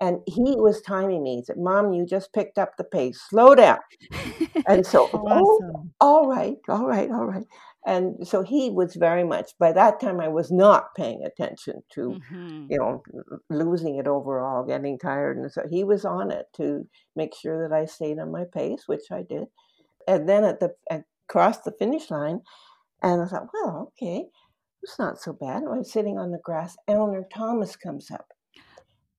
And 0.00 0.18
he 0.26 0.56
was 0.56 0.82
timing 0.82 1.22
me. 1.22 1.36
He 1.36 1.44
said, 1.44 1.58
Mom, 1.58 1.92
you 1.92 2.04
just 2.04 2.32
picked 2.32 2.58
up 2.58 2.76
the 2.76 2.84
pace. 2.84 3.20
Slow 3.28 3.54
down. 3.54 3.78
and 4.66 4.84
so, 4.84 5.08
oh, 5.14 5.18
awesome. 5.18 5.92
oh, 6.00 6.22
all 6.22 6.28
right, 6.28 6.56
all 6.68 6.86
right, 6.86 7.08
all 7.10 7.26
right. 7.26 7.44
And 7.86 8.26
so 8.26 8.42
he 8.42 8.70
was 8.70 8.94
very 8.94 9.22
much, 9.24 9.52
by 9.58 9.72
that 9.72 10.00
time, 10.00 10.20
I 10.20 10.28
was 10.28 10.50
not 10.50 10.94
paying 10.96 11.24
attention 11.24 11.82
to, 11.94 12.00
mm-hmm. 12.10 12.66
you 12.68 12.78
know, 12.78 13.02
losing 13.48 13.96
it 13.96 14.08
overall, 14.08 14.64
getting 14.64 14.98
tired. 14.98 15.36
And 15.36 15.50
so 15.50 15.62
he 15.68 15.84
was 15.84 16.04
on 16.04 16.32
it 16.32 16.46
to 16.56 16.86
make 17.14 17.34
sure 17.34 17.68
that 17.68 17.74
I 17.74 17.86
stayed 17.86 18.18
on 18.18 18.32
my 18.32 18.44
pace, 18.52 18.84
which 18.86 19.10
I 19.10 19.22
did 19.22 19.46
and 20.06 20.28
then 20.28 20.44
at 20.44 20.60
the 20.60 20.74
across 21.32 21.58
the 21.60 21.72
finish 21.78 22.10
line, 22.10 22.40
and 23.02 23.22
I 23.22 23.26
thought, 23.26 23.48
well, 23.54 23.92
okay, 23.92 24.26
it's 24.82 24.98
not 24.98 25.18
so 25.18 25.32
bad. 25.32 25.62
I 25.64 25.78
was 25.78 25.90
sitting 25.90 26.18
on 26.18 26.30
the 26.30 26.40
grass. 26.44 26.76
Eleanor 26.86 27.24
Thomas 27.34 27.74
comes 27.74 28.10
up, 28.10 28.26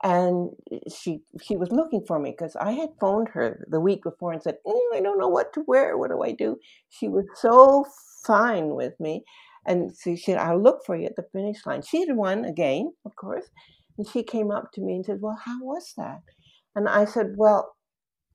and 0.04 0.52
she 0.93 1.21
she 1.41 1.58
was 1.58 1.71
looking 1.71 2.04
for 2.06 2.19
me 2.19 2.32
because 2.32 2.56
I 2.56 2.73
had 2.73 2.89
phoned 3.02 3.30
her 3.30 3.65
the 3.67 3.80
week 3.80 4.04
before 4.04 4.32
and 4.32 4.43
said, 4.43 4.58
mm, 4.67 4.93
I 4.93 5.02
don't 5.02 5.17
know 5.19 5.28
what 5.28 5.54
to 5.54 5.63
wear. 5.65 5.97
What 5.97 6.12
do 6.12 6.21
I 6.21 6.34
do? 6.34 6.58
She 6.91 7.08
was 7.08 7.26
so 7.36 7.84
fine 8.28 8.76
with 8.76 8.93
me, 8.99 9.23
and 9.65 9.91
she 9.99 10.15
said, 10.15 10.38
I'll 10.38 10.62
look 10.62 10.86
for 10.86 10.95
you 10.95 11.08
at 11.08 11.15
the 11.15 11.26
finish 11.34 11.65
line. 11.65 11.82
She 11.82 12.02
had 12.02 12.15
won 12.15 12.45
again, 12.45 12.93
of 13.06 13.15
course, 13.15 13.47
and 13.97 14.08
she 14.08 14.21
came 14.21 14.52
up 14.52 14.71
to 14.73 14.82
me 14.82 14.97
and 14.97 15.06
said, 15.06 15.17
Well, 15.19 15.39
how 15.43 15.58
was 15.63 15.93
that? 15.97 16.21
And 16.76 16.88
I 16.88 17.06
said, 17.06 17.34
Well, 17.38 17.76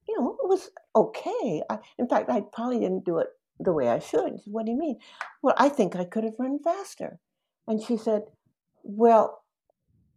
you 0.08 0.18
know, 0.18 0.36
it 0.42 0.48
was 0.48 0.70
okay. 0.96 1.62
I, 1.70 1.78
in 1.98 2.08
fact, 2.08 2.28
I 2.28 2.42
probably 2.52 2.80
didn't 2.80 3.04
do 3.04 3.18
it 3.18 3.28
the 3.60 3.72
way 3.72 3.88
I 3.88 3.98
should. 3.98 4.40
Said, 4.40 4.52
what 4.52 4.66
do 4.66 4.72
you 4.72 4.78
mean? 4.78 4.98
Well, 5.42 5.54
I 5.58 5.68
think 5.68 5.96
I 5.96 6.04
could 6.04 6.24
have 6.24 6.38
run 6.38 6.58
faster. 6.58 7.18
And 7.66 7.82
she 7.82 7.96
said, 7.96 8.22
Well, 8.82 9.42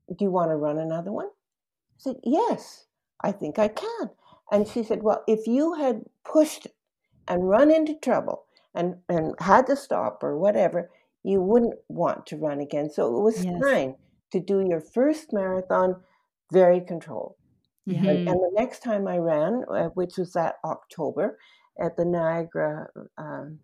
do 0.07 0.25
you 0.25 0.31
want 0.31 0.51
to 0.51 0.55
run 0.55 0.77
another 0.77 1.11
one? 1.11 1.27
I 1.27 1.97
said, 1.97 2.15
Yes, 2.23 2.85
I 3.21 3.31
think 3.31 3.59
I 3.59 3.67
can. 3.67 4.09
And 4.51 4.67
she 4.67 4.83
said, 4.83 5.03
Well, 5.03 5.23
if 5.27 5.47
you 5.47 5.73
had 5.73 6.03
pushed 6.23 6.67
and 7.27 7.49
run 7.49 7.69
into 7.69 7.95
trouble 7.95 8.45
and, 8.73 8.95
and 9.09 9.35
had 9.39 9.67
to 9.67 9.75
stop 9.75 10.23
or 10.23 10.37
whatever, 10.37 10.89
you 11.23 11.41
wouldn't 11.41 11.75
want 11.87 12.25
to 12.27 12.37
run 12.37 12.59
again. 12.61 12.89
So 12.89 13.15
it 13.15 13.21
was 13.21 13.45
yes. 13.45 13.61
time 13.61 13.95
to 14.31 14.39
do 14.39 14.65
your 14.67 14.81
first 14.81 15.33
marathon 15.33 15.97
very 16.51 16.81
controlled. 16.81 17.35
Mm-hmm. 17.87 18.07
And, 18.07 18.29
and, 18.29 18.39
the 18.39 18.51
next 18.53 18.83
time 18.83 19.07
I 19.07 19.17
ran, 19.17 19.63
uh, 19.69 19.87
which 19.95 20.17
was 20.17 20.33
that 20.33 20.55
October 20.63 21.39
at 21.79 21.95
the 21.97 22.05
Niagara, 22.05 22.87
um, 23.17 23.59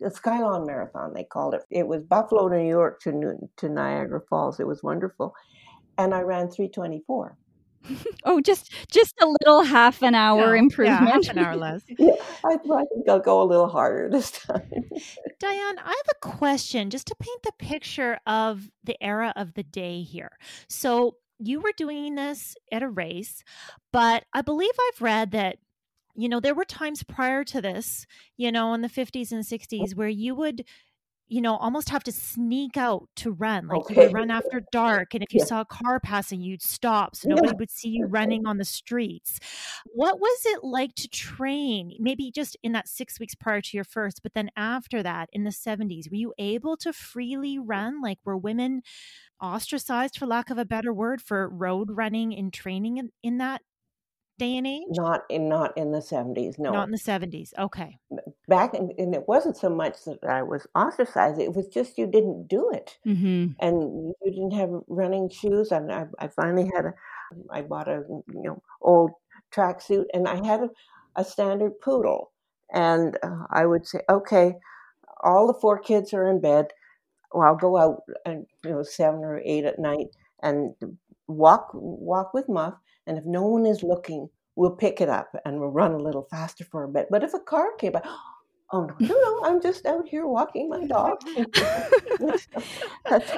the 0.00 0.10
Skylon 0.10 0.66
Marathon, 0.66 1.12
they 1.14 1.24
called 1.24 1.54
it. 1.54 1.62
It 1.70 1.86
was 1.86 2.02
Buffalo, 2.02 2.48
New 2.48 2.68
York 2.68 3.00
to, 3.02 3.12
New, 3.12 3.48
to 3.58 3.68
Niagara 3.68 4.20
Falls. 4.28 4.60
It 4.60 4.66
was 4.66 4.82
wonderful. 4.82 5.34
And 5.96 6.14
I 6.14 6.20
ran 6.20 6.50
324. 6.50 7.36
oh, 8.24 8.40
just 8.40 8.72
just 8.90 9.14
a 9.20 9.26
little 9.26 9.62
half 9.62 10.02
an 10.02 10.14
hour 10.14 10.54
yeah, 10.54 10.60
improvement. 10.60 11.02
Yeah, 11.02 11.12
half 11.12 11.28
an 11.28 11.38
hour 11.38 11.56
less. 11.56 11.82
yeah, 11.98 12.12
I, 12.44 12.54
I 12.54 12.84
think 12.92 13.08
I'll 13.08 13.20
go 13.20 13.42
a 13.42 13.44
little 13.44 13.68
harder 13.68 14.08
this 14.10 14.30
time. 14.30 14.68
Diane, 15.40 15.78
I 15.78 15.88
have 15.88 16.16
a 16.16 16.26
question 16.26 16.90
just 16.90 17.06
to 17.06 17.14
paint 17.20 17.42
the 17.44 17.52
picture 17.58 18.18
of 18.26 18.70
the 18.84 19.02
era 19.02 19.32
of 19.36 19.54
the 19.54 19.62
day 19.62 20.02
here. 20.02 20.32
So 20.68 21.16
you 21.38 21.60
were 21.60 21.72
doing 21.76 22.16
this 22.16 22.56
at 22.72 22.82
a 22.82 22.88
race, 22.88 23.44
but 23.92 24.24
I 24.32 24.42
believe 24.42 24.72
I've 24.88 25.00
read 25.00 25.30
that 25.32 25.58
you 26.18 26.28
know 26.28 26.40
there 26.40 26.54
were 26.54 26.64
times 26.66 27.02
prior 27.04 27.44
to 27.44 27.62
this, 27.62 28.06
you 28.36 28.52
know, 28.52 28.74
in 28.74 28.82
the 28.82 28.88
50s 28.90 29.32
and 29.32 29.46
60s 29.46 29.94
where 29.94 30.08
you 30.08 30.34
would 30.34 30.64
you 31.30 31.42
know, 31.42 31.56
almost 31.58 31.90
have 31.90 32.02
to 32.04 32.12
sneak 32.12 32.76
out 32.78 33.08
to 33.16 33.30
run. 33.32 33.68
Like 33.68 33.82
Okay. 33.82 33.90
you 33.90 33.96
would 33.96 34.12
run 34.12 34.30
after 34.30 34.60
dark. 34.72 35.12
And 35.14 35.22
if 35.22 35.34
you 35.34 35.38
Yeah. 35.38 35.42
saw 35.42 35.60
a 35.60 35.66
car 35.66 36.00
passing, 36.00 36.40
you'd 36.40 36.62
stop 36.62 37.14
so 37.16 37.26
Yeah. 37.26 37.28
nobody 37.28 37.52
would 37.58 37.70
see 37.70 37.88
you 37.90 38.06
running 38.06 38.46
on 38.46 38.56
the 38.56 38.64
streets. 38.64 39.38
What 39.92 40.20
was 40.20 40.42
it 40.46 40.64
like 40.64 40.94
to 40.96 41.08
train? 41.08 41.94
Maybe 41.98 42.30
just 42.30 42.56
in 42.62 42.72
that 42.72 42.88
six 42.88 43.20
weeks 43.20 43.34
prior 43.34 43.60
to 43.60 43.76
your 43.76 43.84
first, 43.84 44.22
but 44.22 44.32
then 44.34 44.50
after 44.56 45.02
that 45.02 45.28
in 45.32 45.44
the 45.44 45.52
70s, 45.52 46.08
were 46.10 46.16
you 46.16 46.32
able 46.38 46.76
to 46.78 46.92
freely 46.94 47.58
run? 47.58 48.00
Like 48.00 48.18
were 48.24 48.36
women 48.38 48.82
ostracized, 49.40 50.18
for 50.18 50.26
lack 50.26 50.50
of 50.50 50.58
a 50.58 50.64
better 50.64 50.92
word, 50.92 51.22
for 51.22 51.48
road 51.48 51.90
running 51.92 52.34
and 52.36 52.52
training 52.52 52.98
in, 52.98 53.10
in 53.22 53.38
that 53.38 53.62
day 54.38 54.56
and 54.56 54.66
age? 54.66 54.84
Not 54.90 55.22
in 55.28 55.48
not 55.48 55.76
in 55.76 55.92
the 55.92 56.00
seventies. 56.02 56.58
No, 56.58 56.72
Not 56.72 56.88
in 56.88 56.92
the 56.92 56.98
70s. 56.98 57.52
Okay. 57.58 57.98
back 58.46 58.74
in, 58.74 58.92
and 58.98 59.14
it 59.14 59.26
wasn't 59.28 59.56
so 59.56 59.68
much 59.68 60.04
that 60.04 60.18
I 60.24 60.42
was 60.42 60.66
ostracized. 60.74 61.40
It 61.40 61.54
was 61.54 61.66
just 61.68 61.98
you 61.98 62.06
didn't 62.06 62.48
do 62.48 62.70
it, 62.70 62.98
Mm-hmm. 63.06 63.52
and 63.60 63.82
you 64.22 64.30
didn't 64.32 64.52
have 64.52 64.70
running 64.88 65.28
shoes. 65.28 65.70
And 65.72 65.92
I, 65.92 66.06
I 66.18 66.28
finally 66.28 66.70
had 66.74 66.86
a, 66.86 66.94
I 67.50 67.62
bought 67.62 67.88
a 67.88 68.04
you 68.08 68.42
know 68.42 68.62
old 68.80 69.10
tracksuit, 69.52 70.04
and 70.14 70.26
I 70.28 70.44
had 70.46 70.60
a, 70.60 70.70
a 71.16 71.24
standard 71.24 71.78
poodle. 71.80 72.32
And 72.72 73.16
uh, 73.22 73.46
I 73.50 73.64
would 73.66 73.86
say, 73.86 74.00
okay, 74.10 74.54
all 75.22 75.46
the 75.46 75.58
four 75.58 75.78
kids 75.78 76.12
are 76.14 76.28
in 76.28 76.40
bed. 76.40 76.66
Well, 77.32 77.46
I'll 77.48 77.56
go 77.56 77.76
out 77.76 78.02
and 78.24 78.46
you 78.64 78.70
know 78.70 78.82
seven 78.82 79.20
or 79.20 79.40
eight 79.44 79.64
at 79.64 79.78
night 79.78 80.08
and 80.42 80.74
walk 81.26 81.70
walk 81.74 82.32
with 82.34 82.48
Muff. 82.48 82.74
And 83.08 83.18
if 83.18 83.24
no 83.26 83.44
one 83.44 83.66
is 83.66 83.82
looking, 83.82 84.30
we'll 84.56 84.76
pick 84.76 85.00
it 85.00 85.08
up 85.08 85.34
and 85.46 85.58
we'll 85.60 85.70
run 85.70 85.92
a 85.92 85.98
little 85.98 86.28
faster 86.30 86.64
for 86.64 86.84
a 86.84 86.88
bit. 86.88 87.08
But 87.10 87.24
if 87.24 87.34
a 87.34 87.40
car 87.40 87.74
came 87.78 87.92
by, 87.92 88.02
oh 88.72 88.84
no, 88.84 88.94
no, 89.00 89.14
no, 89.14 89.40
I'm 89.44 89.62
just 89.62 89.86
out 89.86 90.08
here 90.08 90.26
walking 90.26 90.68
my 90.68 90.86
dog. 90.86 91.18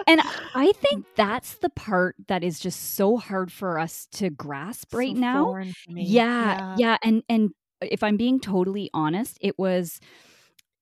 And 0.07 0.21
I 0.55 0.73
think 0.77 1.07
that's 1.15 1.55
the 1.55 1.71
part 1.71 2.17
that 2.29 2.43
is 2.43 2.59
just 2.61 2.95
so 2.97 3.17
hard 3.19 3.53
for 3.53 3.79
us 3.79 4.09
to 4.13 4.31
grasp 4.31 4.95
right 4.95 5.15
So 5.15 5.21
now. 5.21 5.45
foreign 5.47 5.73
for 5.73 5.93
me. 5.93 6.05
Yeah, 6.07 6.75
yeah, 6.79 6.97
and 7.03 7.23
and 7.29 7.51
if 7.81 8.03
I'm 8.03 8.17
being 8.17 8.41
totally 8.41 8.91
honest, 8.93 9.39
it 9.41 9.59
was 9.59 10.01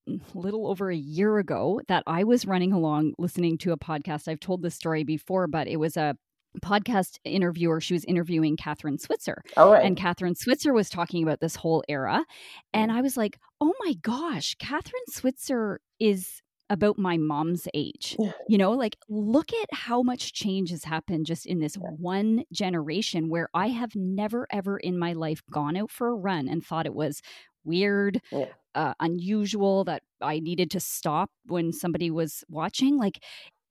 a 0.08 0.18
little 0.34 0.68
over 0.68 0.90
a 0.90 0.96
year 0.96 1.38
ago 1.38 1.80
that 1.88 2.02
I 2.06 2.24
was 2.24 2.46
running 2.46 2.72
along 2.72 3.14
listening 3.18 3.58
to 3.58 3.72
a 3.72 3.76
podcast. 3.76 4.28
I've 4.28 4.40
told 4.40 4.62
this 4.62 4.74
story 4.74 5.04
before, 5.04 5.46
but 5.46 5.68
it 5.68 5.76
was 5.76 5.96
a 5.96 6.16
podcast 6.62 7.18
interviewer. 7.24 7.80
She 7.80 7.94
was 7.94 8.04
interviewing 8.04 8.56
Kathrine 8.56 9.00
Switzer, 9.00 9.42
right. 9.56 9.84
and 9.84 9.96
Kathrine 9.96 10.36
Switzer 10.36 10.72
was 10.72 10.90
talking 10.90 11.22
about 11.22 11.40
this 11.40 11.56
whole 11.56 11.84
era. 11.88 12.24
And 12.72 12.90
I 12.90 13.00
was 13.00 13.16
like, 13.16 13.38
oh 13.60 13.74
my 13.84 13.94
gosh, 14.02 14.56
Kathrine 14.56 15.08
Switzer 15.08 15.80
is 16.00 16.40
about 16.70 16.98
my 16.98 17.16
mom's 17.16 17.66
age. 17.72 18.14
Yeah. 18.18 18.32
You 18.46 18.58
know, 18.58 18.72
like 18.72 18.96
look 19.08 19.52
at 19.54 19.68
how 19.72 20.02
much 20.02 20.34
change 20.34 20.70
has 20.70 20.84
happened 20.84 21.24
just 21.24 21.46
in 21.46 21.60
this 21.60 21.76
Yeah. 21.80 21.88
one 21.96 22.44
generation 22.52 23.30
where 23.30 23.48
I 23.54 23.68
have 23.68 23.96
never, 23.96 24.46
ever 24.50 24.76
in 24.76 24.98
my 24.98 25.14
life 25.14 25.40
gone 25.50 25.76
out 25.76 25.90
for 25.90 26.08
a 26.08 26.14
run 26.14 26.46
and 26.46 26.62
thought 26.64 26.84
it 26.84 26.94
was 26.94 27.22
weird, 27.64 28.20
Yeah. 28.30 28.46
uh, 28.74 28.92
unusual 29.00 29.84
that 29.84 30.02
I 30.20 30.40
needed 30.40 30.70
to 30.72 30.80
stop 30.80 31.30
when 31.46 31.72
somebody 31.72 32.10
was 32.10 32.44
watching. 32.50 32.98
Like, 32.98 33.22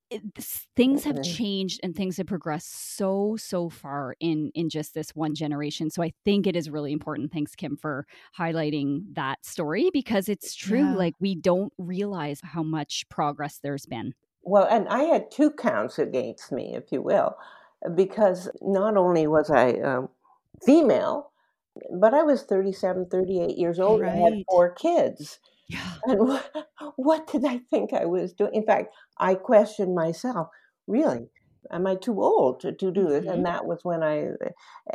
it, 0.09 0.35
this, 0.35 0.67
things 0.75 1.03
have 1.03 1.19
Mhm. 1.19 1.21
changed 1.21 1.79
and 1.83 1.95
things 1.95 2.17
have 2.17 2.27
progressed 2.27 2.95
so 2.97 3.35
so 3.37 3.69
far 3.69 4.15
in 4.19 4.51
in 4.53 4.69
just 4.69 4.93
this 4.93 5.11
one 5.15 5.35
generation 5.35 5.89
so 5.89 6.01
i 6.01 6.11
think 6.23 6.47
it 6.47 6.55
is 6.55 6.69
really 6.69 6.93
important 6.93 7.31
thanks 7.31 7.55
kim 7.55 7.75
for 7.75 8.05
highlighting 8.37 9.03
that 9.13 9.45
story 9.45 9.89
because 9.91 10.29
it's 10.29 10.55
true 10.55 10.93
Yeah. 10.93 10.95
like 10.95 11.13
we 11.19 11.35
don't 11.35 11.73
realize 11.77 12.39
how 12.41 12.63
much 12.63 13.03
progress 13.09 13.59
there's 13.59 13.85
been 13.85 14.13
Well, 14.41 14.67
and 14.69 14.87
I 14.87 15.03
had 15.03 15.29
two 15.31 15.51
counts 15.51 15.99
against 15.99 16.51
me, 16.51 16.75
if 16.75 16.91
you 16.91 17.01
will, 17.01 17.37
because 17.95 18.49
not 18.61 18.95
only 18.97 19.27
was 19.27 19.49
I 19.49 19.73
um, 19.81 20.09
female, 20.63 21.31
but 21.99 22.13
I 22.13 22.23
was 22.23 22.43
37, 22.43 23.07
38 23.07 23.57
years 23.57 23.79
old 23.79 24.01
and 24.01 24.15
had 24.23 24.33
four 24.47 24.71
kids. 24.73 25.39
Yeah. 25.69 25.93
And 26.05 26.19
what, 26.27 26.67
what 26.95 27.27
did 27.27 27.45
I 27.45 27.59
think 27.69 27.93
I 27.93 28.05
was 28.05 28.33
doing? 28.33 28.53
In 28.53 28.65
fact, 28.65 28.93
I 29.19 29.35
questioned 29.35 29.95
myself 29.95 30.47
really, 30.87 31.29
am 31.71 31.85
I 31.87 31.95
too 31.95 32.21
old 32.23 32.61
to, 32.61 32.71
to 32.71 32.91
do 32.91 33.07
this? 33.07 33.25
Mhm. 33.25 33.33
And 33.33 33.45
that 33.45 33.65
was 33.65 33.79
when 33.83 34.03
I, 34.03 34.29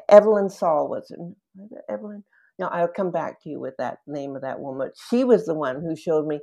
Evelyn 0.09 0.49
Saul 0.49 0.89
was 0.89 1.11
it? 1.11 1.19
Was 1.21 1.73
it 1.73 1.85
Evelyn? 1.89 2.25
No, 2.59 2.69
I'll 2.69 2.89
come 2.89 3.11
back 3.11 3.43
to 3.43 3.51
you 3.51 3.61
with 3.61 3.75
that 3.79 3.99
name 4.07 4.37
of 4.37 4.43
that 4.43 4.61
woman. 4.61 4.91
She 5.11 5.25
was 5.25 5.47
the 5.47 5.55
one 5.55 5.83
who 5.83 5.97
showed 5.97 6.27
me 6.27 6.41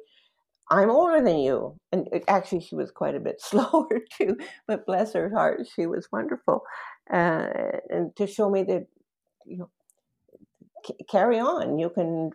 I'm 0.72 0.92
older 0.92 1.24
than 1.24 1.40
you. 1.40 1.78
And 1.92 2.08
it, 2.12 2.24
actually, 2.28 2.62
she 2.62 2.76
was 2.76 2.92
quite 2.92 3.16
a 3.16 3.20
bit 3.20 3.42
slower 3.42 3.88
too, 4.18 4.38
but 4.68 4.86
bless 4.86 5.14
her 5.14 5.30
heart, 5.30 5.68
she 5.74 5.88
was 5.88 6.08
wonderful. 6.12 6.62
Uh, 7.12 7.48
and 7.90 8.16
to 8.18 8.28
show 8.28 8.50
me 8.50 8.64
that, 8.64 8.86
you 9.46 9.58
know, 9.60 9.70
c- 10.86 10.96
carry 11.10 11.40
on. 11.40 11.80
You 11.80 11.90
can, 11.90 12.32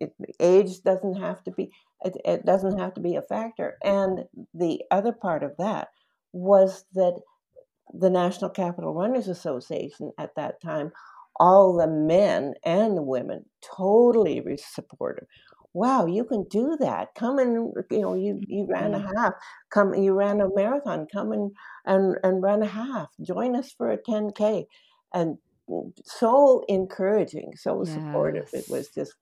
it, 0.00 0.12
age 0.40 0.82
doesn't 0.82 1.20
have 1.20 1.42
to 1.44 1.50
be, 1.50 1.70
it, 2.04 2.16
it 2.24 2.46
doesn't 2.46 2.78
have 2.78 2.94
to 2.94 3.00
be 3.00 3.16
a 3.16 3.22
factor. 3.22 3.78
And 3.82 4.24
the 4.54 4.82
other 4.90 5.12
part 5.12 5.42
of 5.42 5.56
that 5.58 5.88
was 6.32 6.84
that 6.94 7.20
the 7.92 8.10
National 8.10 8.50
Capital 8.50 8.94
Runners 8.94 9.28
Association 9.28 10.12
at 10.18 10.34
that 10.36 10.60
time, 10.60 10.92
all 11.36 11.76
the 11.76 11.86
men 11.86 12.54
and 12.64 12.96
the 12.96 13.02
women 13.02 13.44
totally 13.62 14.42
supportive. 14.56 15.26
Wow, 15.74 16.06
you 16.06 16.24
can 16.24 16.44
do 16.50 16.76
that. 16.80 17.14
Come 17.14 17.38
and 17.38 17.72
you 17.90 18.00
know 18.00 18.14
you 18.14 18.40
you 18.46 18.66
ran 18.68 18.92
a 18.92 18.98
half. 19.16 19.32
Come 19.70 19.94
you 19.94 20.12
ran 20.12 20.40
a 20.42 20.48
marathon. 20.54 21.06
Come 21.10 21.32
and 21.32 21.50
and 21.86 22.16
and 22.22 22.42
run 22.42 22.62
a 22.62 22.66
half. 22.66 23.08
Join 23.22 23.56
us 23.56 23.72
for 23.72 23.90
a 23.90 23.96
10k, 23.96 24.66
and 25.14 25.38
so 26.04 26.64
encouraging, 26.68 27.52
so 27.56 27.84
supportive. 27.84 28.48
It 28.52 28.66
was 28.68 28.88
just 28.88 29.14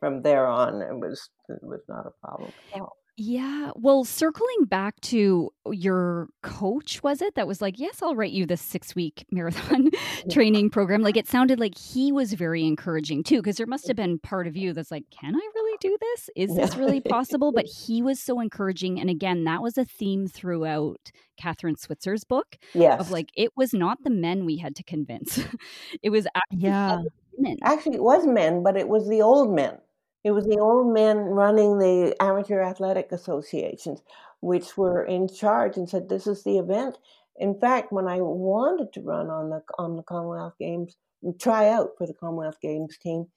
from 0.00 0.22
there 0.22 0.46
on. 0.46 0.82
It 0.82 0.98
was 0.98 1.28
it 1.48 1.62
was 1.62 1.80
not 1.88 2.06
a 2.06 2.26
problem 2.26 2.52
at 2.74 2.80
all. 2.80 2.96
Yeah. 3.16 3.70
Well, 3.76 4.04
circling 4.04 4.64
back 4.64 5.00
to 5.02 5.50
uh, 5.64 5.70
your 5.70 6.28
coach, 6.42 7.00
was 7.04 7.22
it 7.22 7.36
that 7.36 7.46
was 7.46 7.62
like, 7.62 7.78
yes, 7.78 8.02
I'll 8.02 8.16
write 8.16 8.32
you 8.32 8.44
this 8.44 8.60
six 8.60 8.94
week 8.96 9.24
marathon 9.30 9.90
training 10.30 10.70
program? 10.70 11.00
Like 11.00 11.16
it 11.16 11.28
sounded 11.28 11.60
like 11.60 11.78
he 11.78 12.10
was 12.10 12.32
very 12.32 12.66
encouraging 12.66 13.22
too, 13.22 13.36
because 13.36 13.56
there 13.56 13.68
must 13.68 13.86
have 13.86 13.96
been 13.96 14.18
part 14.18 14.48
of 14.48 14.56
you 14.56 14.72
that's 14.72 14.90
like, 14.90 15.04
can 15.10 15.36
I 15.36 15.48
really 15.54 15.76
do 15.80 15.96
this? 16.00 16.30
Is 16.34 16.56
this 16.56 16.76
really 16.76 17.00
possible? 17.00 17.52
But 17.52 17.66
he 17.86 18.02
was 18.02 18.20
so 18.20 18.40
encouraging. 18.40 18.98
And 18.98 19.08
again, 19.08 19.44
that 19.44 19.62
was 19.62 19.78
a 19.78 19.84
theme 19.84 20.26
throughout 20.26 21.12
Kathrine 21.40 21.78
Switzer's 21.78 22.24
book 22.24 22.56
Yes, 22.74 23.00
of 23.00 23.12
like, 23.12 23.28
it 23.36 23.52
was 23.56 23.72
not 23.72 24.02
the 24.02 24.10
men 24.10 24.44
we 24.44 24.56
had 24.56 24.74
to 24.76 24.82
convince, 24.82 25.38
it 26.02 26.10
was 26.10 26.26
actually 26.34 26.58
Yeah. 26.68 27.02
women. 27.38 27.58
Actually, 27.62 27.94
it 27.96 28.02
was 28.02 28.26
men, 28.26 28.64
but 28.64 28.76
it 28.76 28.88
was 28.88 29.08
the 29.08 29.22
old 29.22 29.54
men. 29.54 29.78
It 30.24 30.32
was 30.32 30.46
the 30.46 30.58
old 30.58 30.92
men 30.92 31.18
running 31.18 31.78
the 31.78 32.16
amateur 32.20 32.60
athletic 32.60 33.12
associations, 33.12 34.02
which 34.40 34.76
were 34.76 35.04
in 35.04 35.28
charge 35.28 35.76
and 35.76 35.88
said, 35.88 36.08
"This 36.08 36.26
is 36.26 36.42
the 36.42 36.58
event." 36.58 36.98
In 37.36 37.54
fact, 37.60 37.92
when 37.92 38.08
I 38.08 38.20
wanted 38.22 38.92
to 38.94 39.02
run 39.02 39.30
on 39.30 39.50
the 39.50 39.62
on 39.78 39.96
the 39.96 40.02
Commonwealth 40.02 40.54
Games, 40.58 40.96
try 41.38 41.68
out 41.68 41.90
for 41.98 42.06
the 42.06 42.14
Commonwealth 42.14 42.60
Games 42.60 42.96
team, 42.98 43.30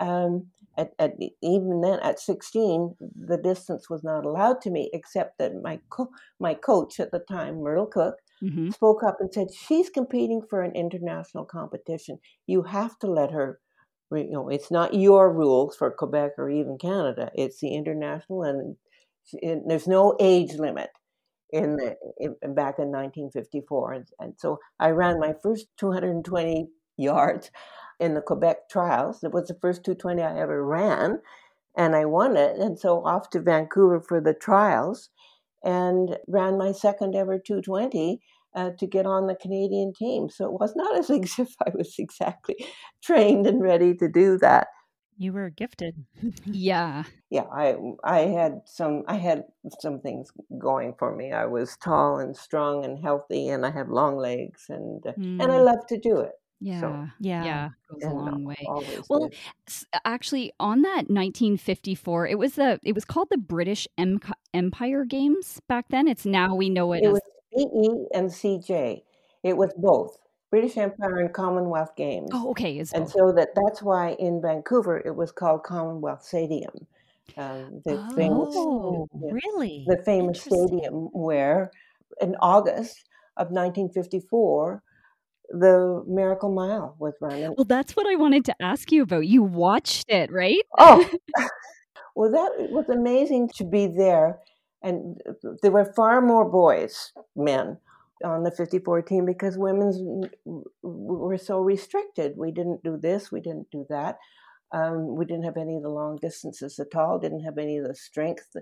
um, 0.00 0.50
at, 0.76 0.92
at 0.98 1.14
even 1.40 1.80
then 1.80 2.00
at 2.00 2.18
16, 2.20 2.96
the 3.00 3.38
distance 3.38 3.88
was 3.88 4.02
not 4.04 4.24
allowed 4.24 4.60
to 4.62 4.70
me, 4.70 4.90
except 4.92 5.38
that 5.38 5.54
my 5.62 5.80
co- 5.88 6.10
my 6.38 6.54
coach 6.54 7.00
at 7.00 7.10
the 7.10 7.20
time, 7.20 7.60
Myrtle 7.60 7.86
Cook, 7.86 8.16
hmm 8.40 8.70
spoke 8.70 9.02
up 9.02 9.16
and 9.20 9.32
said, 9.32 9.52
"She's 9.54 9.88
competing 9.90 10.42
for 10.42 10.62
an 10.62 10.72
international 10.76 11.44
competition. 11.44 12.18
You 12.46 12.62
have 12.62 12.98
to 13.00 13.06
let 13.10 13.30
her." 13.30 13.60
You 14.10 14.30
know, 14.30 14.48
it's 14.48 14.70
not 14.70 14.94
your 14.94 15.32
rules 15.32 15.76
for 15.76 15.90
Quebec 15.90 16.32
or 16.38 16.50
even 16.50 16.78
Canada. 16.78 17.30
It's 17.34 17.60
the 17.60 17.74
international, 17.74 18.42
and, 18.42 18.76
and 19.42 19.68
there's 19.68 19.88
no 19.88 20.16
age 20.20 20.54
limit 20.54 20.90
in 21.50 21.76
the 21.76 21.96
in, 22.18 22.32
back 22.54 22.78
in 22.78 22.90
1954. 22.90 23.92
And, 23.92 24.06
and 24.18 24.34
so 24.36 24.58
I 24.78 24.90
ran 24.90 25.18
my 25.18 25.34
first 25.42 25.66
220 25.78 26.68
yards 26.96 27.50
in 27.98 28.14
the 28.14 28.20
Quebec 28.20 28.68
trials. 28.70 29.24
It 29.24 29.32
was 29.32 29.48
the 29.48 29.58
first 29.60 29.84
220 29.84 30.22
I 30.22 30.40
ever 30.40 30.64
ran, 30.64 31.20
and 31.76 31.96
I 31.96 32.04
won 32.04 32.36
it. 32.36 32.56
And 32.58 32.78
so 32.78 33.04
off 33.04 33.30
to 33.30 33.40
Vancouver 33.40 34.00
for 34.00 34.20
the 34.20 34.34
trials, 34.34 35.10
and 35.64 36.18
ran 36.28 36.58
my 36.58 36.72
second 36.72 37.14
ever 37.16 37.38
220 37.38 38.20
uh, 38.54 38.70
to 38.78 38.86
get 38.86 39.06
on 39.06 39.26
the 39.26 39.34
Canadian 39.36 39.92
team. 39.94 40.28
So 40.30 40.46
it 40.46 40.52
was 40.60 40.74
not 40.76 40.96
as 40.98 41.10
if 41.10 41.54
I 41.66 41.70
was 41.74 41.94
exactly 41.98 42.56
trained 43.02 43.46
and 43.46 43.62
ready 43.62 43.94
to 43.94 44.08
do 44.08 44.38
that. 44.38 44.68
You 45.16 45.32
were 45.32 45.50
gifted. 45.50 46.04
Yeah. 46.46 47.04
Yeah, 47.30 47.46
I 47.52 47.76
I 48.04 48.20
had 48.20 48.60
some 48.66 49.02
I 49.08 49.16
had 49.16 49.44
some 49.80 50.00
things 50.00 50.30
going 50.58 50.94
for 50.98 51.14
me. 51.16 51.32
I 51.32 51.46
was 51.46 51.76
tall 51.78 52.18
and 52.18 52.36
strong 52.36 52.84
and 52.84 52.98
healthy, 52.98 53.48
and 53.48 53.66
I 53.66 53.70
have 53.70 53.88
long 53.88 54.16
legs, 54.16 54.66
and 54.68 55.04
uh, 55.06 55.12
and 55.40 55.50
I 55.50 55.58
Mm. 55.58 55.64
love 55.64 55.86
to 55.88 55.98
do 55.98 56.20
it. 56.20 56.32
Yeah, 56.60 56.80
So, 56.80 57.08
Yeah. 57.20 57.44
yeah, 57.44 57.68
goes 57.90 58.04
a 58.04 58.06
and 58.08 58.16
long 58.18 58.44
way. 58.44 58.56
Well, 59.08 59.28
did. 59.28 59.38
Actually, 60.04 60.52
on 60.60 60.82
that 60.82 61.10
1954, 61.10 62.28
it 62.28 62.38
was 62.38 62.54
the 62.54 62.78
it 62.84 62.94
was 62.94 63.04
called 63.04 63.28
the 63.30 63.38
British 63.38 63.88
Em- 63.98 64.20
Empire 64.52 65.04
Games 65.04 65.60
back 65.68 65.86
then. 65.88 66.06
It's 66.06 66.26
now 66.26 66.54
we 66.54 66.68
know 66.68 66.92
it, 66.92 67.02
It 67.02 67.08
as 67.08 67.20
BE 67.56 68.06
and 68.14 68.30
CG. 68.30 69.02
It 69.42 69.56
was 69.56 69.72
both 69.76 70.18
British 70.50 70.76
Empire 70.76 71.18
and 71.18 71.32
Commonwealth 71.32 71.96
Games. 71.96 72.30
oh, 72.32 72.50
okay, 72.50 72.78
it's 72.78 72.92
And 72.92 73.04
both. 73.04 73.12
so 73.12 73.32
that 73.32 73.48
that's 73.54 73.82
why 73.82 74.12
in 74.18 74.40
Vancouver 74.40 74.98
it 74.98 75.14
was 75.16 75.32
called 75.32 75.64
Commonwealth 75.64 76.22
Stadium. 76.24 76.86
Um, 77.36 77.82
the 77.84 77.98
Oh, 78.16 79.08
yeah, 79.20 79.30
really? 79.32 79.84
the 79.86 79.96
famous 80.04 80.40
stadium 80.40 81.08
where 81.12 81.70
in 82.20 82.36
August 82.40 83.04
of 83.36 83.48
1954 83.50 84.82
the 85.50 86.04
Miracle 86.06 86.52
Mile 86.52 86.96
was 86.98 87.14
run. 87.20 87.54
Well, 87.56 87.64
that's 87.64 87.96
what 87.96 88.06
I 88.06 88.14
wanted 88.16 88.44
to 88.46 88.54
ask 88.62 88.90
you 88.92 89.02
about. 89.02 89.26
You 89.26 89.42
watched 89.42 90.08
it, 90.08 90.32
right? 90.32 90.62
oh, 90.78 91.08
well, 92.16 92.30
that 92.30 92.70
was 92.70 92.88
amazing 92.88 93.50
to 93.56 93.64
be 93.64 93.86
there. 93.86 94.38
And 94.84 95.20
there 95.62 95.72
were 95.72 95.92
far 95.96 96.20
more 96.20 96.48
boys, 96.48 97.12
men, 97.34 97.78
on 98.22 98.44
the 98.44 98.50
54 98.50 99.02
team 99.02 99.24
because 99.24 99.58
women's 99.58 99.98
were 100.82 101.38
so 101.38 101.58
restricted. 101.58 102.34
We 102.36 102.52
didn't 102.52 102.84
do 102.84 102.96
this, 102.96 103.32
we 103.32 103.40
didn't 103.40 103.70
do 103.72 103.86
that. 103.88 104.18
Um, 104.72 105.16
we 105.16 105.24
didn't 105.24 105.44
have 105.44 105.56
any 105.56 105.76
of 105.76 105.82
the 105.82 105.88
long 105.88 106.18
distances 106.20 106.78
at 106.78 106.94
all. 106.96 107.18
Didn't 107.18 107.44
have 107.44 107.58
any 107.58 107.78
of 107.78 107.86
the 107.86 107.94
strength. 107.94 108.56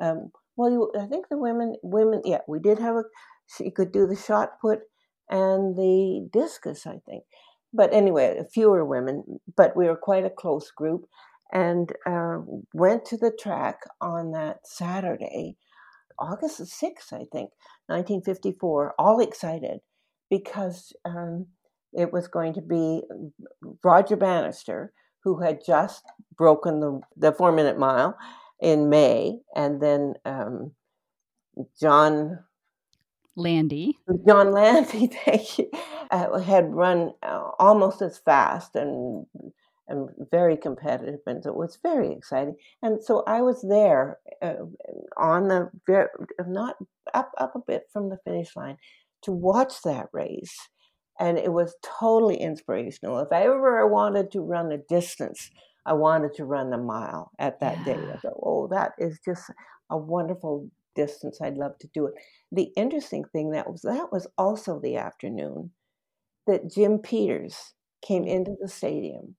Um, 0.00 0.30
well, 0.56 0.70
you, 0.70 0.92
I 0.98 1.06
think 1.06 1.28
the 1.28 1.38
women, 1.38 1.76
women, 1.82 2.22
yeah, 2.24 2.40
we 2.46 2.58
did 2.60 2.78
have 2.78 2.96
a. 2.96 3.02
She 3.56 3.70
could 3.70 3.92
do 3.92 4.06
the 4.06 4.16
shot 4.16 4.60
put 4.60 4.80
and 5.28 5.76
the 5.76 6.28
discus, 6.32 6.86
I 6.86 7.00
think. 7.08 7.24
But 7.72 7.92
anyway, 7.92 8.40
fewer 8.52 8.84
women. 8.84 9.40
But 9.56 9.76
we 9.76 9.86
were 9.86 9.96
quite 9.96 10.24
a 10.24 10.30
close 10.30 10.70
group, 10.70 11.06
and 11.52 11.92
uh, 12.06 12.38
went 12.72 13.04
to 13.06 13.16
the 13.16 13.32
track 13.38 13.80
on 14.00 14.32
that 14.32 14.60
Saturday, 14.64 15.56
August 16.18 16.58
the 16.58 16.66
sixth, 16.66 17.12
I 17.12 17.24
think, 17.32 17.50
1954. 17.86 18.94
All 18.98 19.20
excited 19.20 19.80
because 20.30 20.92
um, 21.04 21.46
it 21.92 22.12
was 22.12 22.28
going 22.28 22.54
to 22.54 22.62
be 22.62 23.02
Roger 23.82 24.16
Bannister, 24.16 24.92
who 25.22 25.40
had 25.40 25.64
just 25.64 26.04
broken 26.36 26.80
the, 26.80 27.00
the 27.16 27.32
four 27.32 27.52
minute 27.52 27.78
mile 27.78 28.16
in 28.60 28.88
May, 28.88 29.38
and 29.54 29.80
then 29.80 30.14
um, 30.24 30.72
John 31.80 32.40
Landy. 33.36 33.98
John 34.26 34.52
Landy 34.52 35.06
thank 35.24 35.58
you, 35.58 35.70
uh, 36.10 36.38
had 36.40 36.72
run 36.72 37.12
uh, 37.22 37.50
almost 37.58 38.02
as 38.02 38.18
fast 38.18 38.74
and 38.74 39.26
and 39.88 40.08
very 40.30 40.56
competitive, 40.56 41.20
and 41.26 41.42
so 41.42 41.50
it 41.50 41.56
was 41.56 41.78
very 41.82 42.12
exciting. 42.12 42.56
And 42.82 43.02
so 43.02 43.22
I 43.26 43.42
was 43.42 43.64
there 43.68 44.18
uh, 44.42 44.54
on 45.16 45.48
the 45.48 45.70
not 46.46 46.76
up 47.14 47.32
up 47.38 47.54
a 47.54 47.60
bit 47.60 47.84
from 47.92 48.08
the 48.08 48.18
finish 48.24 48.56
line 48.56 48.78
to 49.22 49.32
watch 49.32 49.82
that 49.84 50.08
race, 50.12 50.56
and 51.18 51.38
it 51.38 51.52
was 51.52 51.76
totally 51.82 52.36
inspirational. 52.36 53.18
If 53.20 53.32
I 53.32 53.42
ever 53.42 53.86
wanted 53.86 54.30
to 54.32 54.40
run 54.40 54.72
a 54.72 54.78
distance, 54.78 55.50
I 55.84 55.92
wanted 55.92 56.34
to 56.34 56.44
run 56.44 56.70
the 56.70 56.78
mile 56.78 57.30
at 57.38 57.60
that 57.60 57.84
day. 57.84 57.94
I 57.94 58.16
thought, 58.18 58.40
oh, 58.42 58.68
that 58.68 58.92
is 58.98 59.20
just 59.24 59.50
a 59.90 59.96
wonderful 59.96 60.68
distance. 60.96 61.40
I'd 61.40 61.56
love 61.56 61.78
to 61.78 61.88
do 61.94 62.06
it. 62.06 62.14
The 62.50 62.72
interesting 62.76 63.24
thing 63.32 63.52
that 63.52 63.70
was 63.70 63.82
that 63.82 64.10
was 64.10 64.26
also 64.36 64.80
the 64.80 64.96
afternoon 64.96 65.70
that 66.46 66.70
Jim 66.70 66.98
Peters 66.98 67.74
came 68.02 68.24
into 68.24 68.54
the 68.60 68.68
stadium 68.68 69.36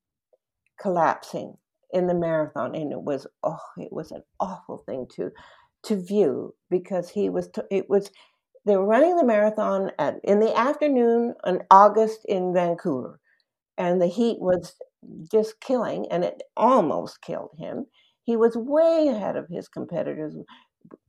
collapsing 0.80 1.56
in 1.92 2.08
the 2.08 2.14
marathon 2.14 2.76
and 2.76 2.92
it 2.92 3.02
was 3.02 3.26
oh 3.44 3.60
it 3.78 3.92
was 3.92 4.12
an 4.12 4.24
awful 4.40 4.84
thing 4.86 5.08
to 5.10 5.32
to 5.84 5.96
view 5.96 6.54
because 6.70 7.10
he 7.10 7.30
was 7.30 7.50
it 7.72 7.90
was 7.90 8.12
they 8.66 8.76
were 8.76 8.86
running 8.86 9.16
the 9.16 9.26
marathon 9.26 9.92
at 9.98 10.20
in 10.24 10.40
the 10.40 10.56
afternoon 10.58 11.34
in 11.46 11.62
August 11.72 12.20
in 12.26 12.54
Vancouver 12.54 13.20
and 13.78 14.02
the 14.02 14.08
heat 14.08 14.40
was 14.40 14.76
just 15.32 15.60
killing 15.62 16.08
and 16.12 16.24
it 16.24 16.42
almost 16.58 17.22
killed 17.22 17.52
him. 17.58 17.86
He 18.24 18.36
was 18.36 18.58
way 18.58 19.08
ahead 19.08 19.38
of 19.38 19.48
his 19.50 19.70
competitors 19.70 20.36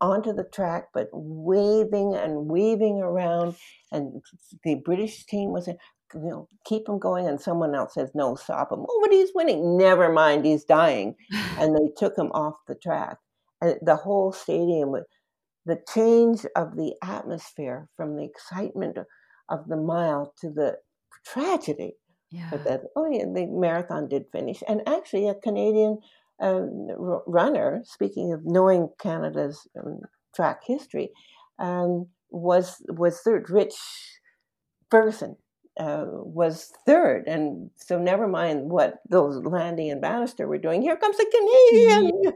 onto 0.01 0.33
the 0.33 0.45
track 0.45 0.89
but 0.95 1.09
waving 1.13 2.15
and 2.15 2.47
weaving 2.47 3.01
around 3.01 3.57
and 3.93 4.23
the 4.65 4.77
British 4.77 5.25
team 5.27 5.53
was 5.53 5.69
you 6.15 6.31
know, 6.31 6.49
keep 6.65 6.89
him 6.89 6.99
going, 6.99 7.27
and 7.27 7.41
someone 7.41 7.75
else 7.75 7.95
says, 7.95 8.11
no, 8.15 8.35
stop 8.35 8.73
him. 8.73 8.85
Oh, 8.89 9.01
but 9.03 9.13
he's 9.13 9.31
winning. 9.35 9.77
Never 9.77 10.13
mind, 10.13 10.45
he's 10.45 10.65
dying. 10.65 11.15
And 11.59 11.75
they 11.75 11.91
took 11.97 12.17
him 12.17 12.31
off 12.33 12.55
the 12.69 12.77
track. 12.77 13.19
And 13.61 13.77
the 13.83 13.97
whole 13.97 14.33
stadium, 14.33 14.93
with 14.93 15.05
the 15.67 15.81
change 15.93 16.47
of 16.57 16.77
the 16.77 16.95
atmosphere 17.03 17.89
from 17.97 18.17
the 18.17 18.25
excitement 18.25 18.99
of 19.49 19.69
the 19.69 19.77
mile 19.77 20.33
to 20.41 20.51
the 20.51 20.79
tragedy. 21.27 21.95
Yeah. 22.31 22.49
But 22.51 22.65
that, 22.65 22.81
oh 22.95 23.11
yeah, 23.11 23.25
the 23.25 23.47
marathon 23.47 24.09
did 24.09 24.27
finish. 24.31 24.63
And 24.69 24.83
actually, 24.87 25.29
a 25.29 25.35
Canadian 25.35 25.99
um, 26.41 26.89
r- 26.91 27.23
runner, 27.27 27.83
speaking 27.85 28.33
of 28.33 28.41
knowing 28.45 28.91
Canada's 29.01 29.67
um, 29.79 30.01
track 30.35 30.61
history, 30.67 31.11
um, 31.59 32.07
was 32.31 32.83
was 32.89 33.21
third. 33.21 33.51
Rich 33.51 33.75
Ferguson 34.91 35.37
uh, 35.79 36.07
was 36.09 36.73
third, 36.87 37.27
and 37.27 37.71
so 37.77 37.99
never 37.99 38.27
mind 38.29 38.71
what 38.71 39.01
those 39.09 39.37
Landy 39.45 39.89
and 39.91 40.01
Bannister 40.01 40.47
were 40.49 40.59
doing. 40.59 40.83
Here 40.83 40.97
comes 40.97 41.17
the 41.17 41.27
Canadian. 41.31 42.33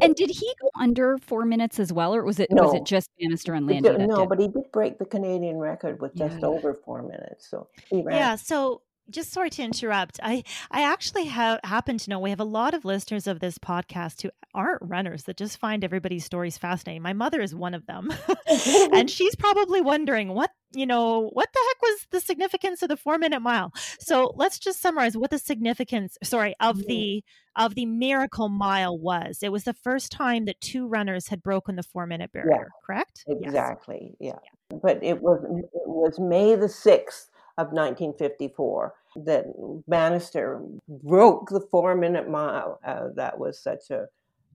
And 0.00 0.14
did 0.16 0.30
he 0.30 0.52
go 0.60 0.70
under 0.80 1.18
four 1.18 1.44
minutes 1.44 1.78
as 1.78 1.92
well, 1.92 2.14
or 2.14 2.24
was 2.24 2.40
it 2.40 2.48
was 2.50 2.74
it 2.74 2.84
just 2.84 3.10
Bannister 3.20 3.54
and 3.54 3.66
Landy? 3.66 3.88
did- 3.88 4.00
no, 4.08 4.20
did? 4.20 4.28
but 4.28 4.40
he 4.40 4.48
did 4.48 4.70
break 4.72 4.98
the 4.98 5.04
Canadian 5.06 5.58
record 5.58 6.00
with 6.00 6.14
just 6.16 6.40
Yeah. 6.40 6.46
over 6.46 6.74
four 6.74 7.02
minutes. 7.02 7.48
So 7.48 7.68
he 7.90 8.02
ran. 8.02 8.16
Yeah. 8.16 8.36
So 8.36 8.82
just 9.10 9.32
sorry 9.32 9.50
to 9.50 9.62
interrupt. 9.62 10.18
I 10.22 10.42
I 10.70 10.82
actually 10.82 11.24
have 11.26 11.60
happen 11.64 11.96
to 11.98 12.10
know 12.10 12.18
we 12.18 12.30
have 12.30 12.40
a 12.40 12.44
lot 12.44 12.74
of 12.74 12.84
listeners 12.84 13.26
of 13.26 13.40
this 13.40 13.56
podcast 13.58 14.20
who 14.22 14.30
aren't 14.52 14.82
runners 14.82 15.22
that 15.24 15.36
just 15.36 15.58
find 15.58 15.84
everybody's 15.84 16.24
stories 16.24 16.58
fascinating. 16.58 17.02
My 17.02 17.12
mother 17.12 17.40
is 17.40 17.54
one 17.54 17.72
of 17.74 17.86
them, 17.86 18.10
and 18.92 19.08
she's 19.08 19.36
probably 19.36 19.80
wondering 19.80 20.30
what 20.34 20.50
you 20.72 20.86
know 20.86 21.30
what 21.32 21.48
the 21.52 21.60
heck 21.68 21.82
was 21.82 22.06
the 22.10 22.20
significance 22.20 22.82
of 22.82 22.88
the 22.88 22.96
four 22.96 23.18
minute 23.18 23.40
mile. 23.40 23.72
So 23.98 24.32
let's 24.36 24.58
just 24.58 24.80
summarize 24.80 25.16
what 25.16 25.30
the 25.30 25.38
significance, 25.38 26.18
sorry, 26.22 26.54
of 26.60 26.78
Mhm. 26.78 26.86
the 26.86 27.24
of 27.56 27.74
the 27.74 27.86
miracle 27.86 28.48
mile 28.48 28.96
was. 28.98 29.42
It 29.42 29.50
was 29.50 29.64
the 29.64 29.72
first 29.74 30.12
time 30.12 30.44
that 30.44 30.60
two 30.60 30.86
runners 30.86 31.28
had 31.28 31.42
broken 31.42 31.76
the 31.76 31.82
four 31.82 32.06
minute 32.06 32.30
barrier. 32.32 32.68
Correct? 32.86 33.24
Yes. 33.26 33.38
Exactly. 33.42 34.14
Yeah. 34.20 34.38
But 34.70 35.02
it 35.02 35.22
was 35.22 35.42
it 35.44 35.88
was 35.88 36.18
May 36.20 36.54
the 36.54 36.68
sixth 36.68 37.30
of 37.56 37.72
1954 37.72 38.94
that 39.24 39.46
Bannister 39.88 40.62
broke 40.88 41.48
the 41.50 41.60
four 41.70 41.94
minute 41.96 42.28
mile. 42.28 42.78
Uh, 42.84 43.08
that 43.14 43.38
was 43.38 43.58
such 43.58 43.90
a 43.90 44.06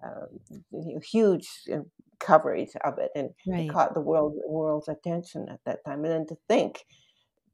uh, 0.06 0.26
huge 1.02 1.49
uh, 1.73 1.80
coverage 2.23 2.71
of 2.83 2.97
it, 2.99 3.12
and 3.15 3.31
Right. 3.45 3.57
it 3.57 3.67
caught 3.69 3.93
the 3.93 4.01
world 4.01 4.36
world's 4.47 4.88
attention 4.89 5.49
at 5.49 5.62
that 5.65 5.86
time. 5.86 6.05
And 6.05 6.13
then 6.13 6.27
to 6.27 6.38
think 6.49 6.86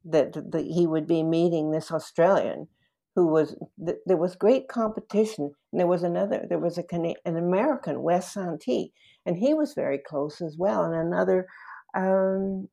that 0.04 0.32
the, 0.32 0.62
he 0.62 0.86
would 0.86 1.06
be 1.06 1.22
meeting 1.22 1.70
this 1.70 1.90
Australian 1.90 2.68
who 3.14 3.26
was 3.26 3.56
th- 3.84 3.98
there 4.06 4.16
was 4.16 4.34
great 4.36 4.68
competition 4.68 5.52
and 5.72 5.80
there 5.80 5.86
was 5.86 6.02
another 6.02 6.46
there 6.48 6.58
was 6.58 6.78
a 6.78 6.84
an 6.92 7.36
American 7.36 8.02
Wes 8.02 8.32
Santee 8.32 8.92
and 9.26 9.36
he 9.36 9.52
was 9.52 9.74
very 9.74 9.98
close 9.98 10.40
as 10.40 10.56
well 10.58 10.84
and 10.84 10.94
another 10.94 11.46
um, 11.94 12.68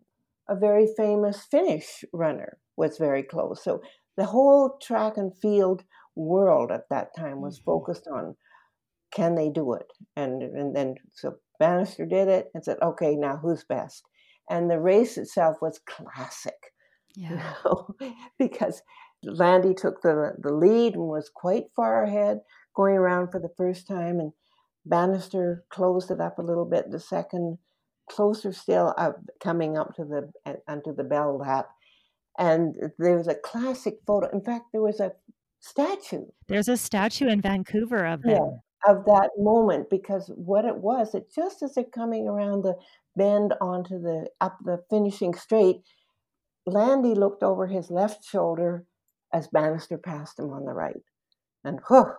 a 0.47 0.55
very 0.55 0.87
famous 0.95 1.45
Finnish 1.45 2.05
runner 2.13 2.59
was 2.77 2.97
very 2.97 3.23
close 3.23 3.63
so 3.63 3.81
the 4.15 4.25
whole 4.25 4.77
track 4.81 5.17
and 5.17 5.35
field 5.37 5.83
world 6.15 6.71
at 6.71 6.87
that 6.89 7.09
time 7.15 7.41
was 7.41 7.59
Mhm. 7.63 7.63
focused 7.65 8.07
on 8.07 8.35
can 9.13 9.35
they 9.35 9.49
do 9.49 9.73
it 9.73 9.87
and 10.15 10.41
and 10.43 10.75
then 10.75 10.95
so 11.13 11.35
Bannister 11.59 12.05
did 12.05 12.27
it 12.27 12.51
and 12.53 12.63
said 12.63 12.77
okay 12.81 13.15
now 13.15 13.37
who's 13.37 13.63
best 13.63 14.03
and 14.49 14.69
the 14.69 14.79
race 14.79 15.17
itself 15.17 15.57
was 15.61 15.79
classic 15.85 16.73
you 17.17 17.29
yeah. 17.31 17.53
know, 17.65 17.95
because 18.39 18.83
Landy 19.23 19.73
took 19.73 20.01
the, 20.01 20.33
the 20.39 20.53
lead 20.53 20.93
and 20.93 21.07
was 21.07 21.31
quite 21.33 21.65
far 21.75 22.03
ahead, 22.03 22.41
going 22.75 22.95
around 22.95 23.31
for 23.31 23.39
the 23.39 23.51
first 23.57 23.87
time, 23.87 24.19
and 24.19 24.31
Bannister 24.85 25.65
closed 25.69 26.11
it 26.11 26.21
up 26.21 26.37
a 26.37 26.43
little 26.43 26.65
bit. 26.65 26.91
The 26.91 26.99
second, 26.99 27.57
closer 28.09 28.53
still, 28.53 28.93
up, 28.97 29.19
coming 29.43 29.77
up 29.77 29.95
to 29.95 30.05
the 30.05 30.31
uh, 30.45 30.57
onto 30.67 30.95
the 30.95 31.03
bell 31.03 31.37
lap, 31.37 31.69
and 32.37 32.75
there 32.99 33.17
was 33.17 33.27
a 33.27 33.35
classic 33.35 33.95
photo. 34.05 34.29
In 34.31 34.41
fact, 34.41 34.65
there 34.71 34.83
was 34.83 34.99
a 34.99 35.13
statue 35.59 36.25
There's 36.47 36.67
a 36.67 36.77
statue 36.77 37.27
in 37.27 37.41
Vancouver 37.41 38.05
of 38.05 38.21
them. 38.21 38.61
Yeah. 38.85 38.93
of 38.93 39.05
that 39.05 39.31
moment 39.37 39.89
because 39.89 40.29
what 40.35 40.65
it 40.65 40.77
was, 40.77 41.15
it 41.15 41.31
just 41.33 41.63
as 41.63 41.75
they're 41.75 41.83
coming 41.83 42.27
around 42.27 42.63
the 42.63 42.75
bend 43.15 43.53
onto 43.61 44.01
the 44.01 44.27
up 44.41 44.57
the 44.63 44.83
finishing 44.89 45.33
straight, 45.33 45.77
Landy 46.65 47.15
looked 47.15 47.43
over 47.43 47.67
his 47.67 47.89
left 47.89 48.25
shoulder 48.25 48.85
as 49.33 49.47
Bannister 49.47 49.97
passed 49.97 50.39
him 50.39 50.51
on 50.51 50.65
the 50.65 50.73
right. 50.73 51.01
And 51.63 51.79
whew, 51.87 52.11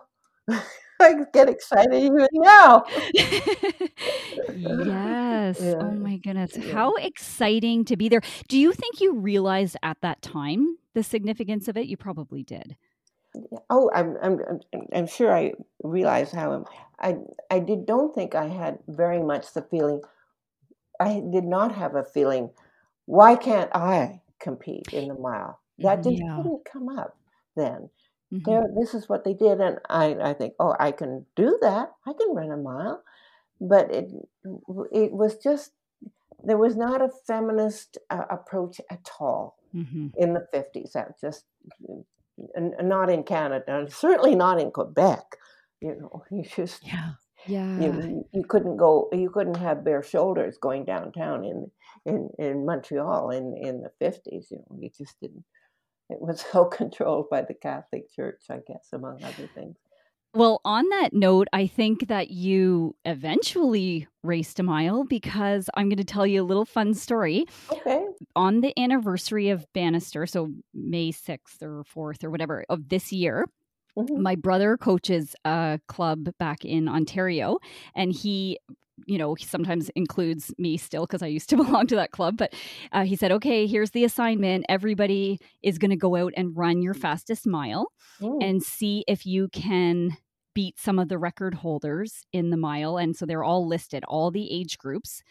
I 1.01 1.13
get 1.33 1.49
excited 1.49 1.93
even 1.93 2.27
now. 2.33 2.83
yes. 3.13 5.61
Oh 5.61 5.91
my 5.91 6.17
goodness. 6.17 6.57
Yeah. 6.57 6.73
How 6.73 6.95
exciting 6.95 7.85
to 7.85 7.95
be 7.95 8.09
there. 8.09 8.21
Do 8.47 8.57
you 8.57 8.73
think 8.73 8.99
you 8.99 9.15
realized 9.15 9.77
at 9.81 9.97
that 10.01 10.21
time 10.21 10.77
the 10.93 11.03
significance 11.03 11.67
of 11.67 11.77
it? 11.77 11.87
You 11.87 11.95
probably 11.95 12.43
did. 12.43 12.75
Oh, 13.69 13.89
I'm, 13.93 14.17
I'm, 14.21 14.39
I'm- 14.39 14.87
I'm 14.93 15.07
sure 15.07 15.31
I 15.35 15.53
realize 15.83 16.31
how 16.31 16.65
I, 16.99 17.17
I 17.49 17.59
did, 17.59 17.85
don't 17.85 18.13
think 18.13 18.35
I 18.35 18.47
had 18.47 18.79
very 18.87 19.21
much 19.21 19.53
the 19.53 19.61
feeling, 19.61 20.01
I 20.99 21.21
did 21.31 21.45
not 21.45 21.73
have 21.75 21.95
a 21.95 22.03
feeling, 22.03 22.49
why 23.05 23.35
can't 23.35 23.69
I 23.73 24.21
compete 24.39 24.93
in 24.93 25.07
the 25.07 25.13
mile? 25.15 25.59
That 25.79 26.03
just 26.03 26.17
Yeah. 26.17 26.37
didn't 26.37 26.65
come 26.65 26.89
up 26.89 27.15
then. 27.55 27.89
Mhm. 28.33 28.43
There, 28.45 28.63
this 28.77 28.93
is 28.93 29.07
what 29.09 29.23
they 29.23 29.33
did, 29.33 29.59
and 29.61 29.79
I, 29.89 30.15
I 30.15 30.33
think, 30.33 30.53
oh, 30.59 30.75
I 30.79 30.91
can 30.91 31.25
do 31.35 31.57
that. 31.61 31.91
I 32.05 32.13
can 32.13 32.35
run 32.35 32.51
a 32.51 32.57
mile, 32.57 33.03
but 33.61 33.91
it, 33.93 34.11
it 34.91 35.11
was 35.11 35.37
just 35.37 35.71
there 36.43 36.57
was 36.57 36.75
not 36.75 37.01
a 37.01 37.09
feminist 37.27 37.97
uh, 38.09 38.25
approach 38.29 38.79
at 38.89 39.09
all 39.19 39.57
Mhm. 39.73 40.13
in 40.17 40.33
the 40.33 40.47
fifties. 40.51 40.93
That 40.93 41.19
just 41.19 41.45
and, 42.55 42.73
and 42.77 42.89
not 42.89 43.09
in 43.09 43.23
Canada, 43.23 43.77
and 43.77 43.91
certainly 43.91 44.35
not 44.35 44.59
in 44.59 44.71
Quebec. 44.71 45.23
You 45.81 45.95
know, 45.95 46.23
you 46.31 46.43
just 46.43 46.85
Yeah. 46.85 47.11
Yeah. 47.47 47.79
you, 47.79 48.25
you 48.33 48.43
couldn't 48.43 48.75
go, 48.75 49.09
you 49.13 49.29
couldn't 49.29 49.57
have 49.57 49.85
bare 49.85 50.03
shoulders 50.03 50.57
going 50.61 50.83
downtown 50.83 51.45
in 51.45 51.71
in 52.05 52.29
in 52.37 52.65
Montreal 52.65 53.31
in 53.31 53.55
in 53.55 53.81
the 53.81 53.91
fifties. 53.99 54.47
You 54.51 54.57
know, 54.57 54.77
you 54.79 54.89
just 54.95 55.19
didn't. 55.21 55.45
It 56.09 56.19
was 56.19 56.41
so 56.51 56.65
controlled 56.65 57.29
by 57.29 57.43
the 57.43 57.53
Catholic 57.53 58.11
Church, 58.13 58.43
I 58.49 58.59
guess, 58.67 58.89
among 58.93 59.23
other 59.23 59.49
things. 59.55 59.77
Well, 60.35 60.61
on 60.63 60.87
that 60.89 61.11
note, 61.11 61.47
I 61.53 61.65
think 61.65 62.07
that 62.07 62.29
you 62.29 62.95
eventually 63.03 64.07
raced 64.21 64.59
a 64.59 64.63
mile 64.63 65.03
because 65.03 65.71
I'm 65.73 65.89
going 65.89 65.97
to 65.97 66.03
tell 66.03 66.27
you 66.27 66.43
a 66.43 66.45
little 66.45 66.65
fun 66.65 66.93
story. 66.93 67.45
Okay. 67.71 68.05
On 68.35 68.61
the 68.61 68.77
anniversary 68.79 69.49
of 69.49 69.65
Bannister, 69.73 70.25
so 70.25 70.49
May 70.73 71.11
6th 71.11 71.61
or 71.61 71.83
4th 71.85 72.23
or 72.23 72.29
whatever 72.29 72.65
of 72.69 72.89
this 72.89 73.11
year, 73.11 73.47
Mhm. 73.97 74.21
my 74.21 74.35
brother 74.35 74.77
coaches 74.77 75.35
a 75.45 75.79
club 75.87 76.29
back 76.37 76.63
in 76.63 76.87
Ontario, 76.87 77.57
and 77.95 78.13
he, 78.13 78.57
you 79.07 79.17
know, 79.17 79.33
he 79.33 79.43
sometimes 79.45 79.89
includes 79.95 80.53
me 80.57 80.77
still 80.77 81.05
because 81.05 81.21
I 81.23 81.27
used 81.27 81.49
to 81.49 81.57
belong 81.83 81.87
to 81.87 81.95
that 81.95 82.11
club. 82.11 82.37
But 82.37 82.53
uh, 82.91 83.03
he 83.05 83.15
said, 83.15 83.31
okay, 83.31 83.65
here's 83.67 83.91
the 83.91 84.03
assignment. 84.03 84.65
Everybody 84.69 85.39
is 85.63 85.77
going 85.77 85.91
to 85.91 85.97
go 85.97 86.15
out 86.15 86.33
and 86.37 86.55
run 86.55 86.81
your 86.81 86.93
fastest 86.93 87.47
mile 87.47 87.91
Mm. 88.21 88.43
and 88.43 88.61
see 88.63 89.03
if 89.07 89.25
you 89.25 89.47
can 89.49 90.17
beat 90.53 90.77
some 90.77 90.99
of 90.99 91.07
the 91.07 91.17
record 91.17 91.53
holders 91.53 92.25
in 92.33 92.49
the 92.49 92.57
mile. 92.57 92.97
And 92.97 93.15
so 93.15 93.25
they're 93.25 93.43
all 93.45 93.65
listed, 93.65 94.03
all 94.09 94.29
the 94.29 94.51
age 94.51 94.77
groups, 94.77 95.21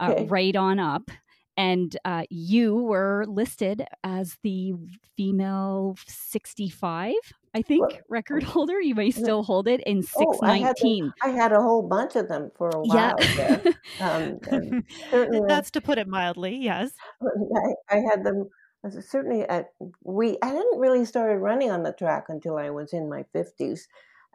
uh, 0.00 0.14
right 0.28 0.54
on 0.54 0.78
up. 0.78 1.10
And 1.56 1.96
uh, 2.04 2.24
you 2.30 2.74
were 2.74 3.24
listed 3.28 3.84
as 4.02 4.36
the 4.42 4.72
female 5.16 5.96
65, 6.06 7.14
I 7.54 7.62
think, 7.62 7.88
Well, 7.88 7.98
record 8.08 8.42
holder. 8.42 8.80
You 8.80 8.96
may 8.96 9.12
still 9.12 9.44
hold 9.44 9.68
it 9.68 9.80
in 9.86 10.02
Oh, 10.16 10.36
I 10.42 10.58
had, 10.58 10.74
the- 10.76 10.80
619. 10.80 11.12
I 11.22 11.28
had 11.28 11.52
a 11.52 11.60
whole 11.60 11.82
bunch 11.86 12.16
of 12.16 12.28
them 12.28 12.50
for 12.56 12.70
a 12.70 12.80
Yeah. 12.84 13.12
while 13.14 13.36
there. 13.36 13.62
Um, 14.00 14.82
certainly, 15.10 15.40
That's 15.46 15.70
to 15.72 15.80
put 15.80 15.98
it 15.98 16.08
mildly. 16.08 16.56
Yes. 16.56 16.90
I, 17.22 17.96
I 17.96 17.96
had 17.98 18.24
them 18.24 18.50
uh, 18.84 18.90
certainly 19.00 19.42
at 19.42 19.66
we. 20.02 20.36
I 20.42 20.46
hadn't 20.48 20.78
really 20.80 21.04
started 21.04 21.38
running 21.38 21.70
on 21.70 21.84
the 21.84 21.92
track 21.92 22.24
until 22.28 22.56
I 22.58 22.70
was 22.70 22.92
in 22.92 23.08
my 23.08 23.24
fifties, 23.32 23.86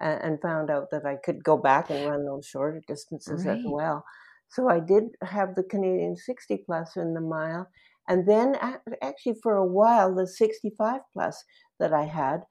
uh, 0.02 0.18
and 0.24 0.42
found 0.42 0.72
out 0.72 0.90
that 0.92 1.06
I 1.06 1.18
could 1.18 1.44
go 1.44 1.58
back 1.58 1.90
and 1.90 2.10
run 2.10 2.26
those 2.26 2.46
shorter 2.48 2.82
distances 2.88 3.46
as 3.46 3.60
well. 3.66 4.06
So 4.50 4.70
I 4.70 4.80
did 4.80 5.04
have 5.22 5.56
the 5.56 5.64
Canadian 5.64 6.16
sixty 6.16 6.58
plus 6.66 6.95
in 6.97 7.14
the 7.14 7.22
mile, 7.22 7.68
and 8.08 8.28
then 8.28 8.56
actually 9.02 9.36
for 9.41 9.56
a 9.56 9.66
while 9.66 10.14
the 10.16 10.28
sixty 10.28 10.72
five 10.78 11.02
plus 11.14 11.43
that 11.80 11.93
I 11.93 12.04
had 12.06 12.41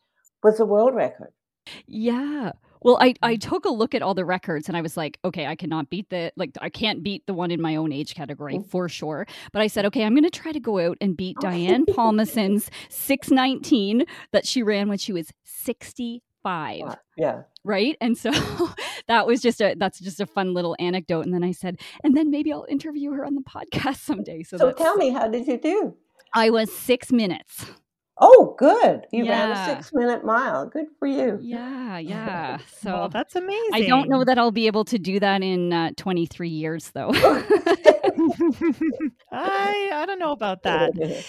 was 0.43 0.61
a 0.61 0.65
world 0.67 0.95
record. 0.95 1.33
Yeah. 1.87 2.53
Well, 2.81 2.97
I, 3.01 3.15
I 3.23 3.35
took 3.37 3.65
a 3.65 3.71
look 3.71 3.93
at 3.95 4.03
all 4.03 4.15
the 4.15 4.25
records 4.25 4.69
and 4.69 4.77
I 4.77 4.83
was 4.83 4.97
like, 4.97 5.19
okay, 5.25 5.47
I 5.47 5.57
cannot 5.57 5.91
beat 5.91 6.09
the 6.11 6.33
like 6.37 6.53
I 6.61 6.71
can't 6.71 7.03
beat 7.03 7.27
the 7.27 7.35
one 7.35 7.51
in 7.51 7.61
my 7.61 7.75
own 7.77 7.93
age 7.93 8.15
category 8.15 8.55
Mm. 8.55 8.71
for 8.71 8.89
sure. 8.89 9.27
But 9.53 9.63
I 9.63 9.67
said, 9.67 9.85
okay, 9.87 10.05
I'm 10.05 10.15
gonna 10.15 10.31
try 10.31 10.53
to 10.53 10.61
go 10.61 10.79
out 10.79 10.97
and 11.01 11.17
beat 11.17 11.37
Diane 11.41 11.85
Palmason's 11.87 12.71
619 12.89 14.05
that 14.33 14.47
she 14.47 14.63
ran 14.63 14.89
when 14.89 14.99
she 14.99 15.13
was 15.13 15.33
65. 15.45 16.83
Uh, 16.87 16.95
yeah. 17.17 17.43
Right. 17.65 17.97
And 18.01 18.17
so 18.17 18.31
that 19.09 19.27
was 19.27 19.41
just 19.41 19.61
a 19.61 19.75
that's 19.77 19.99
just 19.99 20.21
a 20.21 20.27
fun 20.27 20.55
little 20.55 20.77
anecdote. 20.79 21.25
And 21.25 21.35
then 21.35 21.43
I 21.43 21.53
said, 21.53 21.81
and 22.05 22.17
then 22.17 22.31
maybe 22.31 22.53
I'll 22.53 22.67
interview 22.69 23.11
her 23.13 23.25
on 23.25 23.35
the 23.35 23.41
podcast 23.49 23.97
someday. 23.97 24.43
So, 24.43 24.57
So 24.57 24.67
that's, 24.67 24.81
tell 24.81 24.97
me, 24.97 25.11
how 25.11 25.27
did 25.29 25.47
you 25.47 25.59
do? 25.59 25.95
I 26.35 26.51
was 26.51 26.73
six 26.73 27.11
minutes. 27.11 27.67
Oh, 28.21 28.57
good! 28.59 29.07
You 29.13 29.29
ran 29.29 29.53
a 29.53 29.65
six 29.65 29.93
minute 29.95 30.25
mile. 30.25 30.67
Good 30.67 30.87
for 30.99 31.07
you. 31.07 31.39
Yeah, 31.41 31.99
yeah. 31.99 32.59
So 32.81 32.93
well, 32.93 33.09
that's 33.09 33.37
amazing. 33.37 33.71
I 33.73 33.87
don't 33.87 34.09
know 34.09 34.25
that 34.25 34.39
I'll 34.39 34.51
be 34.51 34.67
able 34.67 34.85
to 34.87 34.99
do 34.99 35.21
that 35.21 35.43
in 35.43 35.73
uh, 35.73 35.93
23 35.97 36.49
years, 36.49 36.91
though. 36.91 37.11
I 39.33 39.91
I 39.93 40.05
don't 40.07 40.19
know 40.19 40.33
about 40.33 40.65
that. 40.65 41.25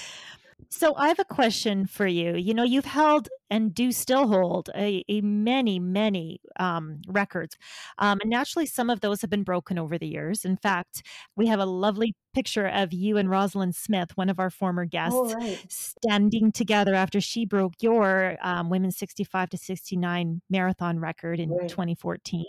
So 0.70 0.96
I 0.96 1.10
have 1.10 1.20
a 1.20 1.26
question 1.26 1.86
for 1.86 2.08
you. 2.08 2.36
You 2.36 2.54
know, 2.56 2.64
you've 2.64 2.86
held 2.86 3.30
and 3.50 3.74
do 3.74 3.92
still 3.92 4.28
hold 4.28 4.70
a, 4.76 5.04
a 5.10 5.22
many, 5.22 5.80
many 5.80 6.40
um, 6.60 7.02
records, 7.08 7.58
um, 7.98 8.20
and 8.22 8.30
naturally, 8.30 8.66
some 8.66 8.90
of 8.90 9.02
those 9.02 9.22
have 9.22 9.30
been 9.30 9.44
broken 9.44 9.78
over 9.80 9.98
the 9.98 10.08
years. 10.08 10.46
In 10.46 10.58
fact, 10.58 11.04
we 11.36 11.48
have 11.48 11.60
a 11.60 11.66
lovely 11.66 12.16
picture 12.34 12.68
of 12.68 12.94
you 12.94 13.18
and 13.18 13.30
Rosalind 13.30 13.76
Smith, 13.76 14.12
one 14.16 14.30
of 14.30 14.40
our 14.40 14.52
former 14.52 14.86
guests, 14.86 15.16
All 15.16 15.34
right. 15.34 15.60
standing 15.68 16.52
together 16.52 16.94
after 16.94 17.20
she 17.20 17.44
broke 17.46 17.74
your 17.82 18.38
um, 18.44 18.70
women's 18.70 18.98
65 18.98 19.50
to 19.50 19.58
69 19.58 20.42
marathon 20.50 21.00
record 21.00 21.40
in 21.40 21.50
Right. 21.50 21.68
2014. 21.68 22.46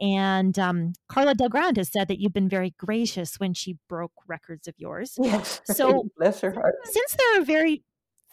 And 0.00 0.58
um, 0.58 0.92
Karla 1.08 1.34
Del 1.34 1.48
Grande 1.48 1.78
has 1.78 1.90
said 1.92 2.08
that 2.08 2.20
you've 2.20 2.32
been 2.32 2.48
very 2.48 2.74
gracious 2.78 3.40
when 3.40 3.52
she 3.54 3.76
broke 3.88 4.12
records 4.28 4.68
of 4.68 4.74
yours. 4.78 5.16
Yes. 5.20 5.60
So- 5.70 6.08
bless 6.16 6.40
her 6.42 6.52
heart. 6.52 6.74
Since 6.84 7.16
there 7.18 7.40
are 7.40 7.44
very 7.44 7.82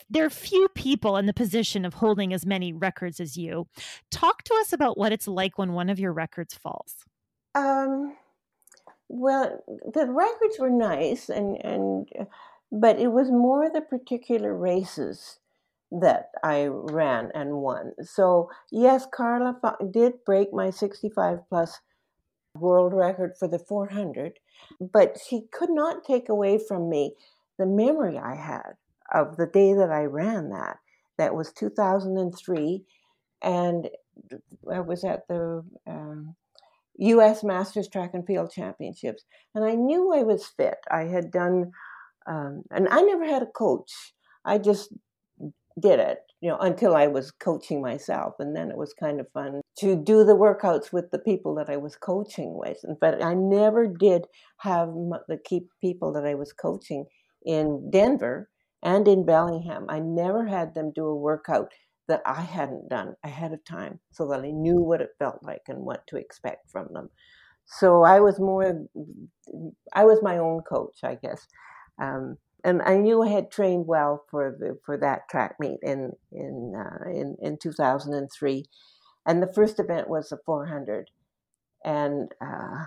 there 0.10 0.26
are 0.26 0.30
few 0.30 0.68
people 0.70 1.18
in 1.18 1.26
the 1.26 1.34
position 1.34 1.86
of 1.86 1.96
holding 1.96 2.34
as 2.34 2.46
many 2.46 2.74
records 2.74 3.20
as 3.20 3.38
you. 3.38 3.68
Talk 4.12 4.44
to 4.44 4.54
us 4.56 4.72
about 4.72 4.98
what 4.98 5.12
it's 5.12 5.28
like 5.28 5.58
when 5.58 5.74
one 5.74 5.90
of 5.90 6.00
your 6.00 6.14
records 6.14 6.54
falls. 6.54 7.06
Um, 7.56 8.16
well, 9.10 9.64
the 9.94 10.08
records 10.08 10.60
were 10.60 10.70
nice, 10.70 11.30
and 11.30 11.58
and 11.64 12.08
but 12.72 13.00
it 13.00 13.12
was 13.12 13.32
more 13.32 13.70
the 13.70 13.82
particular 13.82 14.56
races 14.56 15.40
that 15.92 16.32
I 16.44 16.66
ran 16.66 17.32
and 17.34 17.54
won. 17.58 17.94
So 18.02 18.50
yes, 18.72 19.08
Karla 19.12 19.60
did 19.92 20.26
break 20.26 20.54
my 20.54 20.70
sixty-five 20.70 21.40
plus 21.50 21.80
world 22.56 22.94
record 22.94 23.34
for 23.38 23.48
the 23.48 23.60
four 23.60 23.88
hundred, 23.88 24.40
but 24.80 25.18
she 25.28 25.44
could 25.52 25.70
not 25.70 26.04
take 26.04 26.30
away 26.30 26.60
from 26.60 26.90
me 26.90 27.14
the 27.58 27.66
memory 27.66 28.18
I 28.18 28.36
had 28.36 28.74
of 29.14 29.38
the 29.38 29.48
day 29.48 29.74
that 29.74 29.92
I 29.92 30.04
ran 30.04 30.50
that. 30.50 30.78
That 31.18 31.36
was 31.36 31.52
two 31.52 31.70
thousand 31.70 32.18
and 32.18 32.34
three, 32.38 32.84
and 33.42 33.90
I 34.72 34.80
was 34.82 35.04
at 35.04 35.28
the. 35.28 35.64
Um, 35.88 36.36
U.S. 37.00 37.44
Masters 37.44 37.88
Track 37.88 38.12
and 38.14 38.26
Field 38.26 38.52
Championships, 38.52 39.24
and 39.54 39.64
I 39.64 39.76
knew 39.76 40.14
I 40.14 40.24
was 40.24 40.48
fit. 40.48 40.78
I 40.90 41.04
had 41.04 41.32
done, 41.32 41.72
um, 42.26 42.64
and 42.72 42.88
I 42.90 43.02
never 43.02 43.26
had 43.26 43.44
a 43.44 43.48
coach. 43.48 43.92
I 44.44 44.58
just 44.58 44.94
did 45.80 46.00
it, 46.00 46.20
you 46.42 46.50
know, 46.50 46.58
until 46.58 46.96
I 46.96 47.08
was 47.08 47.32
coaching 47.32 47.82
myself, 47.82 48.36
and 48.40 48.56
then 48.56 48.72
it 48.72 48.78
was 48.78 48.94
kind 48.94 49.20
of 49.20 49.32
fun 49.32 49.62
to 49.80 49.96
do 49.96 50.24
the 50.24 50.36
workouts 50.36 50.92
with 50.92 51.12
the 51.12 51.20
people 51.20 51.54
that 51.56 51.70
I 51.70 51.78
was 51.78 51.96
coaching 51.96 52.58
with. 52.58 52.84
But 53.00 53.24
I 53.24 53.36
never 53.36 53.88
did 53.88 54.26
have 54.60 54.90
the 55.28 55.40
key 55.44 55.68
people 55.82 56.12
that 56.14 56.26
I 56.26 56.34
was 56.34 56.52
coaching 56.52 57.06
in 57.46 57.92
Denver 57.92 58.50
and 58.88 59.06
in 59.10 59.26
Bellingham. 59.26 59.86
I 59.90 60.00
never 60.00 60.46
had 60.48 60.74
them 60.74 60.94
do 60.96 61.08
a 61.08 61.16
workout 61.16 61.74
that 62.08 62.22
I 62.26 62.42
hadn't 62.42 62.88
done 62.90 63.18
ahead 63.26 63.52
of 63.52 63.64
time 63.66 64.00
so 64.12 64.30
that 64.30 64.40
I 64.40 64.52
knew 64.52 64.78
what 64.82 65.02
it 65.02 65.10
felt 65.20 65.44
like 65.44 65.64
and 65.68 65.80
what 65.80 66.08
to 66.08 66.16
expect 66.16 66.72
from 66.72 66.88
them. 66.94 67.10
So 67.66 68.04
I 68.04 68.22
was 68.22 68.40
more, 68.40 68.88
I 69.94 70.06
was 70.06 70.20
my 70.24 70.38
own 70.38 70.62
coach, 70.62 71.00
I 71.04 71.16
guess. 71.16 71.46
Um, 72.02 72.38
and 72.64 72.82
I 72.82 72.96
knew 72.98 73.22
I 73.24 73.28
had 73.28 73.52
trained 73.52 73.88
well 73.88 74.24
for 74.32 74.56
the, 74.58 74.80
for 74.86 74.98
that 75.00 75.28
track 75.30 75.58
meet 75.60 75.80
in 75.84 76.14
in, 76.32 76.74
uh, 76.76 77.10
in 77.10 77.36
in 77.42 77.58
2003, 77.58 78.66
and 79.26 79.44
the 79.44 79.54
first 79.54 79.80
event 79.80 80.10
was 80.10 80.30
the 80.30 80.38
400, 80.46 81.10
and 81.86 82.34
uh, 82.42 82.86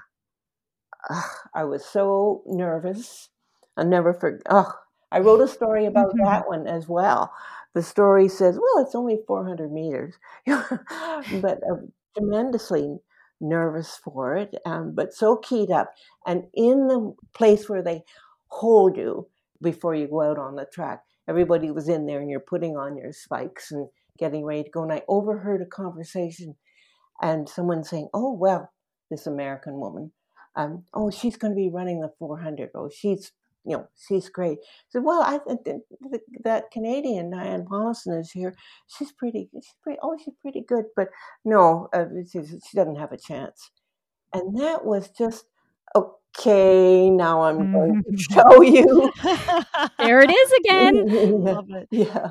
ugh, 1.11 1.31
I 1.55 1.65
was 1.65 1.85
so 1.85 2.43
nervous. 2.47 3.31
I'll 3.77 3.87
never 3.87 4.13
forget. 4.13 4.43
Oh, 4.51 4.73
I 5.13 5.19
wrote 5.21 5.41
a 5.41 5.49
story 5.49 5.87
about 5.87 6.13
Mhm. 6.15 6.25
that 6.25 6.49
one 6.49 6.67
as 6.67 6.89
well 6.89 7.33
the 7.75 7.83
story 7.83 8.29
says, 8.29 8.59
well, 8.59 8.85
it's 8.85 8.95
only 8.95 9.21
400 9.27 9.73
meters, 9.73 10.15
but 10.47 11.59
uh, 11.71 11.77
tremendously 12.17 12.99
nervous 13.41 13.97
for 14.03 14.37
it, 14.37 14.55
um, 14.67 14.93
but 14.95 15.15
so 15.15 15.37
keyed 15.37 15.71
up. 15.71 15.93
And 16.27 16.45
in 16.55 16.89
the 16.89 17.15
place 17.33 17.69
where 17.69 17.83
they 17.83 18.03
hold 18.49 18.97
you 18.97 19.29
before 19.63 19.95
you 19.95 20.09
go 20.09 20.23
out 20.23 20.39
on 20.39 20.57
the 20.57 20.67
track, 20.67 21.03
everybody 21.29 21.71
was 21.71 21.89
in 21.89 22.07
there 22.07 22.21
and 22.21 22.29
you're 22.29 22.41
putting 22.41 22.77
on 22.77 22.97
your 22.97 23.13
spikes 23.13 23.71
and 23.71 23.89
getting 24.19 24.45
ready 24.45 24.65
to 24.65 24.71
go. 24.71 24.83
And 24.83 24.93
I 24.93 25.03
overheard 25.09 25.63
a 25.63 25.67
conversation 25.67 26.57
and 27.23 27.49
someone 27.49 27.85
saying, 27.85 28.09
oh, 28.13 28.33
well, 28.33 28.71
this 29.11 29.27
American 29.27 29.75
woman, 29.79 30.13
um, 30.57 30.85
oh, 30.93 31.11
she's 31.11 31.37
going 31.37 31.53
to 31.53 31.57
be 31.57 31.71
running 31.71 32.01
the 32.01 32.13
400. 32.19 32.71
Oh, 32.75 32.91
she's 32.93 33.31
you 33.65 33.77
know, 33.77 33.89
she's 34.09 34.29
great. 34.29 34.59
So, 34.89 35.01
well, 35.01 35.23
I 35.23 35.39
think 35.39 35.83
that 36.45 36.71
Canadian 36.71 37.31
Diane 37.31 37.67
Palmason 37.71 38.19
is 38.19 38.31
here. 38.31 38.55
She's 38.87 39.13
pretty. 39.13 39.51
She's 39.53 39.75
pretty. 39.83 39.99
Oh, 40.03 40.17
she's 40.23 40.35
pretty 40.41 40.63
good. 40.67 40.87
But 40.97 41.09
no, 41.45 41.89
uh, 41.93 42.07
she, 42.31 42.41
she 42.45 42.77
doesn't 42.77 42.97
have 42.97 43.13
a 43.13 43.19
chance. 43.19 43.71
And 44.33 44.59
that 44.59 44.85
was 44.85 45.11
just 45.11 45.45
okay. 45.95 47.11
Now 47.11 47.43
I'm 47.43 47.73
going 47.73 48.03
to 48.03 48.11
mm-hmm. 48.11 48.35
show 48.35 48.63
you. 48.63 49.13
there 49.99 50.21
it 50.21 50.31
is 50.31 50.53
again. 50.61 51.45
Love 51.45 51.71
it. 51.71 51.89
Yeah, 51.91 52.31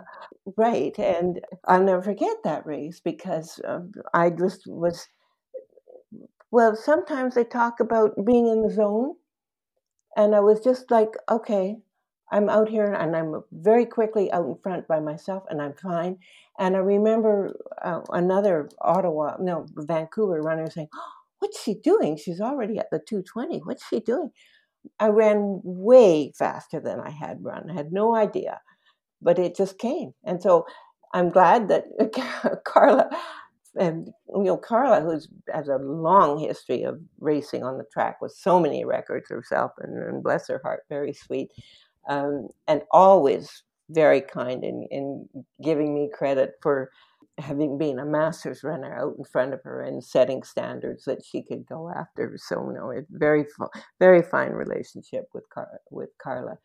right. 0.57 0.97
And 0.97 1.41
I'll 1.65 1.83
never 1.83 2.01
forget 2.01 2.37
that 2.43 2.65
race 2.65 2.99
because 2.99 3.59
um, 3.65 3.91
I 4.13 4.31
just 4.31 4.63
was. 4.65 5.07
Well, 6.51 6.75
sometimes 6.75 7.35
they 7.35 7.43
talk 7.43 7.79
about 7.79 8.25
being 8.25 8.47
in 8.47 8.63
the 8.63 8.73
zone 8.73 9.13
and 10.17 10.35
I 10.35 10.39
was 10.41 10.59
just 10.61 10.91
like, 10.91 11.13
okay, 11.29 11.77
I'm 12.31 12.49
out 12.49 12.69
here 12.69 12.93
and 12.93 13.15
I'm 13.15 13.41
very 13.51 13.85
quickly 13.85 14.31
out 14.31 14.45
in 14.45 14.57
front 14.61 14.87
by 14.87 14.99
myself 14.99 15.43
and 15.49 15.61
I'm 15.61 15.73
fine. 15.73 16.17
And 16.59 16.75
I 16.75 16.79
remember 16.79 17.55
uh, 17.83 18.01
another 18.11 18.69
Ottawa, 18.81 19.37
no, 19.39 19.65
Vancouver 19.75 20.41
runner 20.41 20.69
saying, 20.69 20.89
What's 21.39 21.63
she 21.63 21.75
doing? 21.75 22.17
She's 22.17 22.41
already 22.41 22.79
at 22.79 22.89
the 22.91 22.99
220. 22.99 23.59
What's 23.63 23.87
she 23.87 24.01
doing? 24.01 24.31
I 24.99 25.07
ran 25.07 25.61
way 25.63 26.33
faster 26.37 26.81
than 26.81 26.99
I 26.99 27.11
had 27.11 27.43
run. 27.43 27.69
I 27.69 27.73
had 27.73 27.93
no 27.93 28.15
idea, 28.15 28.59
but 29.21 29.39
it 29.39 29.55
just 29.55 29.79
came. 29.79 30.13
And 30.25 30.41
so 30.41 30.65
I'm 31.13 31.29
glad 31.29 31.69
that 31.69 31.85
Karla 32.65 33.09
and 33.77 34.09
you 34.35 34.43
know 34.43 34.57
Karla, 34.57 35.01
who 35.01 35.19
has 35.53 35.67
a 35.67 35.77
long 35.77 36.39
history 36.39 36.83
of 36.83 36.99
racing 37.19 37.63
on 37.63 37.77
the 37.77 37.85
track 37.91 38.21
with 38.21 38.31
so 38.31 38.59
many 38.59 38.85
records 38.85 39.29
herself, 39.29 39.71
and, 39.79 39.97
and 39.97 40.23
bless 40.23 40.47
her 40.47 40.61
heart, 40.63 40.83
very 40.89 41.13
sweet, 41.13 41.51
um, 42.07 42.47
and 42.67 42.81
always 42.91 43.63
very 43.89 44.21
kind 44.21 44.63
in, 44.63 44.87
in 44.91 45.27
giving 45.63 45.95
me 45.95 46.09
credit 46.13 46.53
for 46.61 46.91
having 47.39 47.77
been 47.77 47.99
a 47.99 48.05
masters 48.05 48.63
runner 48.63 48.93
out 48.99 49.15
in 49.17 49.23
front 49.23 49.53
of 49.53 49.61
her 49.63 49.81
and 49.81 50.03
setting 50.03 50.43
standards 50.43 51.05
that 51.05 51.23
she 51.23 51.41
could 51.41 51.65
go 51.65 51.89
after. 51.89 52.37
So 52.37 52.69
you 52.69 52.75
know, 52.75 52.91
a 52.91 53.01
very 53.09 53.45
very 53.99 54.21
fine 54.21 54.51
relationship 54.51 55.25
with 55.33 55.49
Car- 55.49 55.79
with 55.91 56.09
Karla. 56.21 56.57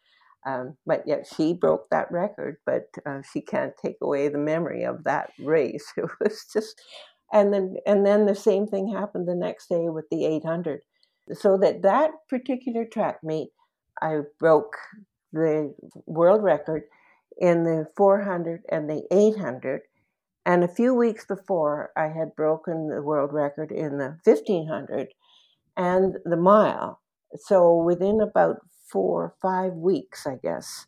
Um, 0.47 0.77
but 0.87 1.05
yet 1.07 1.27
she 1.27 1.55
broke 1.55 1.89
that 1.91 2.11
record, 2.11 2.57
but 2.67 2.89
uh, 3.07 3.23
she 3.33 3.41
can't 3.41 3.73
take 3.83 3.97
away 4.03 4.29
the 4.29 4.39
memory 4.39 4.85
of 4.85 5.05
that 5.05 5.31
race. 5.39 5.93
It 5.97 6.11
was 6.21 6.47
just, 6.53 6.81
and 7.33 7.53
then 7.53 7.77
and 7.87 8.05
then 8.07 8.27
the 8.27 8.35
same 8.35 8.67
thing 8.67 8.93
happened 8.93 9.27
the 9.27 9.35
next 9.35 9.69
day 9.69 9.89
with 9.89 10.07
the 10.11 10.27
800. 10.27 10.81
So 11.33 11.57
that 11.59 11.83
that 11.83 12.11
particular 12.29 12.85
track 12.85 13.25
meet, 13.25 13.51
I 14.03 14.21
broke 14.39 14.77
the 15.33 15.75
world 16.07 16.43
record 16.43 16.83
in 17.39 17.65
the 17.65 17.87
400 17.97 18.63
and 18.71 18.89
the 18.89 19.03
800. 19.11 19.83
And 20.47 20.63
a 20.63 20.69
few 20.69 20.95
weeks 20.95 21.25
before, 21.25 21.91
I 21.97 22.09
had 22.09 22.37
broken 22.37 22.89
the 22.89 23.03
world 23.03 23.33
record 23.33 23.73
in 23.73 23.97
the 23.97 24.19
1500 24.25 25.09
and 25.77 26.17
the 26.25 26.37
mile. 26.37 27.01
So 27.37 27.77
within 27.77 28.21
about 28.21 28.59
four, 28.85 29.35
five 29.41 29.73
weeks, 29.75 30.27
I 30.27 30.37
guess, 30.37 30.87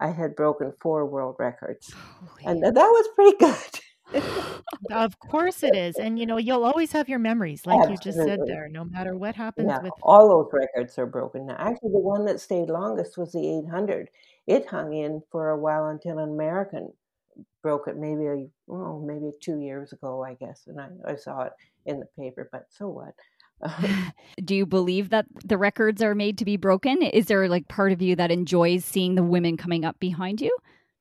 I 0.00 0.08
had 0.08 0.36
broken 0.36 0.72
four 0.80 1.06
world 1.06 1.36
records. 1.38 1.92
Holy. 1.92 2.44
And 2.44 2.62
that 2.62 2.74
was 2.74 3.08
pretty 3.14 3.36
good. 3.38 3.80
of 4.92 5.18
course 5.18 5.62
it 5.62 5.74
is. 5.74 5.96
And 5.96 6.18
you 6.18 6.26
know, 6.26 6.36
you'll 6.36 6.64
always 6.64 6.92
have 6.92 7.08
your 7.08 7.18
memories, 7.18 7.66
like 7.66 7.78
Absolutely. 7.78 7.92
you 7.92 8.12
just 8.12 8.28
said 8.28 8.40
there, 8.46 8.68
no 8.68 8.84
matter 8.84 9.16
what 9.16 9.34
happens 9.34 9.68
yeah, 9.68 9.82
with 9.82 9.92
all 10.02 10.28
those 10.28 10.50
records 10.52 10.98
are 10.98 11.06
broken 11.06 11.46
now. 11.46 11.56
Actually 11.58 11.92
the 11.92 11.98
one 11.98 12.24
that 12.26 12.40
stayed 12.40 12.68
longest 12.68 13.18
was 13.18 13.32
the 13.32 13.58
eight 13.58 13.68
hundred. 13.68 14.08
It 14.46 14.66
hung 14.66 14.92
in 14.92 15.22
for 15.32 15.50
a 15.50 15.58
while 15.58 15.86
until 15.86 16.18
an 16.18 16.30
American 16.30 16.92
broke 17.62 17.88
it 17.88 17.96
maybe 17.96 18.26
a 18.26 18.46
well, 18.66 19.02
maybe 19.04 19.32
two 19.40 19.58
years 19.58 19.92
ago, 19.92 20.22
I 20.22 20.34
guess. 20.34 20.64
And 20.66 20.80
I, 20.80 20.88
I 21.12 21.16
saw 21.16 21.42
it 21.42 21.52
in 21.84 21.98
the 21.98 22.06
paper, 22.18 22.48
but 22.52 22.66
so 22.70 22.88
what? 22.88 23.14
Do 24.44 24.54
you 24.54 24.66
believe 24.66 25.10
that 25.10 25.26
the 25.44 25.58
records 25.58 26.02
are 26.02 26.14
made 26.14 26.38
to 26.38 26.44
be 26.44 26.56
broken? 26.56 27.02
Is 27.02 27.26
there 27.26 27.48
like 27.48 27.68
part 27.68 27.92
of 27.92 28.02
you 28.02 28.16
that 28.16 28.30
enjoys 28.30 28.84
seeing 28.84 29.14
the 29.14 29.22
women 29.22 29.56
coming 29.56 29.84
up 29.84 29.98
behind 29.98 30.40
you? 30.40 30.56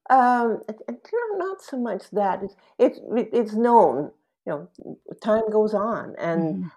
Um, 0.09 0.61
not 1.37 1.61
so 1.61 1.77
much 1.77 2.03
that 2.11 2.43
it's 2.43 2.55
it's 2.77 2.99
it's 3.33 3.53
known. 3.53 4.11
You 4.45 4.69
know, 4.77 5.15
time 5.23 5.49
goes 5.51 5.73
on 5.73 6.15
and. 6.17 6.65
Mm. 6.65 6.71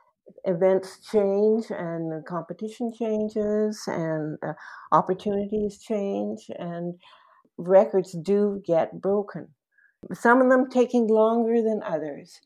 Events 0.45 0.99
change 1.11 1.67
and 1.71 2.13
the 2.13 2.23
competition 2.27 2.93
changes 2.93 3.83
and 3.87 4.39
uh, 4.43 4.53
opportunities 4.93 5.79
change 5.79 6.51
and 6.59 6.95
records 7.59 8.13
do 8.13 8.63
get 8.65 9.01
broken. 9.01 9.49
Some 10.13 10.41
of 10.41 10.49
them 10.49 10.71
taking 10.71 11.09
longer 11.09 11.61
than 11.61 11.83
others. 11.83 12.41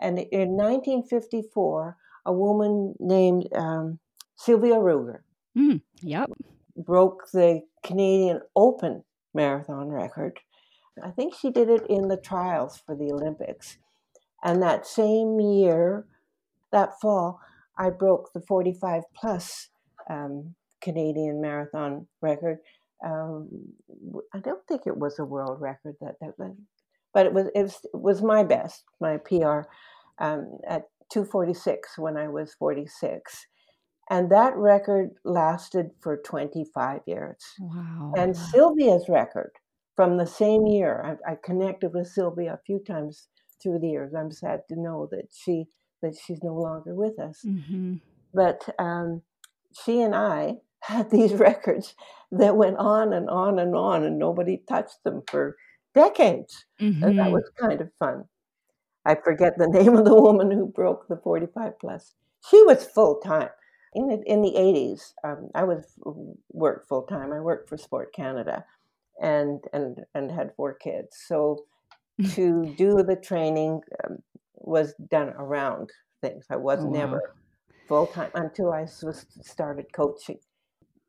And 0.00 0.18
in 0.18 0.56
1954, 0.56 1.96
a 2.26 2.32
woman 2.32 2.94
named 2.98 3.48
um, 3.54 3.98
Sylvia 4.36 4.74
Ruegger. 4.74 5.20
Mm, 5.56 5.82
yep. 6.00 6.30
Broke 6.76 7.30
the 7.32 7.62
Canadian 7.82 8.40
Open 8.56 9.04
marathon 9.32 9.88
record. 9.88 10.40
I 11.02 11.10
think 11.10 11.34
she 11.34 11.50
did 11.50 11.68
it 11.68 11.86
in 11.88 12.08
the 12.08 12.16
trials 12.16 12.80
for 12.84 12.94
the 12.94 13.12
Olympics. 13.12 13.78
And 14.42 14.62
that 14.62 14.86
same 14.86 15.40
year, 15.40 16.06
that 16.70 17.00
fall, 17.00 17.40
I 17.78 17.90
broke 17.90 18.32
the 18.32 18.40
45 18.40 19.02
plus 19.14 19.68
um, 20.08 20.54
Canadian 20.80 21.40
marathon 21.40 22.06
record. 22.20 22.58
Um, 23.04 23.48
I 24.32 24.38
don't 24.38 24.64
think 24.66 24.82
it 24.86 24.96
was 24.96 25.18
a 25.18 25.24
world 25.24 25.60
record 25.60 25.96
that, 26.00 26.16
that, 26.20 26.36
that 26.38 26.56
but 27.12 27.26
it 27.26 27.32
was, 27.32 27.46
it 27.54 27.62
was, 27.62 27.78
it 27.84 28.00
was 28.00 28.22
my 28.22 28.42
best, 28.42 28.84
my 29.00 29.16
PR 29.18 29.62
um, 30.18 30.58
at 30.66 30.88
246 31.10 31.98
when 31.98 32.16
I 32.16 32.28
was 32.28 32.54
46. 32.54 33.46
And 34.10 34.30
that 34.30 34.54
record 34.56 35.10
lasted 35.24 35.90
for 36.00 36.18
25 36.18 37.00
years. 37.06 37.42
Wow. 37.58 38.12
And 38.16 38.36
Sylvia's 38.36 39.08
record 39.08 39.52
from 39.96 40.16
the 40.16 40.26
same 40.26 40.66
year, 40.66 41.18
I, 41.26 41.32
I 41.32 41.36
connected 41.42 41.92
with 41.94 42.08
Sylvia 42.08 42.54
a 42.54 42.60
few 42.66 42.80
times 42.80 43.28
through 43.62 43.78
the 43.78 43.88
years. 43.88 44.12
I'm 44.14 44.32
sad 44.32 44.60
to 44.68 44.80
know 44.80 45.08
that 45.10 45.28
she 45.32 45.66
that 46.02 46.16
she's 46.22 46.42
no 46.42 46.54
longer 46.54 46.94
with 46.94 47.18
us. 47.18 47.40
Mm-hmm. 47.46 47.94
But 48.34 48.68
um, 48.78 49.22
she 49.84 50.02
and 50.02 50.14
I 50.14 50.56
had 50.80 51.10
these 51.10 51.32
records 51.34 51.94
that 52.32 52.56
went 52.56 52.76
on 52.76 53.12
and 53.12 53.30
on 53.30 53.58
and 53.58 53.74
on, 53.74 54.04
and 54.04 54.18
nobody 54.18 54.62
touched 54.68 55.02
them 55.04 55.22
for 55.30 55.56
decades. 55.94 56.66
Mm-hmm. 56.80 57.02
And 57.04 57.18
that 57.18 57.24
mm-hmm. 57.26 57.32
was 57.32 57.50
kind 57.58 57.80
of 57.80 57.90
fun. 57.98 58.24
I 59.04 59.14
forget 59.14 59.58
the 59.58 59.68
name 59.68 59.96
of 59.96 60.04
the 60.04 60.14
woman 60.14 60.50
who 60.50 60.66
broke 60.66 61.08
the 61.08 61.16
45 61.16 61.78
plus. 61.78 62.14
She 62.48 62.62
was 62.64 62.84
full 62.84 63.20
time. 63.20 63.50
In 63.94 64.08
the, 64.08 64.22
in 64.26 64.42
the 64.42 64.52
80s, 64.52 65.12
um, 65.22 65.50
I 65.54 65.62
was 65.62 65.84
worked 66.50 66.88
full 66.88 67.02
time. 67.02 67.32
I 67.32 67.40
worked 67.40 67.68
for 67.68 67.76
Sport 67.76 68.12
Canada 68.12 68.64
and, 69.20 69.60
and, 69.72 70.00
and 70.14 70.32
had 70.32 70.52
four 70.56 70.74
kids. 70.74 71.16
So 71.26 71.64
to 72.32 72.74
do 72.76 73.02
the 73.02 73.16
training 73.16 73.82
um, 74.04 74.18
was 74.56 74.94
done 75.10 75.28
around 75.36 75.90
things. 76.20 76.46
I 76.50 76.56
was 76.56 76.80
oh, 76.80 76.90
never 76.90 77.16
wow. 77.16 77.32
full 77.88 78.06
time 78.08 78.30
until 78.34 78.72
I 78.72 78.82
was 79.02 79.26
started 79.42 79.92
coaching 79.92 80.38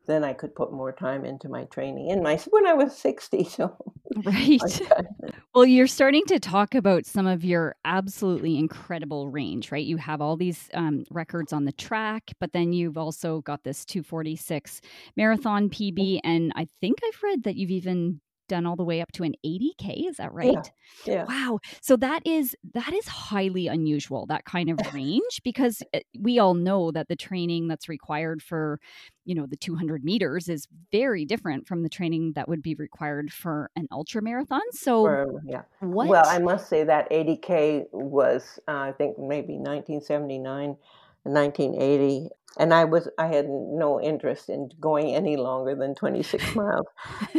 then 0.06 0.24
I 0.24 0.34
could 0.34 0.56
put 0.56 0.72
more 0.72 0.92
time 0.92 1.26
into 1.26 1.50
my 1.50 1.66
training 1.66 2.10
in 2.10 2.24
my 2.24 2.38
when 2.50 2.68
I 2.68 2.74
was 2.74 2.96
60 2.98 3.44
so 3.50 3.76
right. 4.24 4.82
well 5.56 5.66
you're 5.66 5.88
starting 5.88 6.26
to 6.28 6.40
talk 6.40 6.76
about 6.76 7.06
some 7.06 7.28
of 7.28 7.44
your 7.44 7.76
absolutely 7.86 8.58
incredible 8.58 9.30
range 9.30 9.72
right? 9.72 9.86
You 9.86 9.98
have 9.98 10.22
all 10.22 10.38
these 10.38 10.70
um, 10.74 11.04
records 11.12 11.54
on 11.54 11.66
the 11.66 11.72
track 11.72 12.32
but 12.40 12.54
then 12.54 12.74
you've 12.74 12.98
also 12.98 13.42
got 13.42 13.64
this 13.64 13.86
246 13.86 14.82
marathon 15.16 15.70
PB 15.70 16.20
and 16.24 16.52
I 16.56 16.68
think 16.82 17.00
I've 17.06 17.24
read 17.24 17.44
that 17.44 17.56
you've 17.56 17.72
even 17.72 18.22
done 18.48 18.66
all 18.66 18.76
the 18.76 18.84
way 18.84 19.02
up 19.02 19.12
to 19.14 19.24
an 19.24 19.34
80k 19.46 20.10
is 20.10 20.18
that 20.18 20.34
right 20.34 20.72
yeah, 21.06 21.14
yeah. 21.14 21.26
wow 21.26 21.60
so 21.82 21.96
that 21.98 22.22
is 22.26 22.56
that 22.74 22.94
is 22.94 23.08
highly 23.08 23.68
unusual 23.68 24.26
that 24.28 24.46
kind 24.46 24.70
of 24.70 24.80
range 24.94 25.42
because 25.44 25.82
eh, 25.94 26.02
we 26.20 26.40
all 26.40 26.54
know 26.54 26.92
that 26.92 27.08
the 27.08 27.16
training 27.16 27.68
that's 27.68 27.90
required 27.90 28.42
for 28.42 28.80
you 29.26 29.36
know 29.36 29.46
the 29.46 29.58
200 29.58 30.04
meters 30.04 30.50
is 30.50 30.68
very 30.92 31.26
different 31.26 31.68
from 31.68 31.84
the 31.84 31.90
training 31.90 32.34
that 32.36 32.48
would 32.48 32.62
be 32.62 32.76
required 32.76 33.32
for 33.32 33.70
an 33.76 33.88
ultra 33.92 34.22
marathon 34.22 34.62
so 34.72 35.40
yeah. 35.46 35.62
what 35.80 36.08
Well, 36.08 36.24
I 36.26 36.40
must 36.40 36.70
say 36.70 36.84
that 36.84 37.10
80K 37.10 37.86
was, 37.92 38.60
uh, 38.68 38.72
I 38.72 38.92
think, 38.92 39.18
maybe 39.18 39.54
1979, 39.54 40.78
1980. 41.26 42.30
And 42.58 42.74
I 42.74 42.86
was, 42.86 43.10
I 43.20 43.28
had 43.28 43.48
no 43.50 44.00
interest 44.02 44.50
in 44.50 44.70
going 44.80 45.14
any 45.14 45.36
longer 45.36 45.76
than 45.76 45.94
26 45.96 46.52
miles. 46.56 46.86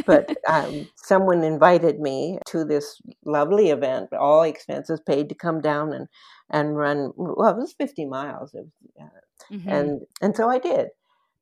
But 0.05 0.29
um, 0.47 0.89
someone 0.95 1.43
invited 1.43 1.99
me 1.99 2.39
to 2.47 2.63
this 2.63 3.01
lovely 3.25 3.69
event, 3.71 4.13
all 4.13 4.43
expenses 4.43 5.01
paid 5.01 5.29
to 5.29 5.35
come 5.35 5.61
down 5.61 5.93
and, 5.93 6.07
and 6.51 6.77
run, 6.77 7.11
well, 7.15 7.49
it 7.49 7.57
was 7.57 7.73
50 7.73 8.05
miles. 8.05 8.53
It 8.53 8.65
was, 8.65 8.71
uh, 9.01 9.19
Mhm. 9.51 9.69
and 9.69 10.01
and 10.21 10.35
so 10.35 10.49
I 10.49 10.59
did. 10.59 10.89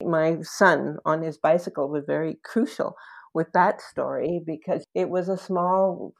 My 0.03 0.37
son 0.41 0.97
on 1.05 1.21
his 1.21 1.37
bicycle 1.37 1.89
was 1.89 2.05
very 2.05 2.35
crucial 2.43 2.95
with 3.33 3.51
that 3.53 3.81
story 3.81 4.41
because 4.45 4.83
it 4.93 5.09
was 5.09 5.29
a 5.29 5.37
small 5.37 6.13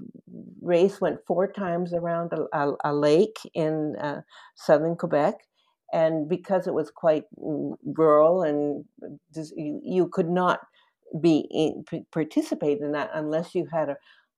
race, 0.62 1.00
went 1.02 1.20
four 1.28 1.52
times 1.52 1.94
around 1.94 2.34
a, 2.34 2.46
a, 2.58 2.74
a 2.86 2.94
lake 2.94 3.38
in 3.54 3.96
uh, 3.98 4.22
southern 4.56 4.96
Quebec, 4.96 5.36
and 5.96 6.28
because 6.28 6.68
it 6.68 6.74
was 6.74 6.92
quite 6.92 7.24
rural 7.38 8.44
and 8.44 8.84
you, 9.56 9.80
you 9.82 10.10
could 10.10 10.30
not 10.30 10.60
be 11.22 11.48
in, 11.50 11.86
participate 12.12 12.80
in 12.82 12.92
that 12.92 13.10
unless 13.14 13.56
you 13.56 13.66
had 13.72 13.88
a, 13.88 13.96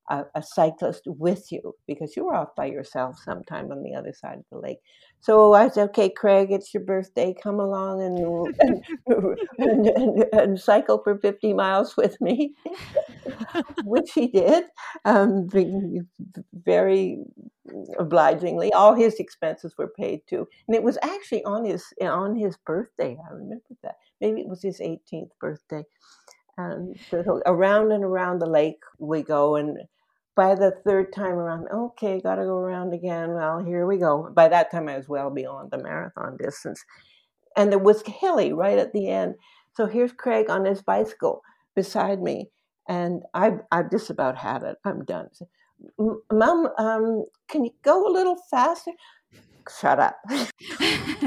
a, 0.10 0.24
a 0.36 0.44
cyclist 0.44 1.04
with 1.06 1.52
you 1.52 1.76
because 1.88 2.16
you 2.16 2.26
were 2.26 2.36
off 2.36 2.56
by 2.56 2.66
yourself 2.66 3.18
sometime 3.24 3.72
on 3.72 3.84
the 3.84 3.96
other 3.96 4.14
side 4.14 4.38
of 4.38 4.46
the 4.52 4.58
lake. 4.58 4.80
So 5.20 5.54
I 5.54 5.70
said, 5.70 5.90
"Okay, 5.90 6.10
Craig, 6.10 6.52
it's 6.52 6.74
your 6.74 6.84
birthday. 6.84 7.36
Come 7.42 7.60
along 7.60 8.02
and 8.02 8.18
and, 8.60 9.40
and, 9.98 10.26
and, 10.32 10.60
cycle 10.60 11.02
for 11.04 11.18
fifty 11.18 11.54
miles 11.54 11.98
with 11.98 12.20
me," 12.22 12.54
which 13.84 14.12
he 14.14 14.28
did, 14.28 14.66
um, 15.06 15.50
very 16.54 17.20
obligingly. 18.00 18.72
All 18.74 18.94
his 18.94 19.16
expenses 19.16 19.74
were 19.78 19.92
paid 19.98 20.22
too, 20.30 20.48
and 20.68 20.76
it 20.76 20.84
was 20.84 20.98
actually 21.02 21.44
on 21.44 21.66
his 21.66 21.86
on 22.02 22.36
his 22.36 22.58
birthday. 22.58 23.18
I 23.30 23.34
remember 23.34 23.64
that. 23.84 23.96
Maybe 24.22 24.42
it 24.42 24.48
was 24.48 24.64
his 24.64 24.80
18th 24.80 25.32
birthday. 25.40 25.84
And 26.58 27.00
so 27.12 27.42
around 27.46 27.92
and 27.92 28.04
around 28.04 28.40
the 28.40 28.50
lake 28.50 28.82
we 28.98 29.22
go, 29.22 29.56
and 29.56 29.78
by 30.38 30.56
the 30.56 30.72
third 30.86 31.12
time 31.12 31.34
around, 31.34 31.68
okay, 31.74 32.22
got 32.22 32.36
to 32.36 32.44
go 32.46 32.58
around 32.60 32.94
again. 32.94 33.34
Well, 33.34 33.66
here 33.66 33.88
we 33.88 33.98
go. 33.98 34.32
By 34.34 34.48
that 34.50 34.72
time, 34.72 34.88
I 34.88 34.96
was 34.98 35.10
well 35.10 35.32
beyond 35.32 35.72
the 35.72 35.80
marathon 35.80 36.38
distance, 36.38 36.86
and 37.58 37.74
it 37.74 37.82
was 37.82 38.04
hilly 38.06 38.54
right 38.54 38.78
at 38.78 38.94
the 38.94 39.10
end. 39.10 39.36
So 39.76 39.88
here's 39.88 40.14
Craig 40.14 40.50
on 40.50 40.66
his 40.66 40.84
bicycle 40.84 41.42
beside 41.76 42.22
me, 42.22 42.52
and 42.88 43.24
I've 43.34 43.62
I've 43.72 43.92
just 43.92 44.12
about 44.12 44.38
had 44.38 44.64
it. 44.64 44.78
I'm 44.86 45.04
done. 45.06 45.30
Mom, 46.32 46.70
um, 46.78 47.26
can 47.50 47.66
you 47.66 47.72
go 47.84 48.08
a 48.08 48.14
little 48.14 48.38
faster? 48.52 48.92
Shut 49.70 50.00
up. 50.00 50.18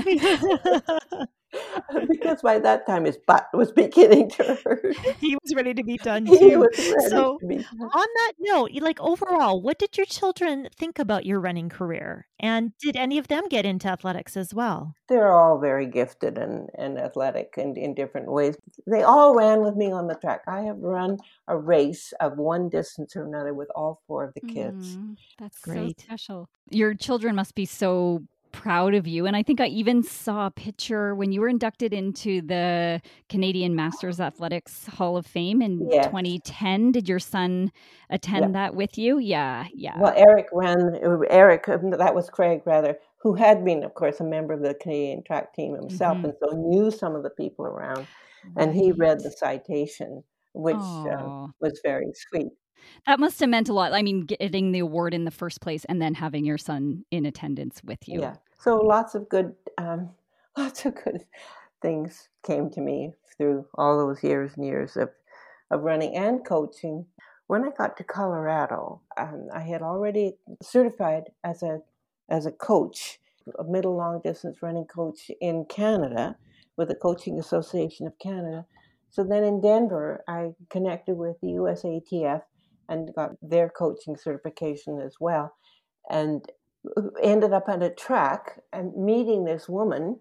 because 2.08 2.42
by 2.42 2.58
that 2.58 2.86
time 2.86 3.04
his 3.04 3.18
butt 3.26 3.46
was 3.52 3.72
beginning 3.84 4.30
to 4.30 4.58
hurt. 4.64 4.96
he 5.20 5.36
was 5.42 5.54
ready 5.54 5.74
to 5.74 5.82
be 5.82 5.96
done 6.02 6.26
He 6.26 6.38
too. 6.38 6.60
was 6.60 6.78
ready 6.78 7.08
So, 7.10 7.38
to 7.40 7.46
be 7.46 7.56
done. 7.56 7.66
on 7.92 8.06
that 8.14 8.32
note, 8.38 8.70
like 8.80 9.00
overall, 9.00 9.60
what 9.60 9.78
did 9.78 9.96
your 9.96 10.06
children 10.06 10.68
think 10.76 10.98
about 10.98 11.26
your 11.26 11.40
running 11.40 11.68
career? 11.68 12.26
And 12.38 12.72
did 12.80 12.96
any 12.96 13.18
of 13.18 13.28
them 13.28 13.48
get 13.48 13.66
into 13.66 13.88
athletics 13.88 14.36
as 14.36 14.54
well? 14.54 14.94
They're 15.08 15.32
all 15.32 15.58
very 15.58 15.86
gifted 15.86 16.38
and, 16.38 16.70
and 16.78 16.98
athletic 16.98 17.54
and 17.56 17.76
in 17.76 17.94
different 17.94 18.30
ways. 18.30 18.56
They 18.86 19.02
all 19.02 19.34
ran 19.34 19.62
with 19.62 19.74
me 19.76 19.90
on 19.92 20.06
the 20.06 20.14
track. 20.14 20.42
I 20.46 20.62
have 20.62 20.78
run 20.78 21.18
a 21.48 21.56
race 21.58 22.12
of 22.20 22.38
one 22.38 22.68
distance 22.68 23.16
or 23.16 23.24
another 23.24 23.52
with 23.52 23.68
all 23.74 24.00
four 24.06 24.24
of 24.24 24.34
the 24.34 24.40
kids. 24.40 24.96
Mm, 24.96 25.16
that's 25.38 25.58
Great. 25.60 26.00
so 26.00 26.04
special. 26.06 26.48
Your 26.70 26.94
children 26.94 27.34
must 27.34 27.54
be 27.54 27.66
so 27.66 28.22
proud 28.52 28.94
of 28.94 29.06
you. 29.06 29.26
And 29.26 29.36
I 29.36 29.42
think 29.42 29.60
I 29.60 29.66
even 29.66 30.02
saw 30.02 30.46
a 30.46 30.50
picture 30.50 31.14
when 31.14 31.32
you 31.32 31.40
were 31.40 31.48
inducted 31.48 31.92
into 31.92 32.40
the 32.42 33.00
Canadian 33.28 33.74
Masters 33.74 34.20
Athletics 34.20 34.86
Hall 34.86 35.16
of 35.16 35.26
Fame 35.26 35.62
in 35.62 35.88
Yes. 35.90 36.06
2010. 36.06 36.92
Did 36.92 37.08
your 37.08 37.18
son 37.18 37.72
attend 38.10 38.54
that 38.54 38.74
with 38.74 38.98
you? 38.98 39.18
Yeah, 39.18 39.66
yeah. 39.74 39.98
Well, 39.98 40.14
Eric 40.16 40.48
ran, 40.52 40.98
Eric, 41.30 41.68
um, 41.68 41.90
that 41.90 42.14
was 42.14 42.30
Craig 42.30 42.62
rather, 42.64 42.98
who 43.22 43.34
had 43.34 43.64
been, 43.64 43.82
of 43.84 43.94
course, 43.94 44.20
a 44.20 44.24
member 44.24 44.52
of 44.54 44.62
the 44.62 44.74
Canadian 44.74 45.22
track 45.22 45.54
team 45.54 45.74
himself 45.74 46.18
Mhm. 46.18 46.24
and 46.24 46.34
so 46.40 46.56
knew 46.56 46.90
some 46.90 47.14
of 47.14 47.22
the 47.22 47.30
people 47.30 47.64
around. 47.66 48.06
And 48.56 48.74
he 48.74 48.92
read 48.92 49.18
the 49.18 49.30
citation, 49.30 50.24
which 50.54 50.76
Aw. 50.76 51.48
was 51.60 51.80
very 51.84 52.10
sweet. 52.14 52.48
That 53.06 53.20
must 53.20 53.40
have 53.40 53.48
meant 53.48 53.68
a 53.68 53.72
lot. 53.72 53.92
I 53.92 54.02
mean, 54.02 54.26
getting 54.26 54.72
the 54.72 54.80
award 54.80 55.14
in 55.14 55.24
the 55.24 55.30
first 55.30 55.60
place 55.60 55.84
and 55.86 56.00
then 56.00 56.14
having 56.14 56.44
your 56.44 56.58
son 56.58 57.04
in 57.10 57.26
attendance 57.26 57.80
with 57.84 58.08
you. 58.08 58.20
Yeah. 58.20 58.36
So 58.58 58.76
lots 58.76 59.14
of 59.14 59.28
good, 59.28 59.54
um, 59.78 60.10
lots 60.56 60.84
of 60.84 60.94
good 60.94 61.24
things 61.82 62.28
came 62.44 62.70
to 62.70 62.80
me 62.80 63.14
through 63.36 63.66
all 63.74 63.98
those 63.98 64.22
years 64.22 64.52
and 64.56 64.64
years 64.64 64.96
of, 64.96 65.10
of 65.70 65.82
running 65.82 66.14
and 66.14 66.44
coaching. 66.44 67.06
When 67.46 67.64
I 67.64 67.70
got 67.76 67.96
to 67.96 68.04
Colorado, 68.04 69.00
um, 69.16 69.48
I 69.52 69.60
had 69.60 69.82
already 69.82 70.36
certified 70.62 71.24
as 71.42 71.62
a 71.62 71.80
as 72.28 72.46
a 72.46 72.52
coach, 72.52 73.18
a 73.58 73.64
middle 73.64 73.96
long 73.96 74.20
distance 74.22 74.62
running 74.62 74.84
coach 74.84 75.32
in 75.40 75.64
Canada 75.64 76.36
with 76.76 76.88
the 76.88 76.94
Coaching 76.94 77.40
Association 77.40 78.06
of 78.06 78.18
Canada. 78.18 78.64
So 79.10 79.24
then 79.24 79.42
in 79.42 79.60
Denver, 79.60 80.22
I 80.28 80.54
connected 80.70 81.16
with 81.16 81.40
the 81.40 81.48
USATF 81.48 82.42
and 82.90 83.14
got 83.14 83.30
their 83.40 83.70
coaching 83.70 84.16
certification 84.16 85.00
as 85.00 85.14
well. 85.18 85.56
And 86.10 86.44
ended 87.22 87.52
up 87.52 87.68
on 87.68 87.82
a 87.82 87.94
track 87.94 88.60
and 88.72 88.94
meeting 88.96 89.44
this 89.44 89.68
woman. 89.68 90.20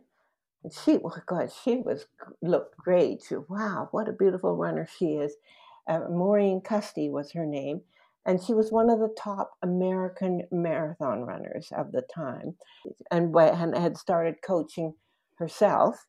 And 0.64 0.74
she, 0.74 1.00
oh 1.04 1.14
God, 1.26 1.52
she 1.64 1.78
was 1.78 2.06
looked 2.42 2.78
great. 2.78 3.24
She, 3.28 3.36
wow, 3.36 3.90
what 3.92 4.10
a 4.10 4.14
beautiful 4.14 4.56
runner 4.56 4.88
she 4.98 5.14
is. 5.14 5.36
Uh, 5.88 6.02
Maureen 6.10 6.62
Custy 6.62 7.10
was 7.10 7.32
her 7.32 7.46
name, 7.46 7.82
and 8.26 8.44
she 8.44 8.54
was 8.54 8.72
one 8.72 8.92
of 8.92 9.00
the 9.00 9.14
top 9.18 9.54
American 9.64 10.44
marathon 10.52 11.22
runners 11.22 11.72
of 11.76 11.92
the 11.92 12.04
time, 12.04 12.56
and, 13.10 13.36
and 13.36 13.76
had 13.76 13.98
started 13.98 14.36
coaching 14.46 14.94
herself 15.36 16.06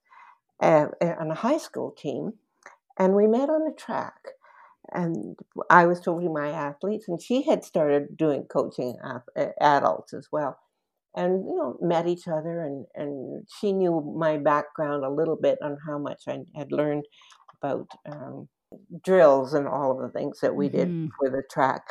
uh, 0.61 0.87
on 1.01 1.31
a 1.31 1.35
high 1.35 1.59
school 1.59 1.93
team. 1.93 2.35
And 2.99 3.15
we 3.15 3.27
met 3.27 3.49
on 3.49 3.65
the 3.65 3.73
track, 3.73 4.17
and 4.93 5.39
I 5.71 5.87
was 5.87 6.01
coaching 6.01 6.33
my 6.33 6.51
athletes, 6.51 7.07
and 7.09 7.21
she 7.23 7.43
had 7.43 7.65
started 7.65 8.17
doing 8.17 8.45
coaching 8.45 8.97
adults 9.61 10.13
as 10.15 10.29
well. 10.33 10.59
And 11.15 11.45
you 11.45 11.57
know, 11.57 11.77
met 11.81 12.07
each 12.07 12.29
other, 12.29 12.63
and 12.63 12.87
and 12.95 13.47
she 13.59 13.73
knew 13.73 14.01
my 14.17 14.39
background 14.39 15.05
a 15.05 15.11
little 15.11 15.37
bit 15.37 15.59
on 15.63 15.77
how 15.87 15.99
much 15.99 16.23
I 16.29 16.41
had 16.57 16.73
learned 16.73 17.05
about 17.63 17.89
um, 18.07 18.49
drills 19.05 19.55
and 19.55 19.67
all 19.69 19.93
of 19.93 20.01
the 20.01 20.19
things 20.19 20.41
that 20.41 20.57
we 20.57 20.69
did 20.69 20.95
for 21.19 21.31
the 21.31 21.43
track. 21.51 21.83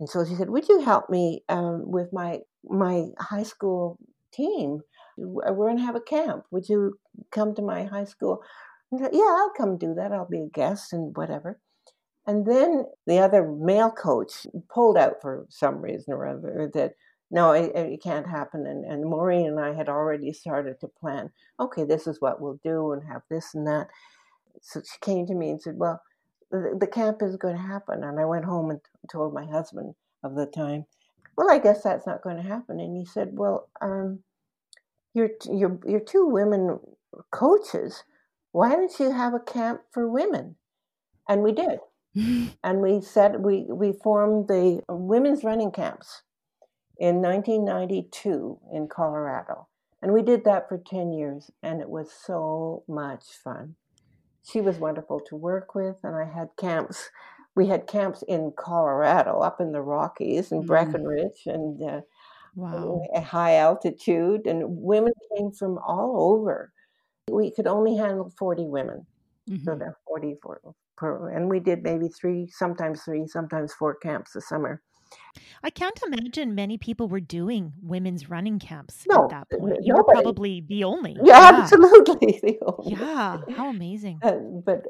And 0.00 0.08
so 0.08 0.24
she 0.24 0.34
said, 0.34 0.50
"Would 0.50 0.68
you 0.68 0.80
help 0.80 1.08
me 1.10 1.42
um, 1.48 1.90
with 1.90 2.12
my 2.12 2.40
my 2.64 3.06
high 3.18 3.44
school 3.44 3.98
team? 4.32 4.80
We're 5.16 5.54
going 5.54 5.78
to 5.78 5.82
have 5.84 5.96
a 5.96 6.00
camp. 6.00 6.44
Would 6.50 6.68
you 6.68 6.98
come 7.32 7.54
to 7.54 7.62
my 7.62 7.84
high 7.84 8.04
school?" 8.04 8.42
Said, 8.96 9.10
yeah, 9.12 9.24
I'll 9.24 9.52
come 9.56 9.78
do 9.78 9.94
that. 9.94 10.12
I'll 10.12 10.28
be 10.28 10.42
a 10.42 10.48
guest 10.48 10.92
and 10.92 11.16
whatever. 11.16 11.60
And 12.26 12.44
then 12.44 12.86
the 13.06 13.18
other 13.18 13.46
male 13.46 13.90
coach 13.90 14.46
pulled 14.68 14.96
out 14.96 15.22
for 15.22 15.46
some 15.48 15.80
reason 15.80 16.12
or 16.12 16.26
other 16.26 16.70
that 16.74 16.94
no, 17.30 17.52
it, 17.52 17.72
it 17.74 18.02
can't 18.02 18.26
happen. 18.26 18.66
And, 18.66 18.84
and 18.84 19.04
Maureen 19.04 19.46
and 19.46 19.60
I 19.60 19.74
had 19.74 19.88
already 19.88 20.32
started 20.32 20.78
to 20.80 20.88
plan. 20.88 21.30
Okay, 21.58 21.84
this 21.84 22.06
is 22.06 22.20
what 22.20 22.40
we'll 22.40 22.60
do 22.62 22.92
and 22.92 23.02
have 23.04 23.22
this 23.28 23.54
and 23.54 23.66
that. 23.66 23.88
So 24.62 24.80
she 24.80 24.98
came 25.00 25.26
to 25.26 25.34
me 25.34 25.50
and 25.50 25.60
said, 25.60 25.76
"Well, 25.76 26.00
the, 26.50 26.76
the 26.80 26.86
camp 26.86 27.22
is 27.22 27.36
going 27.36 27.56
to 27.56 27.62
happen." 27.62 28.04
And 28.04 28.18
I 28.20 28.24
went 28.24 28.44
home 28.44 28.70
and 28.70 28.80
told 29.10 29.34
my 29.34 29.44
husband 29.44 29.94
of 30.22 30.34
the 30.34 30.46
time, 30.46 30.86
"Well, 31.36 31.50
I 31.50 31.58
guess 31.58 31.82
that's 31.82 32.06
not 32.06 32.22
going 32.22 32.36
to 32.36 32.42
happen." 32.42 32.80
And 32.80 32.96
he 32.96 33.04
said, 33.04 33.30
"Well, 33.32 33.68
um, 33.80 34.20
you're 35.14 35.30
you're 35.50 35.78
you're 35.84 36.00
two 36.00 36.26
women 36.26 36.78
coaches. 37.32 38.04
Why 38.52 38.70
don't 38.70 38.98
you 38.98 39.10
have 39.12 39.34
a 39.34 39.40
camp 39.40 39.82
for 39.90 40.08
women?" 40.08 40.56
And 41.28 41.42
we 41.42 41.52
did 41.52 41.80
and 42.64 42.80
we 42.82 43.00
said 43.00 43.44
we 43.44 43.64
we 43.70 43.92
formed 43.92 44.48
the 44.48 44.82
women's 44.88 45.44
running 45.44 45.70
camps 45.72 46.22
in 46.98 47.22
1992 47.22 48.60
in 48.72 48.88
Colorado, 48.88 49.68
and 50.02 50.12
we 50.12 50.22
did 50.22 50.44
that 50.44 50.68
for 50.68 50.78
10 50.78 51.12
years, 51.12 51.50
and 51.62 51.80
it 51.80 51.90
was 51.90 52.12
so 52.12 52.84
much 52.88 53.24
fun. 53.44 53.76
She 54.44 54.60
was 54.62 54.78
wonderful 54.78 55.20
to 55.20 55.36
work 55.36 55.74
with, 55.74 55.98
and 56.04 56.16
I 56.16 56.24
had 56.24 56.50
camps 56.58 57.10
we 57.56 57.68
had 57.68 57.86
camps 57.86 58.22
in 58.28 58.52
Colorado, 58.58 59.40
up 59.40 59.60
in 59.60 59.72
the 59.72 59.82
Rockies, 59.82 60.52
and 60.52 60.62
Mm. 60.62 60.66
Breckenridge, 60.66 61.42
and 61.46 61.82
uh, 61.82 62.00
Wow. 62.56 63.00
high 63.20 63.56
altitude, 63.56 64.46
and 64.46 64.62
women 64.82 65.12
came 65.36 65.50
from 65.52 65.78
all 65.78 66.32
over. 66.34 66.72
We 67.30 67.52
could 67.52 67.66
only 67.66 67.96
handle 67.96 68.30
40 68.38 68.66
women, 68.66 69.06
so 69.48 69.52
Mhm. 69.72 69.78
there 69.78 69.88
are 69.88 69.96
40 70.06 70.36
for, 70.42 70.60
per, 70.96 71.30
and 71.30 71.48
we 71.48 71.60
did 71.60 71.82
maybe 71.82 72.08
three, 72.08 72.48
sometimes 72.48 73.02
three, 73.02 73.26
sometimes 73.26 73.72
four 73.72 73.94
camps 73.94 74.34
a 74.36 74.40
summer. 74.40 74.82
I 75.62 75.70
can't 75.70 75.98
imagine 76.04 76.54
many 76.56 76.78
people 76.78 77.08
were 77.08 77.20
doing 77.20 77.72
women's 77.80 78.28
running 78.28 78.58
camps 78.58 79.04
No, 79.08 79.24
at 79.24 79.30
that 79.30 79.50
point. 79.50 79.78
You 79.82 79.94
were 79.94 80.02
probably 80.04 80.64
the 80.66 80.82
only. 80.82 81.16
Yeah, 81.22 81.50
absolutely. 81.62 82.40
the 82.42 82.58
only- 82.66 82.92
Yeah. 82.92 83.40
How 83.56 83.68
amazing. 83.70 84.18
Uh, 84.22 84.38
but 84.64 84.84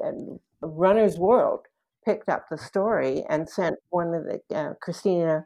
Runner's 0.61 1.19
World 1.19 1.67
picked 2.03 2.29
up 2.29 2.45
the 2.49 2.57
story 2.57 3.25
and 3.29 3.47
sent 3.47 3.75
one 3.89 4.13
of 4.15 4.23
the 4.25 4.41
uh, 4.57 4.73
Christina 4.81 5.45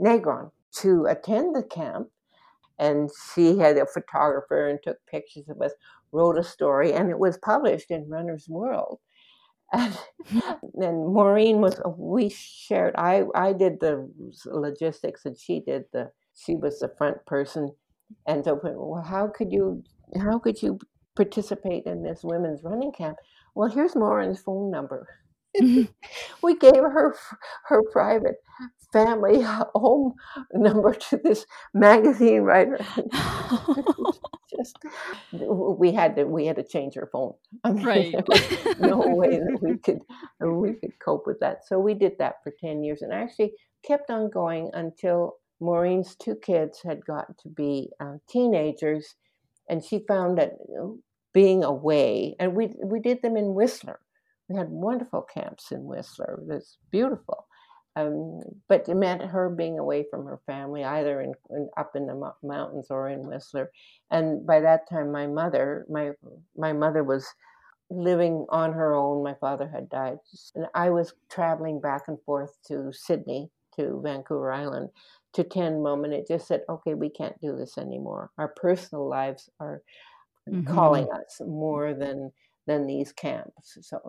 Negron 0.00 0.50
to 0.76 1.04
attend 1.06 1.54
the 1.54 1.62
camp, 1.62 2.08
and 2.78 3.10
she 3.34 3.58
had 3.58 3.76
a 3.76 3.86
photographer 3.86 4.68
and 4.68 4.78
took 4.82 4.98
pictures 5.06 5.48
of 5.48 5.60
us, 5.60 5.72
wrote 6.16 6.38
a 6.38 6.44
story, 6.44 6.92
and 6.92 7.10
it 7.10 7.18
was 7.18 7.38
published 7.38 7.90
in 7.90 8.08
Runner's 8.08 8.48
World. 8.48 8.98
And, 9.72 9.98
and 10.74 11.12
Maureen 11.14 11.60
was 11.60 11.80
we 11.98 12.28
shared. 12.30 12.94
I 12.96 13.24
I 13.34 13.52
did 13.52 13.80
the 13.80 14.10
logistics, 14.46 15.24
and 15.26 15.36
she 15.38 15.60
did 15.60 15.84
the. 15.92 16.10
She 16.34 16.54
was 16.54 16.80
the 16.80 16.92
front 16.98 17.24
person, 17.26 17.72
and 18.26 18.44
so 18.44 18.60
well, 18.62 19.02
how 19.02 19.28
could 19.28 19.52
you 19.52 19.82
how 20.20 20.38
could 20.38 20.62
you 20.62 20.78
participate 21.16 21.84
in 21.86 22.02
this 22.02 22.20
women's 22.22 22.62
running 22.62 22.92
camp? 22.92 23.16
Well, 23.54 23.70
here's 23.70 23.96
Maureen's 23.96 24.40
phone 24.40 24.70
number. 24.70 25.08
we 26.42 26.56
gave 26.58 26.76
her 26.76 27.14
her 27.68 27.82
private 27.90 28.36
family 28.92 29.40
home 29.42 30.14
number 30.52 30.94
to 30.94 31.16
this 31.16 31.46
magazine 31.74 32.42
writer. 32.42 32.78
Just 34.66 34.78
we 35.32 35.92
had 35.92 36.16
to 36.16 36.24
we 36.24 36.46
had 36.46 36.56
to 36.56 36.64
change 36.64 36.94
her 36.94 37.08
phone. 37.12 37.34
I 37.64 37.72
mean, 37.72 37.84
Right. 37.84 38.14
no 38.78 38.98
way 39.06 39.38
that 39.38 39.58
we 39.62 39.78
could 39.78 40.00
we 40.40 40.74
could 40.74 40.98
cope 40.98 41.26
with 41.26 41.40
that. 41.40 41.66
So 41.66 41.78
we 41.78 41.94
did 41.94 42.18
that 42.18 42.36
for 42.42 42.52
ten 42.60 42.82
years, 42.84 43.02
and 43.02 43.12
actually 43.12 43.52
kept 43.84 44.10
on 44.10 44.30
going 44.30 44.70
until 44.74 45.36
Maureen's 45.60 46.16
two 46.16 46.34
kids 46.36 46.80
had 46.84 47.04
got 47.06 47.38
to 47.38 47.48
be 47.48 47.90
uh, 48.00 48.16
teenagers, 48.28 49.14
and 49.68 49.82
she 49.84 50.04
found 50.06 50.38
that 50.38 50.52
you 50.68 50.74
know, 50.74 50.98
being 51.32 51.64
away, 51.64 52.34
and 52.38 52.54
we 52.54 52.70
we 52.84 53.00
did 53.00 53.22
them 53.22 53.36
in 53.36 53.54
Whistler. 53.54 54.00
We 54.48 54.56
had 54.56 54.68
wonderful 54.70 55.22
camps 55.22 55.72
in 55.72 55.84
Whistler. 55.84 56.38
It 56.40 56.46
was 56.54 56.78
beautiful. 56.90 57.45
Um, 57.96 58.40
but 58.68 58.88
it 58.88 58.94
meant 58.94 59.22
her 59.22 59.48
being 59.48 59.78
away 59.78 60.04
from 60.10 60.26
her 60.26 60.40
family, 60.46 60.84
either 60.84 61.20
in, 61.20 61.34
in 61.50 61.70
up 61.78 61.96
in 61.96 62.06
the 62.06 62.32
mountains 62.42 62.88
or 62.90 63.08
in 63.08 63.26
Whistler. 63.26 63.72
And 64.10 64.46
by 64.46 64.60
that 64.60 64.88
time, 64.88 65.10
my 65.12 65.26
mother, 65.26 65.86
my 65.88 66.12
my 66.56 66.72
mother 66.74 67.02
was 67.02 67.26
living 67.90 68.46
on 68.50 68.72
her 68.72 68.94
own. 68.94 69.22
My 69.22 69.34
father 69.34 69.68
had 69.68 69.88
died, 69.88 70.18
and 70.54 70.66
I 70.74 70.90
was 70.90 71.14
traveling 71.30 71.80
back 71.80 72.02
and 72.08 72.20
forth 72.24 72.58
to 72.68 72.92
Sidney, 72.92 73.50
to 73.76 74.00
Vancouver 74.02 74.52
Island, 74.52 74.90
to 75.34 75.44
tend 75.44 75.82
mom. 75.82 76.04
And 76.04 76.12
it 76.14 76.26
just 76.28 76.48
said, 76.48 76.64
"Okay, 76.68 76.94
we 76.94 77.10
can't 77.10 77.40
do 77.40 77.56
this 77.56 77.78
anymore. 77.78 78.30
Our 78.38 78.48
personal 78.48 79.08
lives 79.08 79.50
are 79.60 79.82
Mhm. 80.50 80.66
calling 80.66 81.08
us 81.12 81.40
more 81.46 81.94
than 81.94 82.32
than 82.66 82.86
these 82.86 83.12
camps." 83.12 83.78
So 83.82 84.00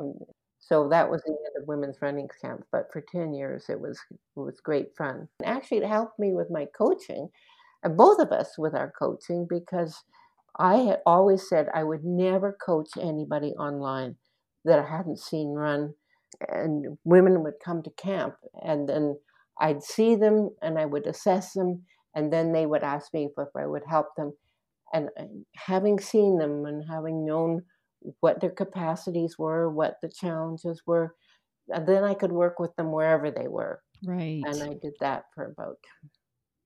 so 0.68 0.90
that 0.90 1.10
was 1.10 1.22
the 1.24 1.32
end 1.32 1.56
of 1.62 1.68
women's 1.68 2.02
running 2.02 2.28
camp. 2.42 2.66
But 2.72 2.92
for 2.92 3.02
ten 3.02 3.34
years, 3.34 3.66
it 3.70 3.80
was 3.80 4.00
it 4.12 4.40
was 4.40 4.60
great 4.60 4.96
fun. 4.98 5.30
And 5.40 5.48
actually, 5.48 5.78
it 5.78 5.88
helped 5.88 6.20
me 6.20 6.34
with 6.34 6.52
my 6.52 6.66
coaching, 6.78 7.30
and 7.84 7.96
both 7.96 8.20
of 8.20 8.32
us 8.32 8.58
with 8.58 8.74
our 8.76 8.92
coaching 9.00 9.48
because 9.50 10.04
I 10.60 10.78
had 10.78 11.00
always 11.06 11.48
said 11.48 11.70
I 11.74 11.84
would 11.84 12.04
never 12.04 12.58
coach 12.66 12.90
anybody 13.00 13.52
online 13.54 14.16
that 14.66 14.80
I 14.80 14.90
hadn't 14.98 15.20
seen 15.20 15.54
run. 15.54 15.94
And 16.50 16.98
women 17.06 17.44
would 17.44 17.62
come 17.64 17.82
to 17.84 17.90
camp, 17.92 18.36
and 18.62 18.90
then 18.90 19.18
I'd 19.60 19.82
see 19.82 20.16
them 20.16 20.50
and 20.62 20.78
I 20.78 20.86
would 20.86 21.08
assess 21.08 21.54
them, 21.54 21.84
and 22.14 22.32
then 22.32 22.52
they 22.52 22.66
would 22.66 22.84
ask 22.84 23.14
me 23.14 23.30
if 23.38 23.48
I 23.56 23.66
would 23.66 23.84
help 23.88 24.08
them. 24.18 24.34
And 24.94 25.10
uh, 25.18 25.24
having 25.56 26.00
seen 26.00 26.38
them 26.38 26.66
and 26.66 26.84
having 26.90 27.26
known 27.26 27.64
what 28.20 28.42
their 28.42 28.52
capacities 28.52 29.38
were, 29.38 29.70
what 29.70 29.98
the 30.02 30.10
challenges 30.10 30.82
were, 30.86 31.16
and 31.70 31.88
then 31.88 32.04
I 32.04 32.14
could 32.14 32.32
work 32.32 32.60
with 32.60 32.76
them 32.76 32.92
wherever 32.92 33.32
they 33.32 33.48
were. 33.48 33.82
Right. 34.04 34.44
And 34.46 34.62
I 34.64 34.74
did 34.82 34.94
that 35.00 35.26
for 35.34 35.46
about 35.46 35.80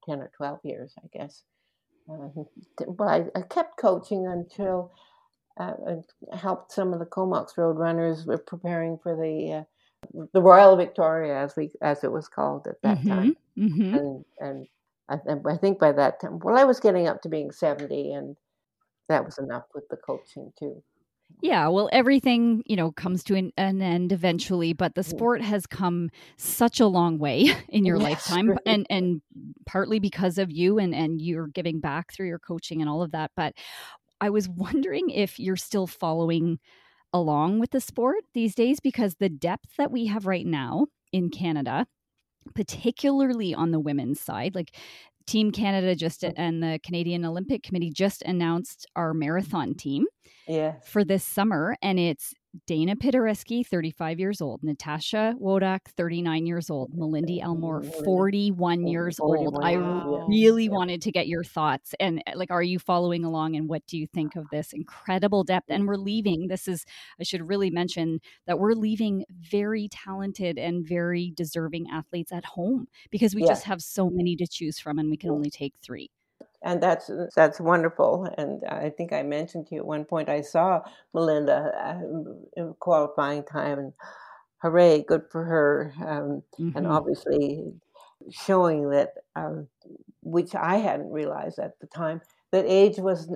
10 0.06 0.20
or 0.20 0.32
12 0.36 0.60
years, 0.64 0.94
I 1.04 1.08
guess. 1.18 1.44
Uh, 2.10 2.28
well, 2.88 3.10
I, 3.10 3.26
I 3.38 3.42
kept 3.44 3.78
coaching 3.78 4.28
until 4.28 4.92
uh, 5.60 5.74
I 6.32 6.38
helped 6.38 6.72
some 6.72 6.94
of 6.94 7.00
the 7.00 7.06
Comox 7.06 7.58
Road 7.58 7.78
runners 7.78 8.26
were 8.26 8.38
preparing 8.38 8.98
for 8.98 9.16
the 9.16 9.54
uh, 9.60 10.26
the 10.34 10.42
Royal 10.42 10.76
Victoria, 10.76 11.38
as 11.38 11.56
we 11.56 11.72
as 11.82 12.04
it 12.04 12.12
was 12.12 12.28
called 12.28 12.68
at 12.68 12.82
that 12.82 13.06
time, 13.06 13.36
hmm 13.56 13.96
and 13.96 14.26
and 14.40 14.68
I, 15.10 15.18
I 15.48 15.58
think 15.58 15.80
by 15.80 15.92
that 15.92 16.20
time, 16.20 16.40
well, 16.40 16.58
I 16.58 16.64
was 16.64 16.80
getting 16.80 17.08
up 17.08 17.22
to 17.22 17.30
being 17.30 17.52
seventy, 17.52 18.14
and 18.14 18.36
that 19.10 19.26
was 19.26 19.38
enough 19.38 19.66
with 19.76 19.88
the 19.90 19.98
coaching 19.98 20.52
too. 20.58 20.82
Yeah, 21.40 21.68
well, 21.70 21.90
everything, 21.92 22.62
you 22.68 22.76
know, 22.76 22.92
comes 22.92 23.24
to 23.24 23.36
an, 23.36 23.52
an 23.58 23.82
end 23.82 24.12
eventually, 24.12 24.74
but 24.74 24.94
the 24.94 25.04
Mm. 25.08 25.28
sport 25.28 25.42
has 25.42 25.66
come 25.66 26.10
such 26.38 26.80
a 26.80 26.86
long 26.86 27.18
way 27.18 27.50
in 27.70 27.84
your 27.86 27.98
Yes, 27.98 28.00
lifetime 28.00 28.56
right. 28.56 28.62
and 28.66 28.86
and 28.90 29.22
partly 29.66 30.00
because 30.00 30.38
of 30.38 30.52
you 30.52 30.78
and 30.78 30.94
and 30.94 31.22
you're 31.22 31.48
giving 31.48 31.80
back 31.80 32.12
through 32.14 32.28
your 32.28 32.40
coaching 32.40 32.80
and 32.82 32.90
all 32.90 33.02
of 33.02 33.12
that, 33.12 33.32
but 33.36 33.54
I 34.22 34.30
was 34.30 34.50
wondering 34.58 35.10
if 35.10 35.40
you're 35.40 35.58
still 35.58 35.88
following 35.88 36.60
along 37.14 37.60
with 37.60 37.72
the 37.72 37.82
sport 37.82 38.24
these 38.34 38.56
days 38.56 38.80
because 38.82 39.16
the 39.16 39.30
depth 39.30 39.78
that 39.78 39.92
we 39.92 40.08
have 40.08 40.28
right 40.28 40.46
now 40.48 40.88
in 41.14 41.30
Canada, 41.30 41.88
particularly 42.56 43.54
on 43.54 43.72
the 43.72 43.80
women's 43.80 44.20
side, 44.20 44.56
like 44.56 44.76
Team 45.32 45.52
Canada 45.54 45.96
just 45.96 46.26
and 46.26 46.62
the 46.62 46.78
Canadian 46.84 47.24
Olympic 47.24 47.64
Committee 47.64 47.90
just 47.90 48.22
announced 48.24 48.86
our 48.98 49.14
marathon 49.14 49.74
team 49.74 50.06
for 50.84 51.06
this 51.06 51.24
summer, 51.24 51.78
and 51.82 51.98
it's 51.98 52.34
Dayna 52.68 52.96
Pidhoresky, 52.96 53.66
35 53.66 54.20
years 54.20 54.42
old, 54.42 54.62
Natasha 54.62 55.34
Wodak, 55.42 55.88
39 55.96 56.46
years 56.46 56.70
old, 56.70 56.92
Malindi 56.94 57.42
Elmore, 57.42 57.82
41 57.82 58.88
years 58.88 59.22
old. 59.22 59.58
I 59.64 59.76
really 60.28 60.68
wanted 60.68 61.02
to 61.04 61.12
get 61.14 61.28
your 61.28 61.46
thoughts 61.46 61.96
and 62.00 62.22
uh, 62.28 62.34
like, 62.36 62.52
are 62.52 62.62
you 62.62 62.78
following 62.78 63.24
along? 63.24 63.56
And 63.56 63.70
what 63.70 63.88
do 63.88 63.98
you 63.98 64.06
think 64.06 64.36
of 64.36 64.50
this 64.52 64.74
incredible 64.74 65.46
depth? 65.46 65.68
And 65.70 65.88
we're 65.88 65.96
leaving. 65.96 66.50
This 66.50 66.68
is, 66.68 66.84
I 67.20 67.24
should 67.24 67.48
really 67.48 67.70
mention 67.70 68.20
that 68.48 68.60
we're 68.60 68.74
leaving 68.74 69.24
very 69.30 69.88
talented 69.90 70.58
and 70.58 70.86
very 70.86 71.32
deserving 71.34 71.88
athletes 71.90 72.34
at 72.34 72.44
home 72.44 72.88
because 73.12 73.34
we 73.34 73.42
Yeah. 73.42 73.48
just 73.48 73.64
have 73.64 73.82
so 73.82 74.10
many 74.10 74.36
to 74.36 74.46
choose 74.46 74.78
from, 74.78 75.00
and 75.00 75.10
we 75.10 75.16
can 75.18 75.30
only 75.30 75.50
take 75.50 75.74
three. 75.82 76.10
And 76.64 76.82
that's 76.82 77.10
that's 77.36 77.60
wonderful. 77.60 78.26
And 78.38 78.64
I 78.66 78.90
think 78.90 79.14
I 79.14 79.24
mentioned 79.24 79.68
to 79.68 79.76
you 79.76 79.82
at 79.82 79.88
one 79.88 80.06
point 80.06 80.30
I 80.30 80.42
saw 80.42 80.82
Melinda 81.14 81.72
uh, 81.76 82.00
in 82.58 82.74
qualifying 82.80 83.44
time, 83.44 83.80
and 83.80 83.94
hooray, 84.62 85.04
good 85.04 85.24
for 85.32 85.44
her. 85.46 85.94
Um, 86.06 86.44
And 86.76 86.88
Mhm. 86.88 86.88
obviously 86.88 87.74
showing 88.32 88.90
that, 88.92 89.10
um, 89.36 89.68
which 90.24 90.56
I 90.56 90.78
hadn't 90.78 91.12
realized 91.12 91.60
at 91.60 91.80
the 91.82 91.88
time, 91.88 92.22
that 92.52 92.66
age 92.68 92.98
was 93.00 93.30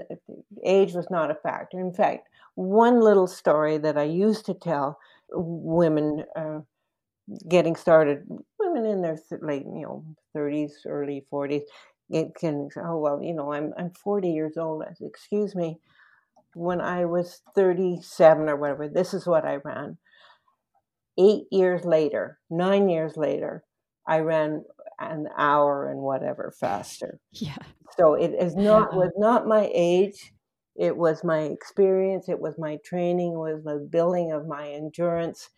age 0.63 0.93
was 0.93 1.09
not 1.09 1.31
a 1.31 1.35
factor. 1.35 1.79
In 1.79 1.93
fact, 1.93 2.29
one 2.55 2.99
little 3.01 3.27
story 3.27 3.77
that 3.79 3.97
I 3.97 4.03
used 4.03 4.45
to 4.47 4.53
tell 4.53 4.99
women 5.31 6.25
uh, 6.35 6.61
getting 7.47 7.75
started, 7.75 8.25
women 8.59 8.85
in 8.85 9.01
their 9.01 9.17
th- 9.17 9.41
late, 9.41 9.65
you 9.65 9.81
know, 9.83 10.05
thirties, 10.33 10.81
early 10.87 11.25
forties, 11.29 11.63
it 12.09 12.35
can 12.35 12.69
oh 12.77 12.97
well, 12.97 13.21
you 13.21 13.33
know, 13.33 13.51
I'm 13.53 13.73
I'm 13.77 13.91
forty 13.91 14.31
years 14.31 14.57
old. 14.57 14.83
I 14.83 14.93
said, 14.93 15.07
Excuse 15.07 15.55
me, 15.55 15.79
when 16.53 16.81
I 16.81 17.05
was 17.05 17.41
thirty 17.55 17.99
seven 18.01 18.49
or 18.49 18.55
whatever, 18.55 18.87
this 18.87 19.13
is 19.13 19.25
what 19.25 19.45
I 19.45 19.57
ran. 19.63 19.97
Eight 21.17 21.45
years 21.51 21.85
later, 21.85 22.39
nine 22.49 22.89
years 22.89 23.15
later, 23.15 23.63
I 24.07 24.19
ran 24.19 24.63
an 24.99 25.27
hour 25.37 25.89
and 25.89 25.99
whatever 26.01 26.53
faster. 26.59 27.19
Yeah. 27.31 27.57
So 27.97 28.13
it 28.15 28.33
is 28.33 28.55
not 28.55 28.93
was 28.93 29.11
not 29.17 29.47
my 29.47 29.69
age. 29.73 30.33
It 30.75 30.97
was 30.97 31.23
my 31.23 31.39
experience. 31.41 32.27
It 32.27 32.39
was 32.39 32.57
my 32.57 32.77
training. 32.83 33.33
It 33.33 33.37
was 33.37 33.63
the 33.63 33.87
building 33.89 34.33
of 34.33 34.47
my 34.47 34.69
endurance. 34.69 35.49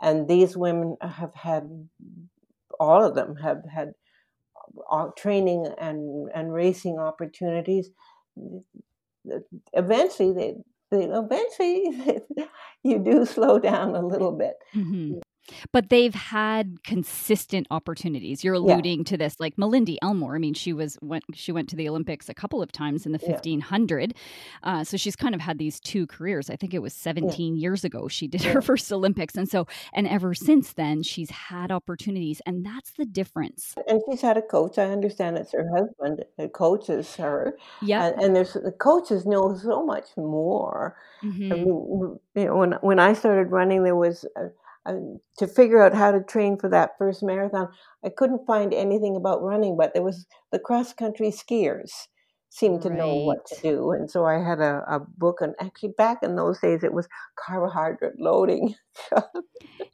And 0.00 0.26
these 0.26 0.56
women 0.56 0.96
have 1.02 1.34
had, 1.34 1.68
all 2.80 3.04
of 3.04 3.14
them 3.14 3.36
have 3.36 3.62
had 3.70 3.92
training 5.16 5.66
and 5.78 6.28
and 6.34 6.52
racing 6.52 6.98
opportunities. 6.98 7.90
Eventually, 9.72 10.32
they, 10.32 10.54
they 10.90 11.04
eventually 11.04 12.22
you 12.82 12.98
do 12.98 13.24
slow 13.24 13.58
down 13.58 13.94
a 13.94 14.04
little 14.04 14.32
bit. 14.32 14.54
Mhm. 14.74 15.20
But 15.72 15.88
they've 15.88 16.14
had 16.14 16.82
consistent 16.84 17.66
opportunities. 17.70 18.44
You're 18.44 18.54
alluding 18.54 19.00
yeah. 19.00 19.04
to 19.04 19.16
this, 19.16 19.36
like 19.40 19.56
Malindi 19.56 19.96
Elmore. 20.02 20.36
I 20.36 20.38
mean, 20.38 20.54
she 20.54 20.72
was 20.72 20.98
went 21.02 21.24
she 21.34 21.52
went 21.52 21.68
to 21.70 21.76
the 21.76 21.88
Olympics 21.88 22.28
a 22.28 22.34
couple 22.34 22.62
of 22.62 22.72
times 22.72 23.06
in 23.06 23.12
the 23.12 23.18
1500, 23.18 24.14
yeah. 24.14 24.70
uh, 24.70 24.84
so 24.84 24.96
she's 24.96 25.16
kind 25.16 25.34
of 25.34 25.40
had 25.40 25.58
these 25.58 25.80
two 25.80 26.06
careers. 26.06 26.50
I 26.50 26.56
think 26.56 26.74
it 26.74 26.80
was 26.80 26.94
17 26.94 27.56
yeah. 27.56 27.60
years 27.60 27.84
ago 27.84 28.08
she 28.08 28.26
did 28.28 28.42
her 28.42 28.62
first 28.62 28.92
Olympics, 28.92 29.34
and 29.34 29.48
so 29.48 29.66
and 29.92 30.06
ever 30.06 30.34
since 30.34 30.72
then 30.72 31.02
she's 31.02 31.30
had 31.30 31.70
opportunities, 31.70 32.40
and 32.46 32.64
that's 32.64 32.92
the 32.92 33.04
difference. 33.04 33.74
And 33.86 34.00
she's 34.08 34.20
had 34.20 34.36
a 34.36 34.42
coach. 34.42 34.78
I 34.78 34.90
understand 34.90 35.38
it's 35.38 35.52
her 35.52 35.68
husband 35.76 36.24
that 36.38 36.52
coaches 36.52 37.16
her. 37.16 37.56
Yeah, 37.80 38.08
and, 38.08 38.22
and, 38.22 38.36
there's 38.36 38.54
the 38.54 38.72
coaches 38.72 39.26
know 39.26 39.56
so 39.56 39.84
much 39.84 40.06
more. 40.16 40.96
Mm-hmm. 41.22 41.52
I 41.52 41.56
mean, 41.56 42.18
you 42.34 42.44
know, 42.44 42.56
when 42.56 42.72
when 42.80 42.98
I 42.98 43.12
started 43.12 43.50
running, 43.50 43.84
there 43.84 43.96
was. 43.96 44.24
A, 44.36 44.50
to 44.86 45.46
figure 45.46 45.82
out 45.82 45.94
how 45.94 46.10
to 46.10 46.22
train 46.22 46.58
for 46.58 46.68
that 46.70 46.90
first 46.98 47.22
marathon, 47.22 47.68
I 48.04 48.08
couldn't 48.08 48.46
find 48.46 48.74
anything 48.74 49.16
about 49.16 49.42
running, 49.42 49.76
but 49.76 49.94
there 49.94 50.02
was 50.02 50.26
the 50.50 50.58
cross 50.58 50.92
country 50.92 51.28
skiers 51.28 51.90
seemed 52.50 52.82
to 52.82 52.90
right. 52.90 52.98
know 52.98 53.14
what 53.14 53.46
to 53.46 53.60
do. 53.62 53.92
And 53.92 54.10
so 54.10 54.26
I 54.26 54.34
had 54.34 54.60
a, 54.60 54.82
a 54.88 55.00
book, 55.00 55.38
and 55.40 55.54
actually 55.60 55.94
back 55.96 56.18
in 56.22 56.36
those 56.36 56.58
days, 56.60 56.82
it 56.82 56.92
was 56.92 57.08
carbohydrate 57.36 58.18
loading. 58.18 58.74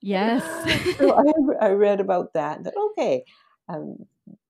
yes. 0.01 0.43
so 0.99 1.17
I, 1.17 1.67
I, 1.67 1.71
read 1.71 2.01
about 2.01 2.33
that. 2.35 2.65
that 2.65 2.75
okay, 2.77 3.25
um, 3.69 3.97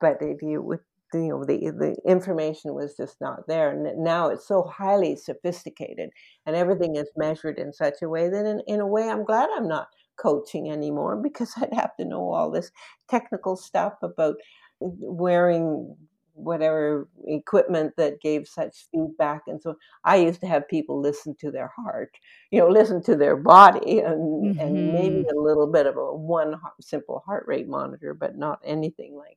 but 0.01 0.23
it, 0.23 0.39
you, 0.41 0.79
you 1.15 1.29
know 1.29 1.45
the 1.45 1.71
the 1.71 1.97
information 2.07 2.75
was 2.75 2.97
just 2.97 3.17
not 3.21 3.47
there 3.49 3.71
and 3.71 4.05
now 4.05 4.29
it's 4.29 4.47
so 4.47 4.63
highly 4.63 5.17
sophisticated 5.17 6.11
and 6.45 6.55
everything 6.55 6.97
is 6.97 7.11
measured 7.17 7.59
in 7.59 7.73
such 7.73 7.95
a 8.03 8.09
way 8.09 8.29
that 8.29 8.45
in, 8.45 8.61
in 8.67 8.81
a 8.81 8.87
way 8.87 9.09
i'm 9.09 9.25
glad 9.25 9.49
i'm 9.57 9.67
not 9.67 9.89
coaching 10.19 10.71
anymore 10.71 11.17
because 11.17 11.53
I'd 11.57 11.73
have 11.73 11.97
to 11.97 12.05
know 12.05 12.33
all 12.33 12.51
this 12.51 12.71
technical 13.09 13.57
stuff 13.57 13.95
about 14.03 14.37
wearing 14.81 15.97
whatever 16.39 17.09
equipment 17.27 17.93
that 17.97 18.21
gave 18.21 18.47
such 18.47 18.87
feedback 18.93 19.43
and 19.49 19.61
so 19.61 19.75
i 20.05 20.15
used 20.15 20.41
to 20.41 20.47
have 20.47 20.69
people 20.69 21.01
listen 21.01 21.35
to 21.35 21.51
their 21.51 21.73
heart 21.77 22.11
you 22.53 22.61
know 22.61 22.69
listen 22.69 23.03
to 23.03 23.17
their 23.17 23.37
body 23.37 23.99
and 23.99 24.45
mm-hmm. 24.45 24.61
and 24.61 24.93
maybe 24.93 25.17
mm-hmm. 25.17 25.37
a 25.37 25.41
little 25.41 25.67
bit 25.67 25.87
of 25.87 25.97
a 25.97 26.15
one 26.15 26.55
simple 26.81 27.25
heart 27.27 27.45
rate 27.49 27.69
monitor 27.69 28.15
but 28.15 28.39
not 28.39 28.61
anything 28.65 29.17
like 29.17 29.37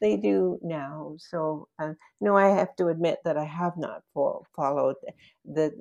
they 0.00 0.16
do 0.16 0.58
now. 0.62 1.14
So, 1.18 1.68
uh, 1.78 1.94
no, 2.20 2.36
I 2.36 2.48
have 2.48 2.74
to 2.76 2.88
admit 2.88 3.18
that 3.24 3.36
I 3.36 3.44
have 3.44 3.76
not 3.76 4.02
fo- 4.14 4.44
followed 4.54 4.96
the 5.44 5.72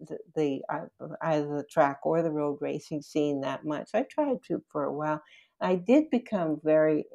the, 0.00 0.18
the 0.34 0.62
uh, 0.68 0.86
either 1.22 1.56
the 1.56 1.64
track 1.70 2.00
or 2.04 2.22
the 2.22 2.30
road 2.30 2.58
racing 2.60 3.02
scene 3.02 3.40
that 3.40 3.64
much. 3.64 3.90
I 3.94 4.02
tried 4.02 4.42
to 4.48 4.62
for 4.70 4.84
a 4.84 4.92
while. 4.92 5.22
I 5.60 5.76
did 5.76 6.10
become 6.10 6.60
very 6.62 7.06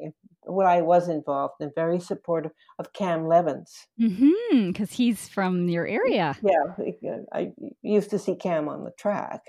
well. 0.45 0.67
I 0.67 0.81
was 0.81 1.09
involved 1.09 1.55
and 1.59 1.71
very 1.75 1.99
supportive 1.99 2.51
of 2.79 2.91
Cam 2.93 3.27
Levins 3.27 3.87
because 3.97 4.11
mm-hmm, 4.11 4.83
he's 4.89 5.29
from 5.29 5.69
your 5.69 5.85
area. 5.85 6.35
Yeah, 6.41 7.17
I 7.31 7.51
used 7.83 8.09
to 8.09 8.19
see 8.19 8.35
Cam 8.35 8.67
on 8.67 8.83
the 8.83 8.91
track, 8.97 9.41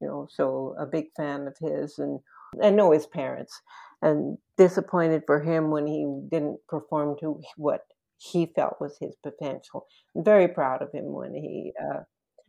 you 0.00 0.08
know, 0.08 0.26
so 0.30 0.74
a 0.78 0.86
big 0.86 1.06
fan 1.16 1.46
of 1.46 1.56
his 1.58 1.98
and 1.98 2.18
I 2.62 2.70
know 2.70 2.90
his 2.90 3.06
parents 3.06 3.60
and 4.02 4.38
disappointed 4.56 5.22
for 5.26 5.40
him 5.40 5.70
when 5.70 5.86
he 5.86 6.06
didn't 6.30 6.58
perform 6.68 7.16
to 7.20 7.40
what 7.56 7.82
he 8.18 8.46
felt 8.54 8.80
was 8.80 8.96
his 8.98 9.14
potential. 9.22 9.86
I'm 10.14 10.24
very 10.24 10.48
proud 10.48 10.82
of 10.82 10.92
him 10.92 11.12
when 11.12 11.34
he 11.34 11.72
uh, 11.82 12.00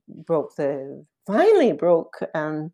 broke 0.08 0.56
the 0.56 1.06
finally 1.26 1.72
broke 1.72 2.18
um, 2.34 2.72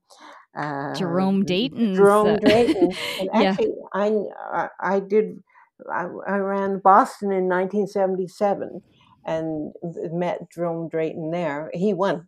uh, 0.58 0.94
Jerome 0.96 1.46
Drayton. 1.46 1.96
Jerome 1.96 2.38
Drayton. 2.46 2.92
And 3.20 3.30
actually, 3.34 3.74
yeah. 3.96 4.28
I 4.54 4.70
I 4.80 5.00
did 5.00 5.44
I, 5.92 6.08
I 6.28 6.38
ran 6.38 6.80
Boston 6.80 7.32
in 7.32 7.48
1977 7.48 8.82
and 9.26 9.74
met 10.12 10.50
Jerome 10.52 10.90
Drayton 10.90 11.32
there. 11.32 11.70
He 11.74 11.94
won 11.94 12.28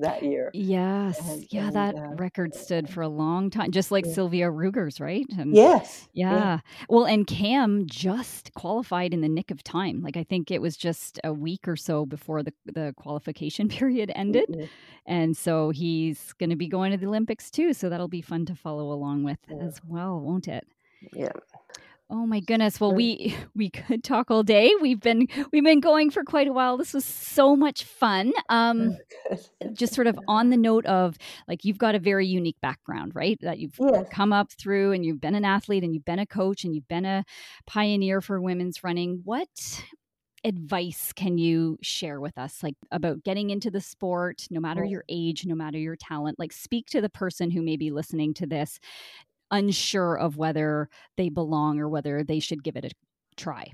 that 0.00 0.22
year. 0.22 0.50
Yes. 0.54 1.18
And, 1.28 1.46
yeah, 1.50 1.66
and, 1.66 1.76
that 1.76 1.94
uh, 1.94 2.14
record 2.16 2.54
stood 2.54 2.88
for 2.88 3.02
a 3.02 3.08
long 3.08 3.50
time, 3.50 3.70
just 3.70 3.90
like 3.90 4.06
yeah. 4.06 4.12
Sylvia 4.12 4.46
Ruegger's, 4.50 5.00
right? 5.00 5.26
And 5.38 5.54
yes. 5.54 6.08
Yeah. 6.12 6.34
yeah. 6.34 6.58
Well, 6.88 7.04
and 7.04 7.26
Cam 7.26 7.86
just 7.86 8.52
qualified 8.54 9.14
in 9.14 9.20
the 9.20 9.28
nick 9.28 9.50
of 9.50 9.62
time. 9.62 10.02
Like 10.02 10.16
I 10.16 10.24
think 10.24 10.50
it 10.50 10.60
was 10.60 10.76
just 10.76 11.20
a 11.24 11.32
week 11.32 11.68
or 11.68 11.76
so 11.76 12.06
before 12.06 12.42
the 12.42 12.52
the 12.66 12.94
qualification 12.96 13.68
period 13.80 14.10
ended. 14.14 14.48
Mm-hmm. 14.48 14.64
And 15.06 15.36
so 15.36 15.70
he's 15.70 16.32
going 16.34 16.50
to 16.50 16.56
be 16.56 16.68
going 16.68 16.92
to 16.92 16.98
the 16.98 17.06
Olympics 17.06 17.50
too, 17.50 17.72
so 17.72 17.88
that'll 17.88 18.08
be 18.08 18.22
fun 18.22 18.46
to 18.46 18.54
follow 18.54 18.92
along 18.92 19.24
with 19.24 19.38
yeah. 19.48 19.64
as 19.64 19.80
well, 19.86 20.20
won't 20.20 20.48
it? 20.48 20.66
Yeah. 21.12 21.32
Oh 22.12 22.26
my 22.26 22.40
goodness. 22.40 22.80
Well, 22.80 22.92
we 22.92 23.36
we 23.54 23.70
could 23.70 24.02
talk 24.02 24.30
all 24.30 24.42
day. 24.42 24.72
We've 24.80 25.00
been 25.00 25.28
we've 25.52 25.64
been 25.64 25.80
going 25.80 26.10
for 26.10 26.24
quite 26.24 26.48
a 26.48 26.52
while. 26.52 26.76
This 26.76 26.92
was 26.92 27.04
so 27.04 27.54
much 27.54 27.84
fun. 27.84 28.32
Um 28.48 28.96
just 29.72 29.94
sort 29.94 30.08
of 30.08 30.18
on 30.26 30.50
the 30.50 30.56
note 30.56 30.86
of 30.86 31.16
like 31.46 31.64
you've 31.64 31.78
got 31.78 31.94
a 31.94 32.00
very 32.00 32.26
unique 32.26 32.60
background, 32.60 33.12
right? 33.14 33.38
That 33.42 33.58
you've 33.58 33.76
yes. 33.78 34.06
come 34.12 34.32
up 34.32 34.50
through 34.50 34.92
and 34.92 35.04
you've 35.04 35.20
been 35.20 35.36
an 35.36 35.44
athlete 35.44 35.84
and 35.84 35.94
you've 35.94 36.04
been 36.04 36.18
a 36.18 36.26
coach 36.26 36.64
and 36.64 36.74
you've 36.74 36.88
been 36.88 37.04
a 37.04 37.24
pioneer 37.66 38.20
for 38.20 38.40
women's 38.40 38.82
running. 38.82 39.20
What 39.24 39.84
advice 40.42 41.12
can 41.12 41.36
you 41.36 41.78
share 41.82 42.18
with 42.18 42.38
us 42.38 42.62
like 42.62 42.74
about 42.90 43.22
getting 43.22 43.50
into 43.50 43.70
the 43.70 43.80
sport 43.80 44.46
no 44.50 44.58
matter 44.58 44.82
your 44.82 45.04
age 45.10 45.44
no 45.44 45.54
matter 45.54 45.76
your 45.76 45.96
talent 45.96 46.38
like 46.38 46.50
speak 46.50 46.86
to 46.86 47.02
the 47.02 47.10
person 47.10 47.50
who 47.50 47.60
may 47.60 47.76
be 47.76 47.90
listening 47.90 48.32
to 48.32 48.46
this 48.46 48.80
unsure 49.50 50.16
of 50.16 50.36
whether 50.36 50.88
they 51.16 51.28
belong 51.28 51.80
or 51.80 51.88
whether 51.88 52.22
they 52.22 52.40
should 52.40 52.62
give 52.62 52.76
it 52.76 52.84
a 52.84 52.90
try? 53.36 53.72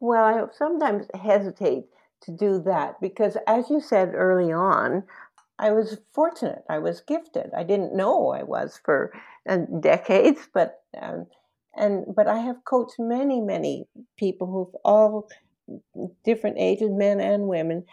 Well, 0.00 0.24
I 0.24 0.44
sometimes 0.56 1.06
hesitate 1.14 1.86
to 2.22 2.30
do 2.30 2.60
that 2.62 3.00
because, 3.00 3.36
as 3.46 3.70
you 3.70 3.80
said 3.80 4.12
early 4.14 4.52
on, 4.52 5.04
I 5.58 5.72
was 5.72 5.98
fortunate. 6.12 6.62
I 6.68 6.78
was 6.78 7.00
gifted. 7.00 7.50
I 7.56 7.64
didn't 7.64 7.96
know 7.96 8.30
I 8.30 8.44
was 8.44 8.80
for 8.84 9.12
uh, 9.48 9.58
decades, 9.80 10.48
but 10.52 10.82
um, 11.00 11.26
and 11.76 12.04
but 12.14 12.28
I 12.28 12.38
have 12.38 12.64
coached 12.64 12.98
many, 12.98 13.40
many 13.40 13.86
people 14.16 14.46
who've 14.46 14.80
all 14.84 15.28
different 16.24 16.56
ages, 16.58 16.90
men 16.90 17.20
and 17.20 17.48
women. 17.48 17.84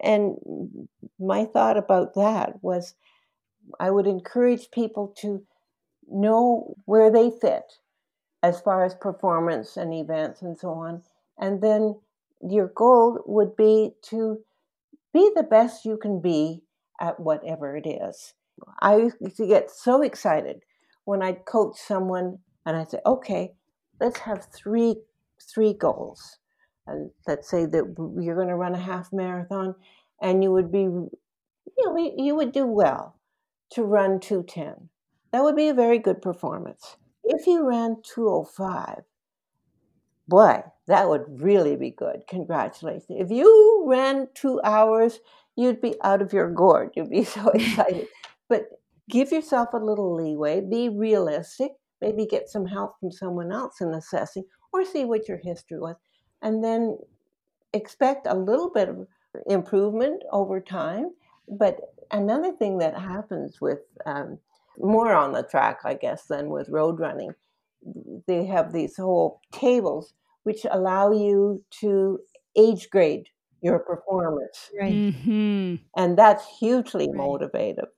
And 0.00 0.88
my 1.18 1.44
thought 1.44 1.76
about 1.76 2.14
that 2.14 2.62
was, 2.62 2.94
I 3.78 3.90
would 3.90 4.06
encourage 4.06 4.70
people 4.70 5.14
to 5.18 5.42
know 6.10 6.74
where 6.86 7.10
they 7.10 7.30
fit 7.30 7.78
as 8.42 8.60
far 8.60 8.84
as 8.84 8.94
performance 8.94 9.76
and 9.76 9.92
events 9.94 10.42
and 10.42 10.58
so 10.58 10.70
on. 10.70 11.02
And 11.38 11.62
then 11.62 12.00
your 12.42 12.68
goal 12.68 13.22
would 13.26 13.56
be 13.56 13.92
to 14.02 14.38
be 15.12 15.30
the 15.34 15.42
best 15.42 15.84
you 15.84 15.96
can 15.96 16.20
be 16.20 16.62
at 17.00 17.20
whatever 17.20 17.76
it 17.76 17.86
is. 17.86 18.34
I 18.80 18.96
used 18.96 19.36
to 19.36 19.46
get 19.46 19.70
so 19.70 20.02
excited 20.02 20.62
when 21.04 21.22
I'd 21.22 21.44
coach 21.44 21.76
someone 21.78 22.38
and 22.66 22.76
I'd 22.76 22.90
say, 22.90 22.98
okay, 23.06 23.52
let's 24.00 24.18
have 24.20 24.46
three 24.52 24.96
three 25.42 25.72
goals. 25.72 26.38
And 26.86 27.10
let's 27.26 27.48
say 27.48 27.64
that 27.66 27.94
you're 28.20 28.34
going 28.34 28.48
to 28.48 28.56
run 28.56 28.74
a 28.74 28.80
half 28.80 29.12
marathon 29.12 29.74
and 30.20 30.42
you 30.42 30.52
would 30.52 30.70
be 30.70 30.80
you 30.80 31.10
know 31.78 32.12
you 32.16 32.34
would 32.34 32.52
do 32.52 32.66
well 32.66 33.16
to 33.70 33.84
run 33.84 34.20
210 34.20 34.88
that 35.32 35.42
would 35.42 35.56
be 35.56 35.68
a 35.68 35.74
very 35.74 35.98
good 35.98 36.22
performance. 36.22 36.96
If 37.24 37.46
you 37.46 37.68
ran 37.68 37.96
205, 38.02 39.02
boy, 40.28 40.62
that 40.86 41.08
would 41.08 41.24
really 41.40 41.76
be 41.76 41.90
good. 41.90 42.22
Congratulations. 42.28 43.06
If 43.10 43.30
you 43.30 43.84
ran 43.86 44.28
two 44.34 44.60
hours, 44.64 45.20
you'd 45.56 45.80
be 45.80 45.94
out 46.02 46.22
of 46.22 46.32
your 46.32 46.50
gourd. 46.50 46.92
You'd 46.96 47.10
be 47.10 47.24
so 47.36 47.48
excited. 47.50 48.08
but 48.48 48.66
give 49.08 49.32
yourself 49.32 49.68
a 49.72 49.78
little 49.78 50.14
leeway, 50.14 50.60
be 50.60 50.88
realistic, 50.88 51.72
maybe 52.00 52.26
get 52.26 52.48
some 52.48 52.66
help 52.66 52.98
from 52.98 53.12
someone 53.12 53.52
else 53.52 53.80
in 53.80 53.92
assessing, 53.94 54.44
or 54.72 54.84
see 54.84 55.04
what 55.04 55.28
your 55.28 55.38
history 55.38 55.78
was. 55.78 55.96
And 56.42 56.64
then 56.64 56.96
expect 57.72 58.26
a 58.26 58.34
little 58.34 58.70
bit 58.70 58.88
of 58.88 59.06
improvement 59.46 60.22
over 60.32 60.60
time. 60.60 61.10
But 61.48 61.76
another 62.10 62.52
thing 62.52 62.78
that 62.78 62.98
happens 62.98 63.60
with 63.60 63.80
um, 64.06 64.38
more 64.82 65.12
on 65.12 65.32
the 65.32 65.42
track, 65.42 65.80
I 65.84 65.94
guess, 65.94 66.24
than 66.26 66.48
with 66.48 66.68
road 66.68 66.98
running. 66.98 67.32
They 68.26 68.44
have 68.46 68.72
these 68.72 68.96
whole 68.96 69.40
tables 69.52 70.14
which 70.42 70.66
allow 70.70 71.12
you 71.12 71.62
to 71.80 72.18
age 72.56 72.90
grade 72.90 73.28
your 73.62 73.78
performance, 73.78 74.70
right. 74.80 74.92
mm-hmm. 74.92 75.74
and 75.96 76.18
that's 76.18 76.44
hugely 76.58 77.08
right. 77.08 77.18
motivative, 77.18 77.88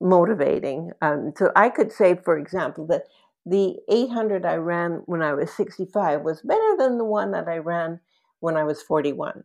motivating. 0.00 0.90
Um, 1.02 1.32
so 1.36 1.52
I 1.54 1.68
could 1.68 1.92
say, 1.92 2.16
for 2.16 2.36
example, 2.36 2.86
that 2.88 3.04
the 3.46 3.76
800 3.88 4.44
I 4.44 4.56
ran 4.56 5.02
when 5.06 5.22
I 5.22 5.34
was 5.34 5.52
65 5.52 6.22
was 6.22 6.42
better 6.42 6.76
than 6.78 6.98
the 6.98 7.04
one 7.04 7.30
that 7.32 7.46
I 7.46 7.58
ran 7.58 8.00
when 8.40 8.56
I 8.56 8.64
was 8.64 8.82
41. 8.82 9.44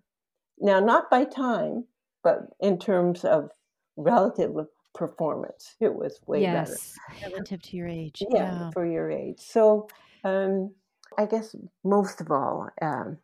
Now, 0.60 0.80
not 0.80 1.10
by 1.10 1.26
time, 1.26 1.86
but 2.24 2.48
in 2.60 2.80
terms 2.80 3.24
of 3.24 3.52
relative 3.96 4.52
performance. 5.00 5.76
It 5.80 5.94
was 5.96 6.20
way 6.28 6.42
yes. 6.42 6.96
better. 7.20 7.32
Relative 7.32 7.62
to 7.68 7.78
your 7.78 7.88
age. 7.88 8.22
Yeah, 8.22 8.38
Yeah. 8.38 8.70
for 8.72 8.86
your 8.86 9.10
age. 9.10 9.40
So 9.40 9.88
um, 10.24 10.72
I 11.18 11.26
guess 11.26 11.56
most 11.84 12.20
of 12.22 12.30
all, 12.30 12.68
um, 12.82 13.18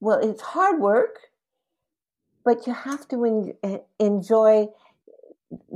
well, 0.00 0.18
it's 0.28 0.42
hard 0.42 0.80
work, 0.80 1.16
but 2.44 2.66
you 2.66 2.74
have 2.74 3.06
to 3.08 3.24
en- 3.62 3.80
enjoy 3.98 4.66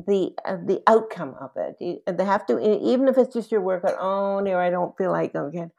the 0.07 0.35
uh, 0.45 0.57
the 0.71 0.83
outcome 0.87 1.35
of 1.41 1.51
it. 1.57 1.77
You- 1.81 2.03
They 2.19 2.25
have 2.25 2.45
to, 2.47 2.59
even 2.93 3.07
if 3.09 3.17
it's 3.17 3.33
just 3.35 3.53
your 3.53 3.61
workout. 3.63 3.97
Oh, 3.99 4.41
no, 4.41 4.59
I 4.59 4.71
don't 4.71 4.97
feel 4.99 5.13
like 5.13 5.33
going 5.33 5.49
again. 5.55 5.71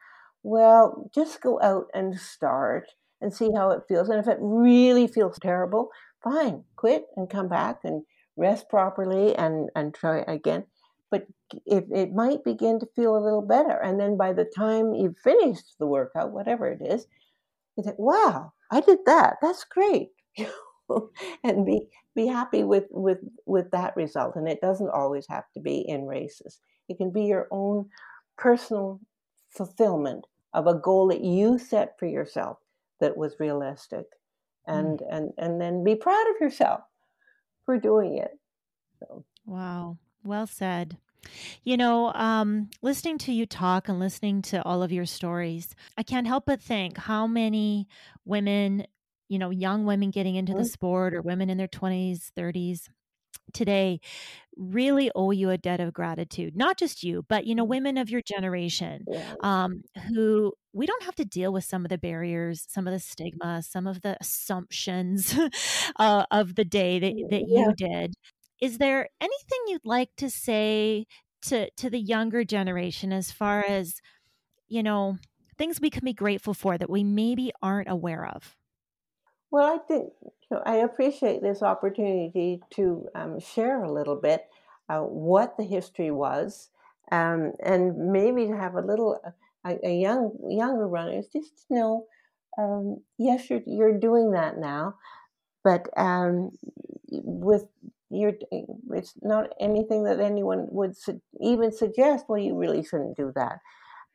Well, 0.41 1.11
just 1.13 1.41
go 1.41 1.61
out 1.61 1.87
and 1.93 2.17
start 2.17 2.85
and 3.21 3.33
see 3.33 3.49
how 3.53 3.71
it 3.71 3.83
feels. 3.89 4.07
And 4.09 4.19
if 4.19 4.27
it 4.27 4.37
really 4.39 5.05
feels 5.07 5.37
terrible, 5.37 5.89
fine, 6.23 6.63
quit 6.77 7.03
and 7.17 7.29
come 7.29 7.49
back 7.49 7.79
and 7.83 8.03
rest 8.39 8.69
properly 8.69 9.35
and 9.35 9.69
and 9.75 9.93
try 9.93 10.19
again. 10.27 10.63
But 11.11 11.27
if 11.65 11.83
it 11.91 12.13
might 12.13 12.43
begin 12.43 12.79
to 12.79 12.87
feel 12.95 13.15
a 13.15 13.23
little 13.23 13.41
better, 13.41 13.77
and 13.77 13.99
then 13.99 14.15
by 14.15 14.33
the 14.33 14.45
time 14.45 14.93
you've 14.93 15.17
finished 15.17 15.75
the 15.79 15.87
workout, 15.87 16.31
whatever 16.31 16.67
it 16.67 16.81
is, 16.81 17.05
you 17.75 17.83
think, 17.83 17.99
"Wow, 17.99 18.53
I 18.71 18.81
did 18.81 18.99
that. 19.05 19.37
That's 19.41 19.63
great," 19.63 20.11
and 21.43 21.65
be 21.65 21.89
be 22.15 22.27
happy 22.27 22.63
with 22.63 22.85
with 22.91 23.19
with 23.45 23.71
that 23.71 23.95
result. 23.95 24.35
And 24.35 24.47
it 24.47 24.61
doesn't 24.61 24.89
always 24.89 25.27
have 25.27 25.45
to 25.55 25.59
be 25.59 25.79
in 25.87 26.05
races. 26.05 26.59
It 26.87 26.97
can 26.97 27.11
be 27.11 27.25
your 27.25 27.47
own 27.51 27.89
personal 28.37 28.99
fulfillment 29.49 30.25
of 30.53 30.67
a 30.67 30.75
goal 30.75 31.07
that 31.07 31.23
you 31.23 31.57
set 31.57 31.99
for 31.99 32.05
yourself 32.05 32.57
that 32.99 33.17
was 33.17 33.39
realistic, 33.39 34.05
hmm. 34.67 34.73
and 34.75 35.01
and 35.09 35.33
and 35.37 35.59
then 35.59 35.83
be 35.83 35.95
proud 35.95 36.25
of 36.29 36.39
yourself 36.39 36.81
for 37.69 37.77
doing 37.79 38.17
it. 38.17 38.31
So, 38.99 39.23
Wow. 39.45 39.97
Well 40.23 40.47
said. 40.47 40.97
You 41.63 41.77
know, 41.77 42.13
um, 42.13 42.69
listening 42.81 43.17
to 43.19 43.33
you 43.33 43.45
talk 43.45 43.89
and 43.89 43.99
listening 43.99 44.41
to 44.43 44.63
all 44.63 44.83
of 44.83 44.91
your 44.91 45.05
stories, 45.05 45.75
I 45.97 46.03
can't 46.03 46.27
help 46.27 46.45
but 46.45 46.61
think 46.61 46.97
how 46.97 47.27
many 47.27 47.87
women, 48.25 48.85
you 49.29 49.39
know, 49.39 49.49
young 49.51 49.85
women 49.85 50.11
getting 50.11 50.35
into 50.35 50.55
the 50.55 50.63
Mm. 50.63 50.71
sport 50.71 51.13
or 51.13 51.21
women 51.21 51.49
in 51.49 51.57
their 51.57 51.67
20s, 51.67 52.31
30s 52.35 52.89
today 53.53 53.99
really 54.57 55.09
owe 55.15 55.31
you 55.31 55.49
a 55.49 55.57
debt 55.57 55.79
of 55.79 55.93
gratitude. 55.93 56.55
Not 56.55 56.77
just 56.77 57.03
you, 57.03 57.23
but, 57.29 57.45
you 57.45 57.55
know, 57.55 57.65
Mm. 57.65 57.69
women 57.69 57.97
of 57.97 58.09
your 58.09 58.21
generation 58.21 59.05
yeah. 59.07 59.35
um, 59.41 59.83
who 60.09 60.53
we 60.73 60.85
don't 60.85 61.03
have 61.03 61.15
to 61.15 61.25
deal 61.25 61.51
with 61.53 61.63
some 61.63 61.85
of 61.85 61.89
the 61.89 61.97
barriers, 61.97 62.65
some 62.67 62.87
of 62.87 62.93
the 62.93 62.99
stigma, 62.99 63.61
some 63.63 63.87
of 63.87 64.01
the 64.01 64.17
assumptions 64.19 65.33
uh, 65.97 66.25
of 66.31 66.55
the 66.55 66.65
day 66.65 66.99
that, 66.99 67.13
that 67.29 67.43
Yeah. 67.47 67.67
you 67.67 67.73
did. 67.75 68.13
Is 68.61 68.77
there 68.77 69.07
anything 69.21 69.59
you'd 69.67 69.85
like 69.85 70.09
to 70.17 70.29
say 70.29 71.05
to 71.43 71.69
to 71.77 71.89
the 71.89 71.99
younger 71.99 72.43
generation 72.43 73.13
as 73.13 73.31
far 73.31 73.63
as 73.65 74.01
you 74.67 74.83
know 74.83 75.17
things 75.57 75.79
we 75.81 75.89
can 75.89 76.03
be 76.03 76.13
grateful 76.13 76.53
for 76.53 76.77
that 76.77 76.89
we 76.89 77.03
maybe 77.03 77.51
aren't 77.61 77.89
aware 77.89 78.25
of? 78.25 78.57
Well, 79.51 79.73
I 79.73 79.77
think 79.79 80.13
you 80.21 80.31
know, 80.57 80.63
I 80.65 80.75
appreciate 80.77 81.41
this 81.41 81.61
opportunity 81.63 82.61
to 82.71 83.07
um, 83.15 83.39
share 83.39 83.83
a 83.83 83.91
little 83.91 84.15
bit 84.15 84.45
uh, 84.89 84.99
what 85.01 85.57
the 85.57 85.63
history 85.63 86.11
was, 86.11 86.69
um, 87.11 87.53
and 87.63 88.11
maybe 88.11 88.47
to 88.47 88.55
have 88.55 88.75
a 88.75 88.81
little 88.81 89.19
a, 89.65 89.77
a 89.83 89.99
young 89.99 90.31
younger 90.49 90.87
runners 90.87 91.27
just 91.33 91.65
know, 91.69 92.05
um, 92.57 93.01
yes, 93.17 93.49
you're 93.49 93.61
you're 93.65 93.97
doing 93.97 94.31
that 94.31 94.57
now, 94.57 94.95
but 95.63 95.87
um, 95.97 96.51
with 97.11 97.65
you're 98.09 98.33
it's 98.93 99.13
not 99.21 99.49
anything 99.59 100.03
that 100.05 100.19
anyone 100.19 100.67
would 100.71 100.97
su- 100.97 101.21
even 101.41 101.71
suggest. 101.71 102.25
Well, 102.27 102.39
you 102.39 102.55
really 102.57 102.83
shouldn't 102.83 103.17
do 103.17 103.31
that. 103.35 103.59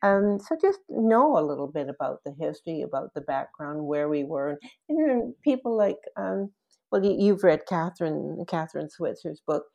Um, 0.05 0.39
so 0.39 0.55
just 0.61 0.79
know 0.89 1.37
a 1.37 1.45
little 1.47 1.67
bit 1.67 1.89
about 1.89 2.19
the 2.25 2.33
history, 2.39 2.81
about 2.81 3.13
the 3.15 3.21
background, 3.21 3.85
where 3.87 4.09
we 4.09 4.23
were, 4.23 4.59
and 4.89 4.99
then 5.09 5.35
people 5.43 5.75
like, 5.77 5.97
um, 6.17 6.51
well, 6.91 7.03
you, 7.03 7.15
you've 7.19 7.43
read 7.43 7.65
Kathrine 7.69 8.45
Kathrine 8.47 8.89
Switzer's 8.91 9.41
book. 9.47 9.65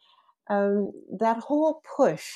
Um, 0.51 0.93
that 1.21 1.39
whole 1.39 1.83
push 1.97 2.29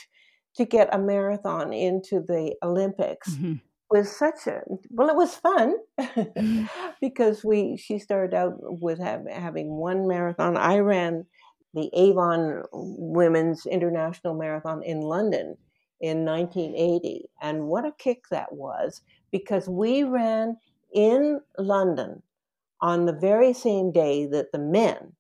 to 0.57 0.65
get 0.65 0.95
a 0.95 0.99
marathon 0.99 1.73
into 1.73 2.21
the 2.21 2.55
Olympics 2.63 3.39
Mhm. 3.39 3.61
was 3.91 4.11
such 4.17 4.47
a 4.47 4.63
well, 4.91 5.09
it 5.11 5.17
was 5.17 5.35
fun 5.37 5.75
Mhm. 6.37 6.69
because 7.01 7.45
we 7.45 7.77
she 7.77 7.99
started 7.99 8.35
out 8.35 8.55
with 8.61 8.99
have, 9.01 9.23
having 9.31 9.77
one 9.77 10.07
marathon. 10.09 10.57
I 10.57 10.79
ran 10.79 11.27
the 11.75 11.91
Avon 11.95 12.63
Women's 12.73 13.67
International 13.67 14.35
Marathon 14.35 14.83
in 14.85 15.01
London 15.01 15.57
in 16.05 16.25
1980. 16.25 17.31
And 17.41 17.67
what 17.67 17.87
a 17.87 17.93
kick 17.93 18.25
that 18.31 18.53
was 18.53 19.01
because 19.33 19.69
we 19.69 20.05
ran 20.05 20.59
in 20.93 21.41
London 21.59 22.23
on 22.83 23.07
the 23.07 23.13
very 23.13 23.55
same 23.55 23.91
day 23.91 24.27
that 24.27 24.53
the 24.53 24.59
men 24.59 25.15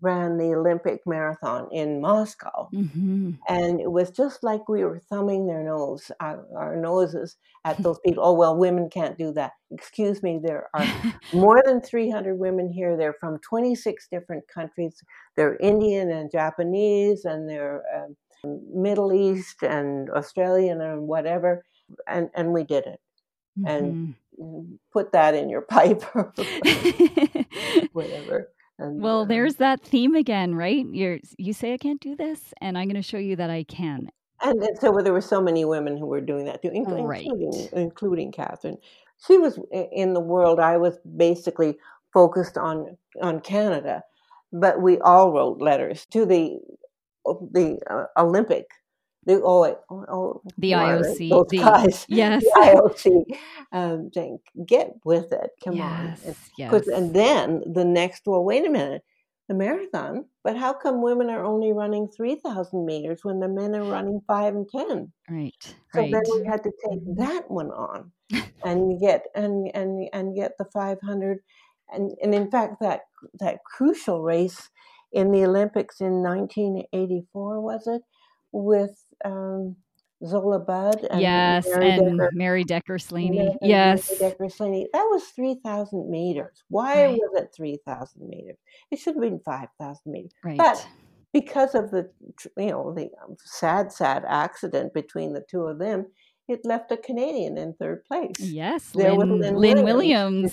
ran 0.00 0.36
the 0.36 0.52
Olympic 0.54 1.00
marathon 1.06 1.68
in 1.72 2.00
Moscow. 2.00 2.68
Mhm. 2.72 3.38
And 3.48 3.80
it 3.80 3.90
was 3.90 4.10
just 4.10 4.42
like 4.42 4.68
we 4.68 4.84
were 4.84 4.98
thumbing 4.98 5.46
their 5.46 5.62
nose, 5.62 6.10
our, 6.20 6.44
our 6.56 6.76
noses 6.76 7.36
at 7.64 7.78
those 7.78 7.98
people. 8.00 8.24
Oh, 8.24 8.32
well, 8.32 8.56
women 8.56 8.90
can't 8.90 9.16
do 9.18 9.32
that. 9.32 9.52
Excuse 9.70 10.22
me, 10.22 10.40
there 10.42 10.68
are 10.74 10.84
more 11.32 11.62
than 11.64 11.80
300 11.80 12.36
women 12.38 12.68
here. 12.68 12.96
They're 12.96 13.16
from 13.20 13.38
26 13.38 14.08
different 14.08 14.44
countries. 14.48 15.02
They're 15.36 15.56
Indian 15.56 16.10
and 16.10 16.30
Japanese, 16.30 17.24
and 17.24 17.48
they're 17.48 17.82
um, 17.96 18.16
Middle 18.46 19.12
East 19.12 19.62
and 19.62 20.10
Australian 20.10 20.80
and 20.80 21.06
whatever. 21.06 21.64
And, 22.06 22.30
and 22.34 22.52
we 22.52 22.64
did 22.64 22.86
it. 22.86 23.00
And 23.66 24.14
Mhm. 24.40 24.78
put 24.92 25.12
that 25.12 25.34
in 25.34 25.48
your 25.50 25.60
pipe 25.76 26.02
or 26.14 26.32
whatever. 27.92 28.48
And, 28.78 29.00
well, 29.00 29.20
um, 29.22 29.28
there's 29.28 29.56
that 29.56 29.82
theme 29.82 30.14
again, 30.14 30.54
right? 30.54 30.84
You're 30.90 31.18
you 31.36 31.52
say 31.52 31.74
I 31.74 31.76
can't 31.76 32.00
do 32.00 32.16
this, 32.16 32.54
and 32.60 32.76
I'm 32.78 32.86
going 32.86 32.96
to 32.96 33.02
show 33.02 33.18
you 33.18 33.36
that 33.36 33.50
I 33.50 33.64
can. 33.64 34.10
And 34.42 34.60
then- 34.60 34.74
so 34.80 34.90
there 35.02 35.12
were 35.12 35.20
so 35.20 35.40
many 35.40 35.64
women 35.64 35.96
who 35.96 36.06
were 36.06 36.20
doing 36.22 36.46
that 36.46 36.62
too, 36.62 36.70
in- 36.70 36.84
Right. 36.84 37.26
including 37.26 37.68
including 37.72 38.32
Kathrine. 38.32 38.78
She 39.26 39.38
was 39.38 39.58
in 39.72 40.14
the 40.14 40.20
world. 40.20 40.58
I 40.58 40.78
was 40.78 40.98
basically 41.16 41.76
focused 42.12 42.56
on 42.58 42.96
on 43.20 43.40
Canada, 43.40 44.02
but 44.52 44.80
we 44.80 44.98
all 45.00 45.30
wrote 45.32 45.60
letters 45.60 46.06
to 46.06 46.24
the 46.24 46.58
the 47.24 47.78
uh, 47.90 48.06
Olympic. 48.20 48.66
The 49.24 49.40
oh, 49.44 49.64
oh, 49.88 50.04
oh 50.08 50.42
The 50.58 50.72
who 50.72 50.76
are 50.78 51.02
they? 51.02 51.08
IOC, 51.14 51.30
those 51.30 51.46
the- 51.50 51.58
guys, 51.58 52.06
Yes. 52.08 52.42
the 52.42 52.50
IOC, 52.58 53.38
um, 53.70 54.10
"Get 54.66 54.94
with 55.04 55.30
it, 55.32 55.50
come 55.62 55.80
on." 55.80 56.16
And- 56.26 56.36
Yes. 56.58 56.88
and 56.88 57.14
then 57.14 57.62
the 57.72 57.84
next, 57.84 58.22
well, 58.26 58.42
wait 58.42 58.66
a 58.66 58.70
minute, 58.70 59.02
the 59.48 59.54
marathon, 59.54 60.24
but 60.42 60.56
how 60.56 60.72
come 60.72 61.02
women 61.02 61.30
are 61.30 61.44
only 61.44 61.72
running 61.72 62.08
3,000 62.08 62.84
meters 62.84 63.20
when 63.22 63.38
the 63.38 63.48
men 63.48 63.76
are 63.76 63.84
running 63.84 64.20
five 64.26 64.54
and 64.56 64.68
10? 64.68 65.12
right. 65.30 65.54
So 65.94 66.00
Right. 66.00 66.10
then 66.10 66.22
we 66.34 66.44
had 66.46 66.62
to 66.64 66.72
take 66.88 67.00
Mhm. 67.06 67.16
that 67.18 67.48
one 67.50 67.70
on 67.70 68.10
and 68.64 68.98
get, 69.00 69.26
and, 69.36 69.70
and, 69.74 70.08
and 70.12 70.34
get 70.34 70.58
the 70.58 70.64
500. 70.64 71.38
And, 71.92 72.10
and 72.22 72.34
in 72.34 72.50
fact, 72.50 72.80
that, 72.80 73.02
that 73.40 73.62
crucial 73.64 74.22
race 74.22 74.68
in 75.12 75.30
the 75.30 75.44
Olympics 75.44 76.00
in 76.00 76.22
1984, 76.22 77.60
was 77.60 77.86
it? 77.86 78.02
With 78.52 79.02
um, 79.24 79.76
Zola 80.24 80.58
Budd 80.60 81.04
and 81.10 81.20
yes, 81.20 81.66
Mary 81.68 81.90
and 81.90 82.18
Decker 82.18 82.30
Mary 82.34 82.64
Decker 82.64 82.98
Slaney. 82.98 83.56
Yes. 83.62 84.18
Decker 84.18 84.48
Slaney. 84.48 84.86
That 84.92 85.04
was 85.10 85.24
3,000 85.34 86.10
meters. 86.10 86.62
Why 86.68 87.06
Right. 87.06 87.14
was 87.18 87.42
it 87.42 87.50
3,000 87.56 88.28
meters? 88.28 88.58
It 88.90 88.98
should 88.98 89.14
have 89.14 89.22
been 89.22 89.40
5,000 89.40 90.00
meters. 90.12 90.32
Right. 90.44 90.58
But 90.58 90.86
because 91.32 91.74
of 91.74 91.90
the, 91.90 92.10
you 92.58 92.66
know, 92.70 92.92
the 92.94 93.10
um, 93.24 93.36
sad, 93.42 93.90
sad 93.92 94.24
accident 94.28 94.92
between 94.94 95.32
the 95.32 95.44
two 95.50 95.62
of 95.62 95.78
them, 95.78 96.06
it 96.48 96.60
left 96.64 96.92
a 96.92 96.96
Canadian 96.98 97.56
in 97.56 97.72
third 97.74 98.04
place. 98.04 98.38
yes, 98.38 98.90
there 98.94 99.14
was 99.14 99.26
Lynn, 99.28 99.40
Lynn 99.40 99.56
Lynn 99.56 99.84
Williams. 99.84 99.86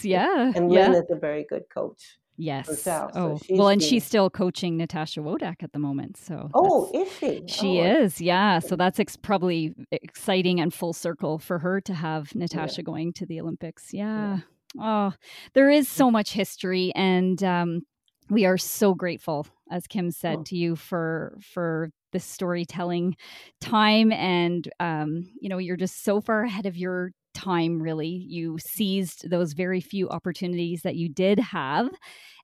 Williams. 0.01 0.05
Yeah. 0.05 0.51
And 0.55 0.72
yeah. 0.72 0.88
Lynn 0.88 1.03
is 1.03 1.10
a 1.12 1.16
very 1.16 1.45
good 1.49 1.64
coach. 1.74 2.18
Yes. 2.40 2.68
herself, 2.68 3.14
so 3.14 3.20
oh, 3.20 3.40
she's 3.46 3.58
well, 3.60 3.68
and 3.68 3.80
been- 3.80 3.88
she's 3.90 4.04
still 4.04 4.30
coaching 4.30 4.78
Natasha 4.78 5.20
Wodak 5.20 5.62
at 5.62 5.72
the 5.74 5.80
moment. 5.80 6.18
So. 6.18 6.50
Oh, 6.54 6.90
is 6.94 7.12
she? 7.20 7.44
She 7.48 7.80
Oh, 7.82 8.04
is, 8.04 8.20
yeah. 8.22 8.60
So 8.60 8.76
that's 8.76 9.00
ex- 9.00 9.16
probably 9.18 9.74
exciting 9.92 10.60
and 10.60 10.74
full 10.74 10.94
circle 10.94 11.38
for 11.38 11.60
her 11.60 11.82
to 11.82 11.94
have 11.94 12.34
Natasha 12.34 12.82
going 12.82 13.14
to 13.14 13.26
the 13.26 13.40
Olympics. 13.42 13.94
Yeah. 13.94 14.40
Oh, 14.80 15.14
there 15.54 15.70
is 15.70 15.88
so 15.88 16.10
much 16.12 16.32
history, 16.34 16.92
and 16.96 17.44
um, 17.44 17.82
we 18.30 18.46
are 18.46 18.58
so 18.58 18.94
grateful, 18.94 19.48
as 19.72 19.88
Kim 19.88 20.12
said 20.12 20.38
Oh. 20.40 20.44
to 20.46 20.56
you, 20.56 20.76
for 20.76 21.38
for 21.54 21.90
the 22.12 22.20
storytelling 22.20 23.16
time, 23.62 24.12
and 24.12 24.68
um, 24.80 25.30
you 25.42 25.50
know, 25.50 25.58
you're 25.58 25.78
just 25.78 26.04
so 26.04 26.22
far 26.22 26.44
ahead 26.44 26.66
of 26.66 26.76
your 26.78 27.12
time. 27.40 27.82
Really, 27.82 28.08
you 28.28 28.58
seized 28.60 29.30
those 29.30 29.54
very 29.54 29.82
few 29.82 30.10
opportunities 30.10 30.82
that 30.84 30.96
you 30.96 31.10
did 31.10 31.40
have, 31.40 31.90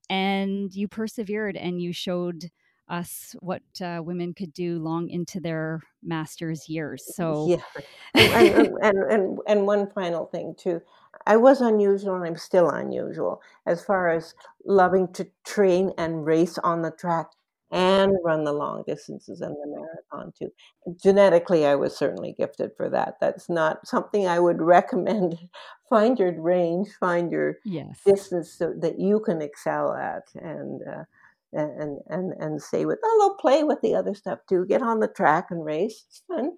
and 0.08 0.72
you 0.74 0.88
persevered, 0.88 1.56
and 1.56 1.80
you 1.80 1.92
showed 1.92 2.50
us 2.88 3.34
what 3.40 3.62
uh, 3.82 4.00
women 4.02 4.32
could 4.32 4.52
do 4.52 4.78
long 4.78 5.08
into 5.08 5.40
their 5.40 5.80
master's 6.02 6.68
years. 6.68 7.04
So, 7.14 7.48
yeah, 7.48 7.82
and, 8.14 8.76
and, 8.82 8.96
and, 9.10 9.38
and 9.46 9.66
one 9.66 9.90
final 9.90 10.26
thing 10.26 10.54
too. 10.56 10.80
I 11.26 11.36
was 11.36 11.60
unusual 11.60 12.14
and 12.14 12.24
I'm 12.24 12.36
still 12.36 12.70
unusual 12.70 13.40
as 13.66 13.84
far 13.84 14.10
as 14.10 14.34
loving 14.64 15.12
to 15.14 15.26
train 15.44 15.92
and 15.98 16.24
race 16.24 16.58
on 16.58 16.82
the 16.82 16.90
track 16.90 17.28
and 17.72 18.16
run 18.24 18.44
the 18.44 18.52
long 18.52 18.84
distances 18.86 19.40
and 19.40 19.54
the 19.54 19.66
marathon 19.66 20.32
too. 20.38 20.52
Genetically, 21.02 21.66
I 21.66 21.74
was 21.74 21.96
certainly 21.96 22.32
gifted 22.32 22.70
for 22.76 22.88
that. 22.90 23.16
That's 23.20 23.48
not 23.48 23.86
something 23.86 24.26
I 24.26 24.38
would 24.38 24.62
recommend. 24.62 25.38
find 25.88 26.18
your 26.18 26.40
range, 26.40 26.88
find 27.00 27.30
your 27.30 27.58
yes. 27.64 28.00
distance 28.04 28.52
so 28.52 28.72
that 28.78 28.98
you 28.98 29.20
can 29.20 29.42
excel 29.42 29.94
at, 29.94 30.24
and 30.34 30.82
uh, 30.82 31.04
and 31.52 31.98
and 32.08 32.32
and 32.34 32.62
say 32.62 32.84
with 32.84 32.98
oh, 33.04 33.36
play 33.40 33.64
with 33.64 33.80
the 33.80 33.94
other 33.94 34.14
stuff 34.14 34.40
too. 34.48 34.66
Get 34.66 34.82
on 34.82 35.00
the 35.00 35.08
track 35.08 35.46
and 35.50 35.64
race. 35.64 36.04
It's 36.08 36.22
fun. 36.28 36.52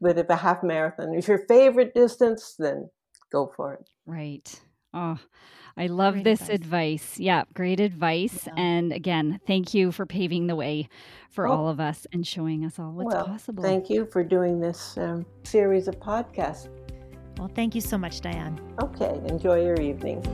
But 0.00 0.18
if 0.18 0.30
a 0.30 0.36
half 0.36 0.62
marathon 0.62 1.14
is 1.14 1.28
your 1.28 1.46
favorite 1.46 1.94
distance, 1.94 2.54
then 2.58 2.88
go 3.30 3.52
for 3.54 3.74
it. 3.74 3.88
Right. 4.06 4.60
Oh, 4.94 5.18
I 5.78 5.88
love 5.88 6.14
great 6.14 6.24
this 6.24 6.42
advice. 6.42 6.54
advice. 6.54 7.20
Yeah, 7.20 7.44
great 7.54 7.80
advice. 7.80 8.46
Yeah. 8.46 8.54
And 8.56 8.92
again, 8.92 9.40
thank 9.46 9.74
you 9.74 9.92
for 9.92 10.06
paving 10.06 10.46
the 10.46 10.56
way 10.56 10.88
for 11.30 11.46
oh. 11.46 11.52
all 11.52 11.68
of 11.68 11.80
us 11.80 12.06
and 12.12 12.26
showing 12.26 12.64
us 12.64 12.78
all 12.78 12.92
what's 12.92 13.14
well, 13.14 13.26
possible. 13.26 13.62
Thank 13.62 13.90
you 13.90 14.06
for 14.06 14.24
doing 14.24 14.58
this 14.58 14.96
um, 14.96 15.26
series 15.44 15.86
of 15.86 16.00
podcasts. 16.00 16.68
Well, 17.36 17.50
thank 17.54 17.74
you 17.74 17.82
so 17.82 17.98
much, 17.98 18.22
Diane. 18.22 18.58
Okay, 18.82 19.20
enjoy 19.26 19.62
your 19.62 19.78
evening. 19.78 20.24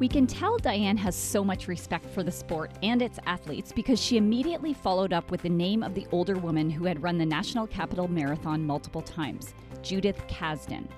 We 0.00 0.08
can 0.08 0.26
tell 0.26 0.56
Diane 0.56 0.96
has 0.96 1.14
so 1.14 1.44
much 1.44 1.68
respect 1.68 2.06
for 2.06 2.22
the 2.22 2.32
sport 2.32 2.72
and 2.82 3.02
its 3.02 3.18
athletes 3.26 3.70
because 3.70 4.00
she 4.00 4.16
immediately 4.16 4.72
followed 4.72 5.12
up 5.12 5.30
with 5.30 5.42
the 5.42 5.50
name 5.50 5.82
of 5.82 5.94
the 5.94 6.06
older 6.10 6.36
woman 6.36 6.70
who 6.70 6.86
had 6.86 7.02
run 7.02 7.18
the 7.18 7.26
National 7.26 7.66
Capital 7.66 8.08
Marathon 8.08 8.66
multiple 8.66 9.02
times, 9.02 9.54
Judith 9.82 10.20
Kasdan. 10.26 10.88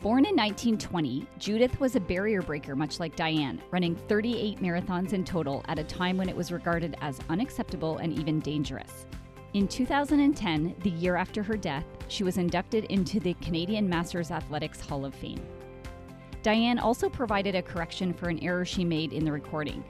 Born 0.00 0.26
in 0.26 0.36
1920, 0.36 1.26
Judith 1.38 1.80
was 1.80 1.96
a 1.96 2.00
barrier 2.00 2.40
breaker 2.40 2.76
much 2.76 3.00
like 3.00 3.16
Diane, 3.16 3.60
running 3.72 3.96
38 3.96 4.60
marathons 4.60 5.12
in 5.12 5.24
total 5.24 5.64
at 5.66 5.80
a 5.80 5.82
time 5.82 6.16
when 6.16 6.28
it 6.28 6.36
was 6.36 6.52
regarded 6.52 6.96
as 7.00 7.18
unacceptable 7.28 7.96
and 7.98 8.16
even 8.16 8.38
dangerous. 8.38 9.06
In 9.54 9.66
2010, 9.66 10.76
the 10.84 10.90
year 10.90 11.16
after 11.16 11.42
her 11.42 11.56
death, 11.56 11.84
she 12.06 12.22
was 12.22 12.38
inducted 12.38 12.84
into 12.84 13.18
the 13.18 13.34
Canadian 13.42 13.88
Masters 13.88 14.30
Athletics 14.30 14.80
Hall 14.80 15.04
of 15.04 15.16
Fame. 15.16 15.44
Diane 16.44 16.78
also 16.78 17.08
provided 17.08 17.56
a 17.56 17.62
correction 17.62 18.14
for 18.14 18.28
an 18.28 18.38
error 18.38 18.64
she 18.64 18.84
made 18.84 19.12
in 19.12 19.24
the 19.24 19.32
recording. 19.32 19.82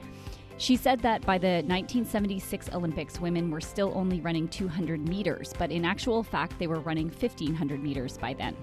She 0.56 0.74
said 0.74 1.00
that 1.00 1.20
by 1.26 1.36
the 1.36 1.62
1976 1.66 2.70
Olympics, 2.72 3.20
women 3.20 3.50
were 3.50 3.60
still 3.60 3.92
only 3.94 4.22
running 4.22 4.48
200 4.48 5.06
meters, 5.06 5.52
but 5.58 5.70
in 5.70 5.84
actual 5.84 6.22
fact, 6.22 6.58
they 6.58 6.66
were 6.66 6.80
running 6.80 7.08
1,500 7.08 7.82
meters 7.82 8.16
by 8.16 8.32
then. 8.32 8.56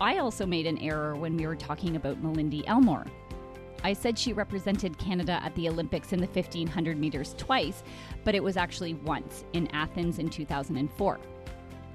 I 0.00 0.18
also 0.18 0.44
made 0.44 0.66
an 0.66 0.78
error 0.78 1.14
when 1.14 1.36
we 1.36 1.46
were 1.46 1.54
talking 1.54 1.94
about 1.94 2.20
Malindi 2.20 2.64
Elmore. 2.66 3.06
I 3.84 3.92
said 3.92 4.18
she 4.18 4.32
represented 4.32 4.98
Canada 4.98 5.40
at 5.42 5.54
the 5.54 5.68
Olympics 5.68 6.12
in 6.12 6.20
the 6.20 6.26
1500 6.26 6.98
meters 6.98 7.34
twice, 7.38 7.84
but 8.24 8.34
it 8.34 8.42
was 8.42 8.56
actually 8.56 8.94
once 8.94 9.44
in 9.52 9.68
Athens 9.68 10.18
in 10.18 10.30
2004. 10.30 11.20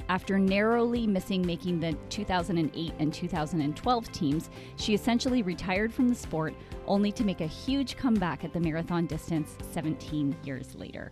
After 0.08 0.40
narrowly 0.40 1.06
missing 1.08 1.46
making 1.46 1.80
the 1.80 1.94
2008 2.10 2.94
and 3.00 3.14
2012 3.14 4.12
teams, 4.12 4.50
she 4.78 4.94
essentially 4.94 5.44
retired 5.44 5.94
from 5.94 6.08
the 6.08 6.16
sport 6.16 6.56
only 6.88 7.12
to 7.12 7.26
make 7.26 7.42
a 7.42 7.48
huge 7.48 7.98
comeback 7.98 8.44
at 8.44 8.54
the 8.54 8.60
marathon 8.60 9.06
distance 9.06 9.58
17 9.72 10.36
years 10.44 10.74
later. 10.76 11.12